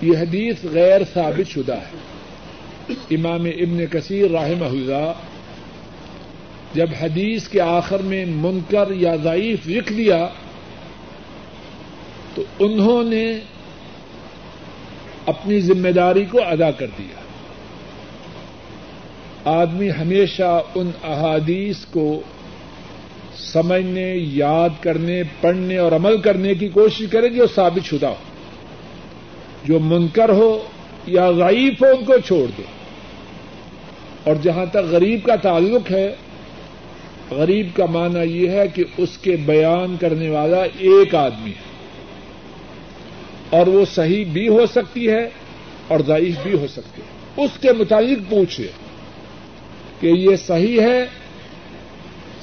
یہ 0.00 0.18
حدیث 0.18 0.64
غیر 0.64 1.00
ثابت 1.14 1.50
شدہ 1.50 1.74
ہے۔ 1.74 2.08
امام 3.10 3.44
ابن 3.44 3.86
کثیر 3.86 4.30
رحمہ 4.30 4.64
اللہ 4.64 5.12
جب 6.74 6.86
حدیث 7.00 7.48
کے 7.48 7.60
آخر 7.60 7.98
میں 7.98 8.24
منکر 8.28 8.88
یا 8.90 9.16
ضعیف 9.16 9.58
لکھ 9.66 9.92
دیا 9.92 10.28
تو 12.34 12.42
انہوں 12.58 13.04
نے 13.04 13.40
اپنی 15.26 15.60
ذمہ 15.60 15.88
داری 15.88 16.24
کو 16.24 16.38
ادا 16.42 16.70
کر 16.70 16.86
دیا۔ 16.98 17.27
آدمی 19.48 19.90
ہمیشہ 19.90 20.62
ان 20.74 20.90
احادیث 21.04 21.76
کو 21.90 22.20
سمجھنے، 23.36 24.14
یاد 24.16 24.68
کرنے، 24.80 25.22
پڑھنے 25.40 25.76
اور 25.76 25.92
عمل 25.92 26.20
کرنے 26.20 26.54
کی 26.54 26.68
کوشش 26.68 27.04
کرے 27.10 27.28
جو 27.28 27.46
ثابت 27.54 27.86
شدہ 27.86 28.06
ہو۔ 28.06 28.14
جو 29.64 29.78
منکر 29.78 30.28
ہو 30.28 30.64
یا 31.06 31.30
غریب 31.30 31.74
ہو 31.80 31.86
ان 31.86 32.04
کو 32.04 32.18
چھوڑ 32.26 32.50
دے۔ 32.58 32.62
اور 34.24 34.34
جہاں 34.42 34.66
تک 34.66 34.76
غریب 34.76 35.20
کا 35.24 35.36
تعلق 35.36 35.90
ہے، 35.90 36.14
غریب 37.30 37.68
کا 37.74 37.84
معنی 37.86 38.42
یہ 38.42 38.50
ہے 38.50 38.68
کہ 38.68 38.84
اس 38.96 39.18
کے 39.18 39.36
بیان 39.36 39.96
کرنے 40.00 40.30
والا 40.30 40.62
ایک 40.78 41.14
آدمی 41.14 41.50
ہے۔ 41.50 41.68
اور 43.50 43.66
وہ 43.66 43.84
صحیح 43.94 44.24
بھی 44.24 44.48
ہو 44.48 44.66
سکتی 44.66 45.08
ہے 45.08 45.28
اور 45.88 46.00
ضعیف 46.06 46.34
بھی 46.42 46.58
ہو 46.58 46.66
سکتی 46.66 47.02
ہے۔ 47.02 47.44
اس 47.44 47.50
کے 47.60 47.72
متعلق 47.72 48.30
پوچھے 48.30 48.66
کہ 50.00 50.06
یہ 50.06 50.36
صحیح 50.36 50.80
ہے، 50.80 51.06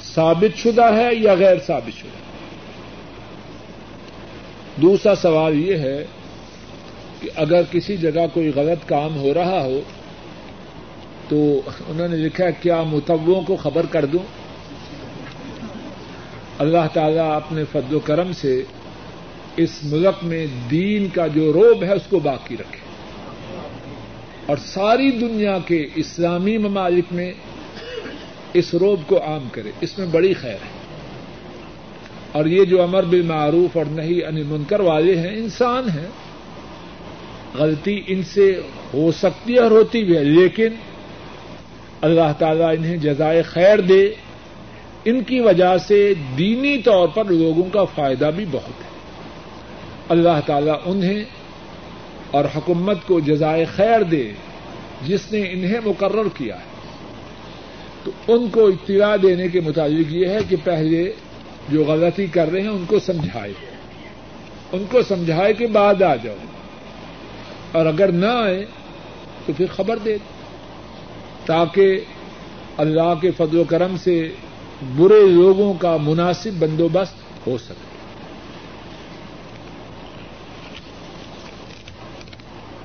ثابت 0.02 0.58
شدہ 0.58 0.84
ہے 0.84 1.14
یا 1.14 1.34
غیر 1.34 1.56
ثابت 1.66 1.98
شدہ؟ 1.98 2.26
دوسرا 4.82 5.14
سوال 5.14 5.60
یہ 5.60 5.76
ہے 5.76 6.06
کہ 7.20 7.30
اگر 7.36 7.62
کسی 7.70 7.96
جگہ 7.96 8.26
کوئی 8.34 8.52
غلط 8.54 8.88
کام 8.88 9.16
ہو 9.16 9.34
رہا 9.34 9.64
ہو، 9.64 9.80
تو 11.28 11.60
انہوں 11.88 12.08
نے 12.08 12.16
لکھا 12.16 12.50
کیا 12.50 12.82
متووں 12.82 13.42
کو 13.42 13.56
خبر 13.56 13.86
کر 13.90 14.04
دوں؟ 14.04 14.46
اللہ 16.58 16.86
تعالیٰ 16.92 17.36
اپنے 17.36 17.64
فضل 17.72 17.94
و 17.94 17.98
کرم 17.98 18.32
سے 18.32 18.62
اس 19.56 19.84
ملک 19.84 20.24
میں 20.24 20.46
دین 20.70 21.08
کا 21.08 21.26
جو 21.26 21.52
روب 21.52 21.82
ہے، 21.82 21.92
اس 21.92 22.06
کو 22.10 22.18
باقی 22.18 22.54
رکھے۔ 22.54 22.86
اور 24.46 24.56
ساری 24.56 25.10
دنیا 25.10 25.58
کے 25.66 25.86
اسلامی 25.94 26.58
ممالک 26.58 27.04
میں 27.10 27.32
اس 28.58 28.74
روب 28.74 29.00
کو 29.06 29.22
عام 29.22 29.48
کرے، 29.52 29.70
اس 29.80 29.98
میں 29.98 30.06
بڑی 30.06 30.34
خیر 30.34 30.52
ہے۔ 30.52 30.86
اور 32.32 32.46
یہ 32.46 32.64
جو 32.64 32.82
امر 32.82 33.02
بالمعروف 33.02 33.76
اور 33.76 33.84
نہیں 33.84 34.26
ان 34.26 34.46
منکر 34.46 34.80
والے 34.80 35.18
ہیں، 35.18 35.36
انسان 35.36 35.88
ہیں۔ 35.88 36.08
غلطی 37.54 38.02
ان 38.06 38.22
سے 38.22 38.60
ہو 38.94 39.12
سکتی 39.12 39.54
ہے 39.54 39.58
اور 39.58 39.70
ہوتی 39.70 40.04
بھی 40.04 40.16
ہے، 40.16 40.24
لیکن 40.24 40.68
اللہ 42.00 42.32
تعالیٰ 42.38 42.74
انہیں 42.78 42.96
جزائے 42.96 43.42
خیر 43.42 43.80
دے۔ 43.80 44.14
ان 45.04 45.24
کی 45.24 45.40
وجہ 45.40 45.78
سے 45.78 46.14
دینی 46.38 46.78
طور 46.78 47.08
پر 47.08 47.24
لوگوں 47.24 47.70
کا 47.70 47.84
فائدہ 47.84 48.30
بھی 48.36 48.44
بہت 48.50 48.80
ہے۔ 48.80 48.88
اللہ 50.08 50.40
تعالیٰ 50.46 50.80
انہیں 50.84 51.24
اور 52.30 52.44
حکومت 52.56 52.98
کو 53.06 53.20
جزائے 53.20 53.64
خیر 53.64 54.02
دے، 54.02 54.32
جس 55.06 55.32
نے 55.32 55.40
انہیں 55.40 55.80
مقرر 55.84 56.28
کیا 56.36 56.56
ہے۔ 56.56 56.75
تو 58.06 58.12
ان 58.28 58.48
کو 58.48 58.66
اطلاع 58.66 59.16
دینے 59.22 59.48
کے 59.48 59.60
مطابق 59.60 60.12
یہ 60.12 60.26
ہے 60.26 60.38
کہ 60.48 60.56
پہلے 60.64 61.12
جو 61.68 61.84
غلطی 61.84 62.26
کر 62.26 62.50
رہے 62.50 62.60
ہیں، 62.60 62.68
ان 62.68 62.84
کو 62.86 62.98
سمجھائے۔ 62.98 63.52
ان 64.72 64.84
کو 64.90 65.02
سمجھائے 65.02 65.54
کہ 65.54 65.66
بعد 65.66 66.02
آ 66.02 66.16
جاؤ۔ 66.16 66.36
اور 67.72 67.86
اگر 67.86 68.12
نہ 68.12 68.26
آئے، 68.26 68.64
تو 69.46 69.52
پھر 69.56 69.66
خبر 69.76 69.96
دے۔ 69.96 70.16
تاکہ 71.46 72.00
اللہ 72.76 73.14
کے 73.20 73.30
فضل 73.30 73.58
و 73.58 73.64
کرم 73.64 73.96
سے 73.96 74.32
برے 74.96 75.28
لوگوں 75.28 75.74
کا 75.74 75.96
مناسب 75.96 76.50
بندوبست 76.58 77.46
ہو 77.46 77.58
سکے۔ 77.58 77.96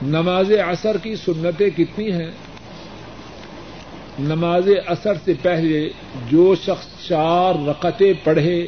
نماز 0.02 0.52
اثر 0.68 0.98
کی 0.98 1.16
سنتیں 1.16 1.70
کتنی 1.70 2.12
ہیں؟ 2.12 2.32
نماز 4.20 4.70
اثر 4.86 5.14
سے 5.26 5.34
پہلے 5.42 5.90
جو 6.30 6.56
شخص 6.56 7.08
چار 7.08 7.68
رقطیں 7.68 8.14
پڑھے، 8.24 8.68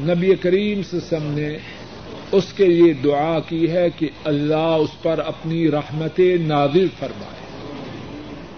نبی 0.00 0.34
کریم 0.34 0.82
سسم 0.82 1.22
نے 1.22 1.58
اس 2.32 2.52
کے 2.52 2.64
لیے 2.64 2.92
دعا 2.92 3.38
کی 3.40 3.70
ہے 3.70 3.90
کہ 3.98 4.08
اللہ 4.24 4.54
اس 4.54 5.02
پر 5.02 5.20
اپنی 5.26 5.70
رحمت 5.70 6.20
نازل 6.40 6.86
فرمائے۔ 6.98 7.46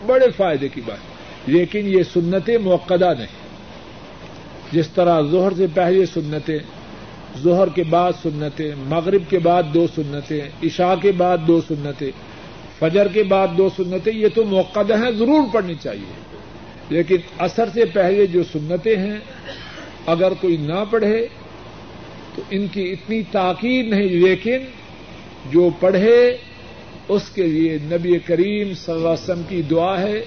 بڑے 0.07 0.27
فائدے 0.37 0.69
کی 0.69 0.81
بات 0.87 0.99
لیکن 1.47 1.81
یہ 1.85 2.03
سنتیں 2.03 2.59
موقع 2.59 2.95
نہیں۔ 2.95 3.49
جس 4.73 4.89
طرح 4.89 5.23
ظہر 5.23 5.53
سے 5.57 5.67
پہلے 5.75 6.07
سنتیں، 6.07 6.59
ظہر 7.43 7.69
کے 7.69 7.83
بعد 7.91 8.13
سنتیں، 8.23 8.73
مغرب 8.79 9.23
کے 9.29 9.39
بعد 9.39 9.63
دو 9.75 9.87
سنتیں، 9.95 10.41
عشاء 10.63 10.95
کے 11.03 11.13
بعد 11.13 11.39
دو 11.47 11.61
سنتیں 11.69 12.11
فجر 12.79 13.09
کے 13.09 13.23
بعد 13.23 13.49
دو 13.59 13.69
سنتیں، 13.77 14.13
یہ 14.13 14.29
تو 14.35 14.45
موقع 14.45 14.81
ہیں، 14.81 15.11
ضرور 15.11 15.55
پڑھنی 15.55 15.75
چاہیے۔ 15.83 16.29
لیکن 16.89 17.17
اثر 17.39 17.69
سے 17.75 17.85
پہلے 17.85 18.27
جو 18.27 18.43
سنتیں 18.53 18.97
ہیں، 18.97 19.19
اگر 20.07 20.33
کوئی 20.41 20.57
نہ 20.57 20.85
پڑھے، 20.91 21.29
تو 22.35 22.43
ان 22.51 22.67
کی 22.67 22.93
اتنی 22.93 23.23
تاکید 23.23 23.89
نہیں، 23.89 24.09
لیکن 24.09 24.59
جو 25.51 25.71
پڑھے، 25.81 26.37
اس 27.09 27.23
کے 27.35 27.43
لیے 27.43 27.79
نبی 27.83 28.19
کریم 28.19 28.75
صلی 28.75 28.95
اللہ 28.95 29.09
علیہ 29.09 29.23
وسلم 29.23 29.43
کی 29.49 29.63
دعا 29.63 30.01
ہے 30.01 30.25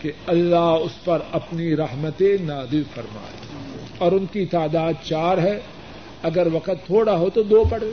کہ 0.00 0.12
اللہ 0.26 0.56
اس 0.56 1.04
پر 1.04 1.18
اپنی 1.32 1.76
رحمت 1.76 2.22
نادر 2.40 2.82
فرمائے۔ 2.94 3.48
اور 3.98 4.12
ان 4.12 4.26
کی 4.32 4.46
تعداد 4.46 4.92
چار 5.04 5.38
ہے، 5.38 5.60
اگر 6.22 6.48
وقت 6.52 6.86
تھوڑا 6.86 7.16
ہو 7.18 7.30
تو 7.30 7.42
دو 7.42 7.64
پڑے 7.70 7.90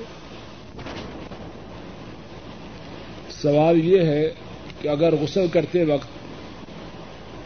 سوال 3.46 3.86
یہ 3.86 4.02
ہے 4.02 4.34
کہ 4.82 4.88
اگر 4.88 5.16
غسل 5.16 5.48
کرتے 5.48 5.84
وقت 5.84 6.08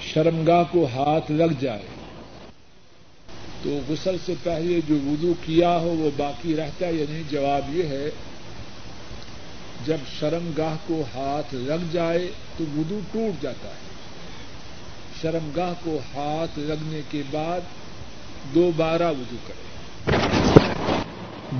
شرمگاہ 0.01 0.63
کو 0.71 0.85
ہاتھ 0.85 1.31
لگ 1.31 1.53
جائے 1.59 1.85
تو 3.63 3.79
غسل 3.87 4.15
سے 4.25 4.33
پہلے 4.43 4.79
جو 4.87 4.95
وضو 4.95 5.33
کیا 5.45 5.79
ہو 5.79 5.89
وہ 5.89 6.09
باقی 6.17 6.55
رہتا 6.55 6.85
ہے 6.85 6.93
یعنی 6.93 7.21
جواب 7.29 7.75
یہ 7.75 7.83
ہے 7.83 8.09
جب 9.85 9.97
شرمگاہ 10.19 10.75
کو 10.87 11.03
ہاتھ 11.15 11.55
لگ 11.55 11.85
جائے 11.91 12.27
تو 12.57 12.63
وضو 12.77 12.99
ٹوٹ 13.11 13.43
جاتا 13.43 13.69
ہے۔ 13.69 13.89
شرمگاہ 15.21 15.73
کو 15.83 15.99
ہاتھ 16.15 16.59
لگنے 16.59 17.01
کے 17.11 17.21
بعد 17.31 17.59
دوبارہ 18.55 19.11
وضو 19.11 19.35
کرے 19.47 20.15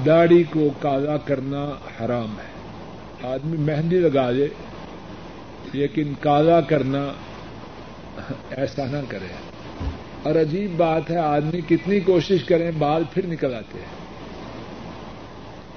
داڑھی 0.05 0.43
کو 0.43 0.69
کالا 0.79 1.17
کرنا 1.17 1.69
حرام 1.99 2.39
ہے۔ 2.39 2.58
آدمی 3.23 3.57
مہندی 3.57 3.99
لگا 3.99 4.29
لے 4.29 4.47
لیکن 5.73 6.13
کالا 6.19 6.61
کرنا 6.61 7.11
ایسا 8.51 8.85
نہ 8.85 8.97
کرے۔ 9.07 9.27
اور 10.23 10.35
عجیب 10.35 10.71
بات 10.77 11.11
ہے، 11.11 11.17
آدمی 11.17 11.61
کتنی 11.61 11.99
کوشش 11.99 12.43
کریں، 12.43 12.71
بال 12.77 13.03
پھر 13.13 13.25
نکل 13.25 13.53
آتے 13.53 13.79
ہیں۔ 13.79 13.85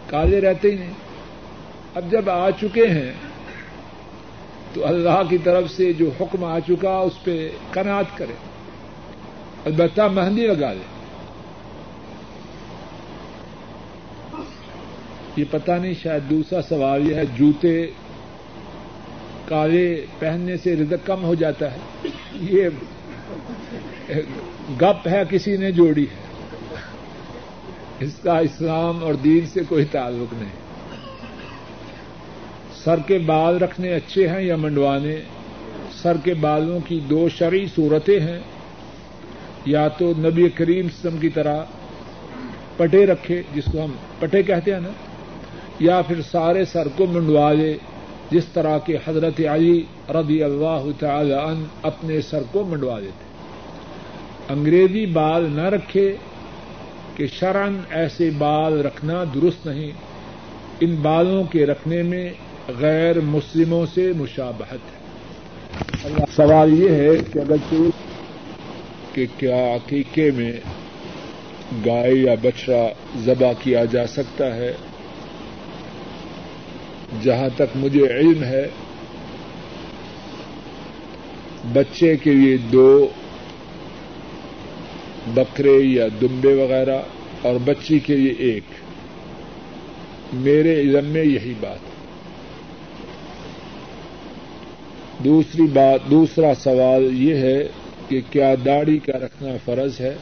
کالے 0.07 0.41
رہتے 0.41 0.71
ہی 0.71 0.77
نہیں۔ 0.77 0.93
اب 1.95 2.11
جب 2.11 2.31
آ 2.31 2.51
چکے 2.51 2.87
ہیں، 2.87 3.13
تو 4.75 4.87
اللہ 4.87 5.23
کی 5.31 5.39
طرف 5.39 5.71
سے 5.71 5.93
جو 5.93 6.11
حکم 6.21 6.45
آ 6.45 6.59
چکا، 6.59 6.97
اس 6.97 7.25
پہ 7.25 7.51
کناٹ 7.71 8.05
کرے 8.17 8.35
البتہ 9.65 10.03
مہندی 10.03 10.47
لگا 10.47 10.73
لے 10.73 10.92
یہ 15.37 15.45
پتا 15.51 15.79
نہیں، 15.79 15.95
شاید 16.03 16.31
دوسرا 16.31 16.63
سوال 16.63 17.11
یہ 17.11 17.15
ہے، 17.15 17.23
جوتے 17.37 17.87
کالے 19.45 20.07
پہننے 20.19 20.57
سے 20.57 20.77
رزق 20.77 21.07
کم 21.07 21.25
ہو 21.25 21.35
جاتا 21.35 21.73
ہے۔ 21.73 22.09
یہ 22.35 22.69
گپ 24.81 25.09
ہے، 25.09 25.23
کسی 25.31 25.57
نے 25.57 25.73
جوڑی 25.73 26.03
ہے۔ 26.03 26.23
اس 28.01 28.13
کا 28.23 28.39
اسلام 28.39 29.05
اور 29.05 29.15
دین 29.15 29.47
سے 29.47 29.61
کوئی 29.69 29.85
تعلق 29.85 30.35
نہیں۔ 30.39 30.53
سر 32.85 32.97
کے 33.07 33.19
بال 33.19 33.59
رکھنے 33.59 33.95
اچھے 33.95 34.29
ہیں 34.29 34.43
یا 34.43 34.57
منڈوانے؟ 34.57 35.17
سر 36.03 36.17
کے 36.25 36.35
بالوں 36.35 36.81
کی 36.89 37.01
دو 37.11 37.29
شرعی 37.29 37.67
صورتیں 37.75 38.21
ہیں۔ 38.21 38.41
یا 39.65 39.89
تو 39.89 40.13
نبی 40.19 40.49
کریم 40.49 40.87
سم 41.03 41.19
کی 41.19 41.29
طرح 41.29 41.65
پٹے 42.77 43.07
رکھے، 43.07 43.43
جس 43.55 43.65
کو 43.73 43.85
ہم 43.85 43.93
پٹے 44.19 44.43
کہتے 44.43 44.73
ہیں 44.73 44.81
نا۔ 44.81 45.12
یا 45.83 46.03
پھر 46.03 46.23
سارے 46.23 46.65
سر 46.65 46.89
کو 46.97 47.07
منڈوا 47.07 47.53
لے 47.53 47.77
جس 48.31 48.45
طرح 48.53 48.79
کے 48.79 48.97
حضرت 49.07 49.41
علی 49.51 49.83
رضی 50.09 50.43
اللہ 50.43 50.85
تعالی 50.99 51.33
عنہ 51.33 51.65
اپنے 51.83 52.21
سر 52.21 52.43
کو 52.53 52.65
منڈوا 52.65 53.01
دیتے۔ 53.01 53.25
انگریزی 54.49 55.07
بال 55.07 55.51
نہ 55.51 55.63
رکھے 55.63 56.17
کہ 57.17 57.27
شرن 57.27 57.81
ایسے 57.91 58.31
بال 58.39 58.81
رکھنا 58.81 59.25
درست 59.35 59.67
نہیں۔ 59.67 59.91
ان 60.81 60.95
بالوں 60.95 61.45
کے 61.45 61.67
رکھنے 61.67 62.03
میں 62.03 62.31
غیر 62.81 63.21
مسلموں 63.21 63.87
سے 63.95 64.13
مشابہت 64.17 64.73
ہے۔ 64.73 65.03
سوال 66.37 66.83
یہ 66.83 66.91
ہے 66.91 67.11
کہ 67.33 67.39
اگر 67.39 67.75
کہ 69.13 69.27
کیا 69.39 69.75
عقیقے 69.75 70.31
میں 70.31 70.53
گائے 71.87 72.15
یا 72.15 72.35
بچڑا 72.43 72.89
ذبح 73.19 73.53
کیا 73.59 73.85
جا 73.85 74.07
سکتا 74.07 74.57
ہے؟ 74.57 74.73
جہاں 77.21 77.49
تک 77.57 77.77
مجھے 77.77 78.07
علم 78.07 78.45
ہے، 78.45 78.69
بچے 81.73 82.17
کے 82.17 82.33
لیے 82.33 82.57
دو، 82.57 83.09
بکرے 85.35 85.79
یا 85.81 86.07
دمبے 86.21 86.55
وغیرہ، 86.55 87.01
اور 87.43 87.55
بچی 87.65 87.99
کے 87.99 88.17
لیے 88.17 88.33
ایک۔ 88.39 88.63
میرے 90.33 90.81
علم 90.81 91.05
میں 91.05 91.25
یہی 91.25 91.55
بات۔ 91.61 91.79
دوسری 95.25 95.63
بات، 95.63 96.11
دوسرا 96.11 96.55
سوال 96.55 97.09
یہ 97.13 97.35
ہے 97.35 97.69
کہ 98.09 98.21
کیا 98.31 98.55
داڑھی 98.65 98.99
کا 98.99 99.19
رکھنا 99.19 99.49
فرض 99.65 100.01
ہے؟ 100.01 100.15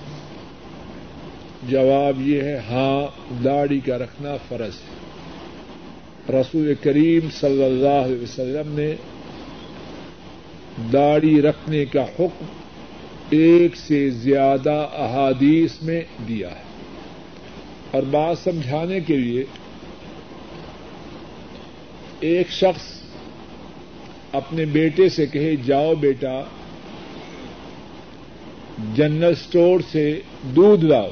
جواب 1.68 2.28
یہ 2.28 2.42
ہے 2.42 2.60
ہاں 2.70 3.06
داڑھی 3.44 3.80
کا 3.80 3.98
رکھنا 3.98 4.36
فرض 4.48 4.70
ہے۔ 4.70 5.09
رسول 6.32 6.74
کریم 6.82 7.28
صلی 7.40 7.64
اللہ 7.64 7.88
علیہ 7.88 8.22
وسلم 8.22 8.72
نے 8.78 8.94
داڑھی 10.92 11.42
رکھنے 11.42 11.84
کا 11.84 12.02
حکم 12.02 12.44
ایک 13.30 13.76
سے 13.76 14.10
زیادہ 14.10 14.88
احادیث 14.92 15.82
میں 15.82 16.00
دیا 16.28 16.50
ہے۔ 16.50 16.62
اور 17.90 18.02
بات 18.02 18.38
سمجھانے 18.38 19.00
کے 19.00 19.16
لیے 19.16 19.44
ایک 22.20 22.50
شخص 22.50 23.00
اپنے 24.32 24.64
بیٹے 24.64 25.08
سے 25.08 25.26
کہے، 25.26 25.56
جاؤ 25.56 25.94
بیٹا، 25.94 26.42
جنرل 28.94 29.32
اسٹور 29.32 29.80
سے 29.92 30.20
دودھ 30.42 30.84
لاؤ۔ 30.84 31.08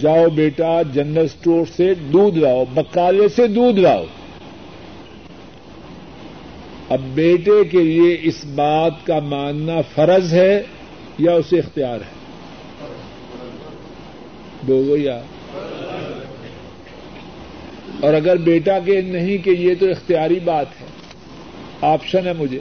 جاؤ 0.00 0.28
بیٹا 0.28 0.82
جنرل 0.82 1.24
اسٹور 1.24 1.66
سے 1.76 1.94
دودھ 1.94 2.38
لاؤ 2.38 2.64
بکالے 2.74 3.28
سے 3.28 3.46
دودھ 3.46 3.80
لاؤ۔ 3.80 4.04
اب 6.88 7.00
بیٹے 7.14 7.64
کے 7.64 7.82
لیے 7.82 8.16
اس 8.22 8.44
بات 8.54 9.06
کا 9.06 9.18
ماننا 9.18 9.80
فرض 9.94 10.34
ہے 10.34 10.62
یا 11.18 11.32
اسے 11.32 11.58
اختیار 11.58 11.94
ہے؟ 11.94 12.16
بولو 14.62 14.96
یا۔ 14.96 15.20
اور 18.00 18.14
اگر 18.14 18.36
بیٹا 18.36 18.78
کے 18.78 19.00
نہیں 19.00 19.38
کہ 19.38 19.50
یہ 19.50 19.74
تو 19.80 19.90
اختیاری 19.90 20.40
بات 20.44 20.66
ہے، 20.80 20.86
آپشن 21.80 22.26
ہے 22.26 22.32
مجھے۔ 22.38 22.60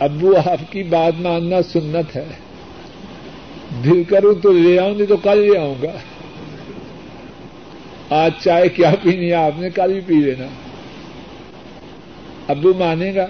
ابو 0.00 0.36
آپ 0.36 0.72
کی 0.72 0.82
بات 0.82 1.12
ماننا 1.20 1.62
سنت 1.62 2.16
ہے۔ 2.16 2.26
دل 3.84 4.04
کروں 4.04 4.34
تو 4.34 4.52
لے 4.52 4.78
آؤں، 4.78 4.94
نہیں 4.94 5.06
تو 5.06 5.16
کل 5.16 5.38
لے 5.38 5.58
آؤں 5.58 5.74
گا۔ 5.82 5.92
آج 8.10 8.32
چائے 8.44 8.68
کیا 8.68 8.94
پینی 9.02 9.28
ہے؟ 9.28 9.34
آپ 9.34 9.52
نے 9.58 9.70
کل 9.70 9.92
بھی 9.92 10.00
پی 10.00 10.14
لینا۔ 10.14 10.46
ابو 12.48 12.72
مانے 12.74 13.14
گا، 13.14 13.26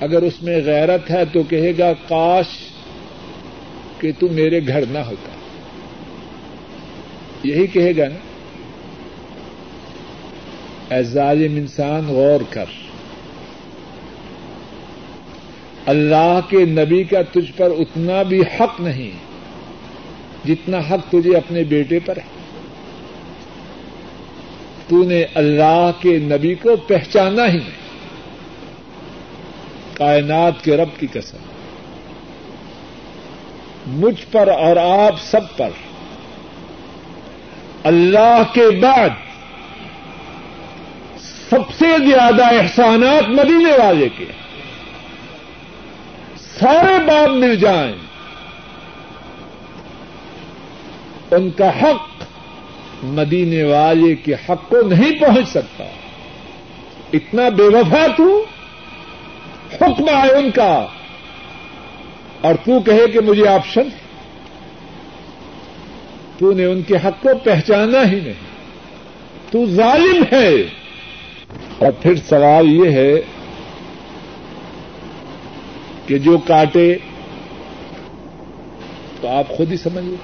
اگر 0.00 0.22
اس 0.22 0.42
میں 0.42 0.60
غیرت 0.64 1.10
ہے 1.10 1.24
تو 1.32 1.42
کہے 1.42 1.72
گا، 1.78 1.92
کاش 2.08 2.46
کہ 3.98 4.12
تم 4.18 4.26
میرے 4.30 4.60
گھر 4.66 4.84
نہ 4.90 4.98
ہوتا۔ 4.98 5.30
یہی 7.42 7.66
کہے 7.66 7.96
گا 7.96 8.08
نا۔ 8.08 8.18
اے 10.94 11.02
ظالم 11.02 11.56
انسان، 11.56 12.06
غور 12.06 12.40
کر۔ 12.50 12.87
اللہ 15.88 16.40
کے 16.48 16.56
نبی 16.56 17.04
کا 17.04 17.22
تجھ 17.22 17.52
پر 17.56 17.68
اتنا 17.78 18.22
بھی 18.22 18.40
حق 18.40 18.80
نہیں 18.80 19.10
جتنا 20.46 20.78
حق 20.78 21.12
تجھے 21.12 21.36
اپنے 21.36 21.64
بیٹے 21.64 21.98
پر 21.98 22.16
ہے۔ 22.16 22.38
تو 24.88 25.02
نے 25.02 25.24
اللہ 25.34 25.90
کے 26.00 26.18
نبی 26.18 26.54
کو 26.54 26.76
پہچانا 26.76 27.46
ہی 27.46 27.58
نہیں۔ 27.58 27.78
کائنات 29.94 30.64
کے 30.64 30.76
رب 30.76 31.00
کی 31.00 31.06
قسم۔ 31.12 31.36
مجھ 33.86 34.32
پر 34.32 34.48
اور 34.48 34.76
آپ 34.76 35.14
سب 35.20 35.56
پر۔ 35.56 35.70
اللہ 37.84 38.42
کے 38.54 38.80
بعد 38.80 39.08
سب 41.50 41.70
سے 41.78 42.10
زیادہ 42.10 42.44
احسانات 42.44 43.28
مدینے 43.28 43.84
والے 43.84 44.08
کے۔ 44.18 44.24
ہیں 44.24 44.47
سارے 46.60 47.04
باپ 47.06 47.28
مل 47.28 47.56
جائیں۔ 47.56 47.92
ان 51.30 51.50
کا 51.50 51.82
حق 51.82 52.24
مدینے 53.04 53.62
والے 53.62 54.14
کے 54.14 54.34
حق 54.34 54.68
کو 54.68 54.82
نہیں 54.82 55.20
پہنچ 55.20 55.48
سکتا۔ 55.48 55.84
اتنا 57.12 57.48
بے 57.48 57.62
وفا 57.62 58.06
تو 58.16 58.44
حکم 59.74 60.08
ہے 60.08 60.32
ان 60.32 60.50
کا۔ 60.50 60.86
اور 62.40 62.54
تو 62.54 62.80
کہے 62.80 63.06
کہ 63.12 63.20
مجھے 63.20 63.48
آپشن 63.48 63.88
تو 66.38 66.52
نے 66.52 66.64
ان 66.64 66.82
کے 66.82 66.94
حق 66.96 67.22
کو 67.22 67.28
پہچانا 67.44 68.10
ہی 68.10 68.20
نہیں۔ 68.20 68.48
تو 69.50 69.66
ظالم 69.66 70.22
ہے۔ 70.32 70.54
اور 71.78 71.92
پھر 71.92 72.16
سوال 72.16 72.66
یہ 72.68 72.90
ہے 72.90 73.37
کہ 76.08 76.18
جو 76.18 76.38
کاٹے 76.38 76.96
تو 79.20 79.28
آپ 79.28 79.48
خود 79.48 79.72
ہی 79.72 79.76
سمجھیے۔ 79.76 80.16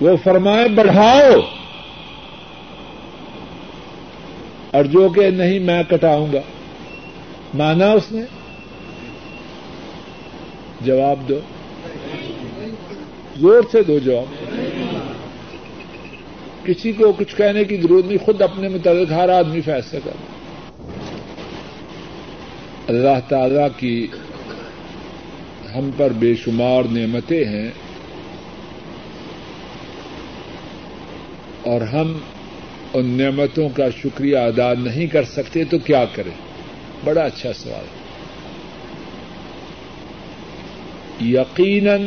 وہ 0.00 0.16
فرمائے، 0.16 0.68
بڑھاؤ۔ 0.68 1.40
اور 4.70 4.84
جو 4.84 5.08
کہ 5.08 5.30
نہیں، 5.30 5.58
میں 5.58 5.82
کٹاؤں 5.82 6.32
گا۔ 6.32 6.40
مانا 7.54 7.92
اس 7.92 8.12
نے؟ 8.12 8.22
جواب 10.80 11.28
دو۔ 11.28 11.40
زور 13.36 13.62
سے 13.72 13.82
دو 13.82 13.98
جواب۔ 13.98 14.50
کسی 16.66 16.92
کو 16.92 17.12
کچھ 17.12 17.36
کہنے 17.36 17.64
کی 17.64 17.76
ضرورت 17.76 18.04
نہیں، 18.04 18.18
خود 18.24 18.42
اپنے 18.42 18.68
متعلق 18.68 19.12
ہر 19.12 19.28
آدمی 19.28 19.60
فیصلہ 19.60 19.98
کر 20.04 20.10
اللہ 22.88 23.28
تعالی 23.28 23.62
کی 23.76 24.06
ہم 25.74 25.90
پر 25.96 26.12
بے 26.12 26.34
شمار 26.34 26.82
نعمتیں 26.90 27.44
ہیں 27.44 27.70
اور 31.62 31.80
ہم 31.80 32.18
ان 32.94 33.06
نعمتوں 33.06 33.68
کا 33.68 33.84
شکریہ 34.02 34.38
ادا 34.38 34.72
نہیں 34.78 35.06
کر 35.06 35.24
سکتے 35.24 35.64
تو 35.64 35.78
کیا 35.78 36.04
کریں؟ 36.12 36.32
بڑا 37.04 37.20
اچھا 37.20 37.52
سوال 37.52 37.84
ہے۔ 37.84 37.98
یقیناً 41.28 42.06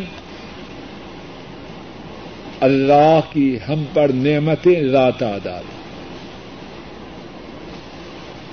اللہ 2.60 3.20
کی 3.34 3.58
ہم 3.70 3.84
پر 3.94 4.10
نعمتیں 4.10 4.88
ذات 4.88 5.24
آداد 5.24 5.81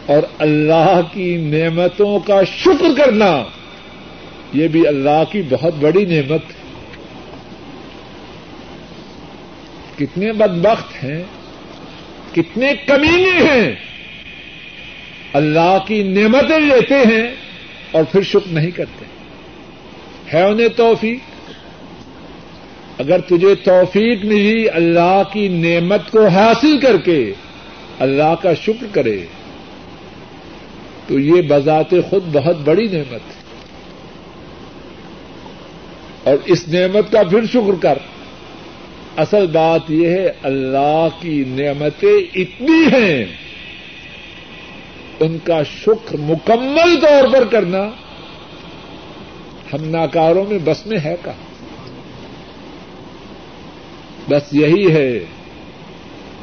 اور 0.09 0.23
اللہ 0.39 1.01
کی 1.13 1.37
نعمتوں 1.37 2.21
کا 2.21 2.45
شکر 2.45 3.05
کرنا، 3.05 3.45
یہ 4.53 4.69
بھی 4.69 4.87
اللہ 4.87 5.23
کی 5.33 5.43
بہت 5.51 5.75
بڑی 5.81 6.05
نعمت 6.05 6.41
ہے۔ 6.41 6.59
کتنے 9.97 10.33
بدبخت 10.33 11.05
ہیں، 11.05 11.23
کتنے 12.35 12.73
کمینے 12.87 13.51
ہیں۔ 13.51 13.75
اللہ 15.33 15.79
کی 15.87 16.03
نعمتیں 16.03 16.59
لیتے 16.59 16.95
ہیں 16.95 17.35
اور 17.91 18.03
پھر 18.05 18.23
شکر 18.23 18.53
نہیں 18.53 18.71
کرتے۔ 18.71 19.05
ہے 20.33 20.45
انہیں 20.45 20.69
توفیق؟ 20.69 21.19
اگر 22.99 23.21
تجھے 23.21 23.55
توفیق 23.55 24.25
ملی، 24.25 24.69
اللہ 24.69 25.23
کی 25.33 25.49
نعمت 25.49 26.11
کو 26.11 26.27
حاصل 26.27 26.79
کر 26.81 26.97
کے 26.97 27.33
اللہ 27.99 28.35
کا 28.43 28.55
شکر 28.55 28.87
کرے۔ 28.93 29.25
تو 31.09 31.19
یہ 31.19 31.43
بذات 31.43 31.91
خود 31.91 32.25
بہت 32.33 32.57
بڑی 32.57 32.89
نعمت 32.89 33.13
ہے۔ 33.13 33.49
اور 36.25 36.37
اس 36.45 36.69
نعمت 36.69 37.13
کا 37.13 37.23
پھر 37.23 37.47
شکر 37.47 37.83
کر۔ 37.83 37.99
اصل 39.17 39.47
بات 39.47 39.91
یہ 39.91 40.09
ہے، 40.09 40.33
اللہ 40.43 41.09
کی 41.21 41.45
نعمتیں 41.47 42.39
اتنی 42.39 42.87
ہیں۔ 42.93 43.25
ان 45.21 45.39
کا 45.45 45.63
شکر 45.63 46.17
مکمل 46.19 47.01
طور 47.01 47.33
پر 47.33 47.45
کرنا 47.45 47.91
ہم 49.73 49.85
ناکاروں 49.85 50.45
میں 50.49 50.59
بس 50.65 50.87
میں 50.87 50.99
ہے 51.05 51.17
کہاں؟ 51.25 51.49
بس 54.31 54.43
یہی 54.53 54.95
ہے۔ 54.95 55.25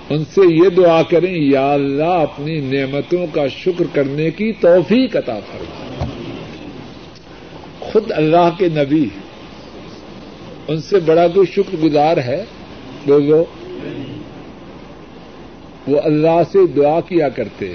ان 0.09 0.23
سے 0.25 0.41
یہ 0.53 0.69
دعا 0.69 1.01
کریں، 1.03 1.35
یا 1.37 1.73
اللہ 1.73 2.17
اپنی 2.21 2.59
نعمتوں 2.59 3.25
کا 3.31 3.47
شکر 3.47 3.85
کرنے 3.93 4.31
کی 4.31 4.51
توفیق 4.53 5.15
عطا 5.15 5.39
فرما۔ 5.39 6.05
خود 7.79 8.11
اللہ 8.11 8.49
کے 8.57 8.69
نبی 8.69 9.07
ان 10.67 10.81
سے 10.81 10.99
بڑا 10.99 11.27
کوئی 11.27 11.47
شکر 11.47 11.75
گزار 11.83 12.17
ہے؟ 12.17 12.43
بولو 13.05 13.45
وہ 15.87 15.99
اللہ 16.03 16.41
سے 16.51 16.67
دعا 16.67 16.99
کیا 16.99 17.29
کرتے 17.29 17.73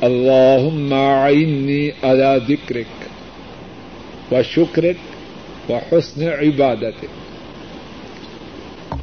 اللہ 0.00 0.74
معینی 0.74 1.90
علی 2.02 2.38
ذکرک 2.48 4.32
و 4.32 4.42
شکرک 4.42 5.70
و 5.70 5.78
حسن 5.92 6.22
عبادت 6.22 7.04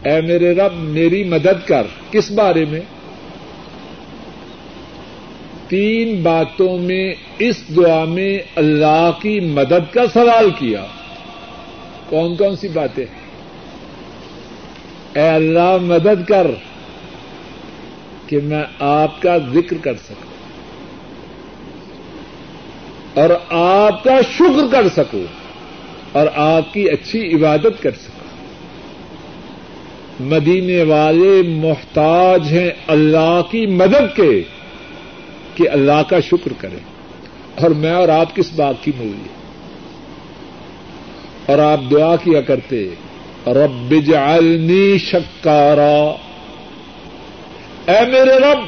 اے 0.06 0.22
میرے 0.22 0.54
رب، 0.54 0.74
میری 0.74 1.24
مدد 1.24 1.68
کر۔ 1.68 1.88
کس 2.12 2.32
بارے 2.32 2.66
میں؟ 2.66 2.80
تین 5.68 6.24
باتوں 6.24 6.78
میں 6.78 7.14
اس 7.40 7.76
دعا 7.76 8.06
میں 8.06 8.40
اللہ 8.56 9.12
کی 9.22 9.40
مدد 9.40 9.94
کا 9.94 10.08
سوال 10.14 10.50
کیا۔ 10.60 10.86
کون 12.10 12.36
کون 12.36 12.56
سی 12.56 12.68
باتیں؟ 12.68 13.06
اے 15.14 15.30
اللہ، 15.30 15.78
مدد 15.82 16.28
کر 16.28 16.48
کہ 18.28 18.40
میں 18.44 18.64
آپ 18.80 19.22
کا 19.22 19.38
ذکر 19.54 19.78
کر 19.78 19.94
سکوں 19.94 20.38
اور 23.14 23.30
آپ 23.50 24.04
کا 24.04 24.22
شکر 24.22 24.68
کر 24.72 24.88
سکوں 24.90 25.24
اور 26.12 26.28
آپ 26.36 26.74
کی 26.74 26.90
اچھی 26.90 27.36
عبادت 27.36 27.84
کر 27.84 27.92
سکوں۔ 27.92 28.17
مدینے 30.20 30.84
والے 30.84 31.42
محتاج 31.48 32.42
ہیں 32.52 32.72
اللہ 32.88 33.42
کی 33.52 33.66
مدد 33.66 34.16
کے 34.16 34.44
کہ 35.56 35.70
اللہ 35.70 36.04
کا 36.10 36.20
شکر 36.20 36.54
کریں۔ 36.58 36.80
اور 37.62 37.70
میں 37.70 37.92
اور 37.92 38.10
آپ 38.10 38.36
کس 38.36 38.54
بات 38.56 38.76
کی 38.82 38.92
مولی 38.98 39.28
اور 41.46 41.60
آپ 41.60 41.80
دعا 41.92 42.16
کیا 42.16 42.42
کرتے؟ 42.42 42.90
رب 43.48 43.94
جعلنی 44.06 44.98
شکارا۔ 44.98 46.16
اے 47.92 48.12
میرے 48.12 48.40
رب، 48.40 48.60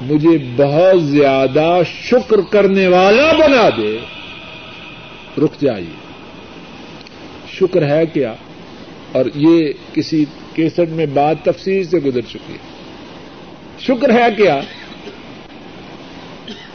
مجھے 0.00 0.38
بہت 0.56 1.02
زیادہ 1.02 1.74
شکر 2.10 2.40
کرنے 2.40 2.88
والا 2.88 3.32
بنا 3.32 3.68
دے۔ 3.76 3.98
رک 5.38 5.60
جائیے۔ 5.60 5.96
شکر 7.52 7.88
ہے 7.88 8.06
کیا؟ 8.06 8.34
اور 9.12 9.24
یہ 9.34 9.72
کسی 9.94 10.24
کیسٹ 10.54 10.90
میں 10.90 11.06
بات 11.06 11.44
تفصیل 11.44 11.84
سے 11.84 11.98
گزر 11.98 12.20
چکی 12.20 12.52
ہے۔ 12.52 12.58
شکر 13.80 14.10
ہے 14.10 14.34
کیا؟ 14.36 14.60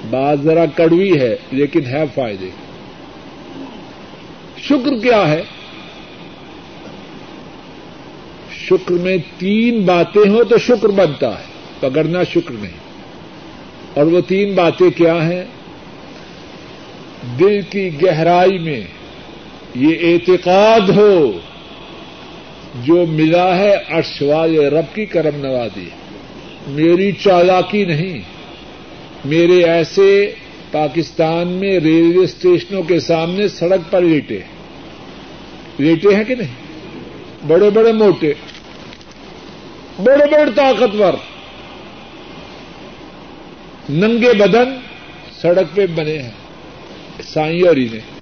بات 0.09 0.41
ذرا 0.43 0.65
کڑوی 0.65 1.19
ہے، 1.19 1.35
لیکن 1.51 1.85
ہے 1.85 2.03
فائدے۔ 2.15 2.49
شکر 4.57 4.97
کیا 5.03 5.31
ہے؟ 5.31 5.43
شکر 8.51 8.93
میں 8.93 9.17
تین 9.37 9.85
باتیں 9.85 10.29
ہوں 10.29 10.43
تو 10.43 10.57
شکر 10.57 10.89
بنتا 10.89 11.39
ہے، 11.39 11.45
پکڑنا 11.79 12.23
شکر 12.23 12.53
نہیں۔ 12.61 12.77
اور 13.93 14.05
وہ 14.05 14.21
تین 14.21 14.55
باتیں 14.55 14.89
کیا 14.89 15.29
ہیں؟ 15.29 15.43
دل 17.39 17.61
کی 17.61 18.01
گہرائی 18.01 18.57
میں 18.57 18.81
یہ 19.75 19.95
اعتقاد 20.01 20.89
ہو 20.89 21.39
جو 22.83 23.05
ملا 23.05 23.57
ہے 23.57 23.75
عرش 23.89 24.21
والے 24.21 24.69
رب 24.69 24.95
کی 24.95 25.05
کرم 25.05 25.45
نوازی۔ 25.45 25.89
میری 26.67 27.11
چالاکی 27.11 27.85
نہیں۔ 27.85 28.19
میرے 29.25 29.63
ایسے 29.63 30.33
پاکستان 30.71 31.47
میں 31.47 31.79
ریلوے 31.79 32.23
اسٹیشنوں 32.23 32.83
کے 32.83 32.99
سامنے 32.99 33.47
سڑک 33.47 33.91
پر 33.91 34.01
لیٹے۔ 34.01 34.39
لیٹے 35.77 36.15
ہیں 36.15 36.23
کہ 36.23 36.35
نہیں؟ 36.35 36.55
بڑے 37.47 37.69
بڑے 37.69 37.91
موٹے۔ 37.91 38.33
بڑے 40.03 40.25
بڑے 40.31 40.51
طاقتور۔ 40.55 41.13
ننگے 43.89 44.33
بدن 44.33 44.75
سڑک 45.41 45.75
پہ 45.75 45.87
بنے 45.87 46.17
ہیں۔ 46.17 46.31
سائی 47.23 47.61
اور 47.61 47.75
انہیں 47.75 48.14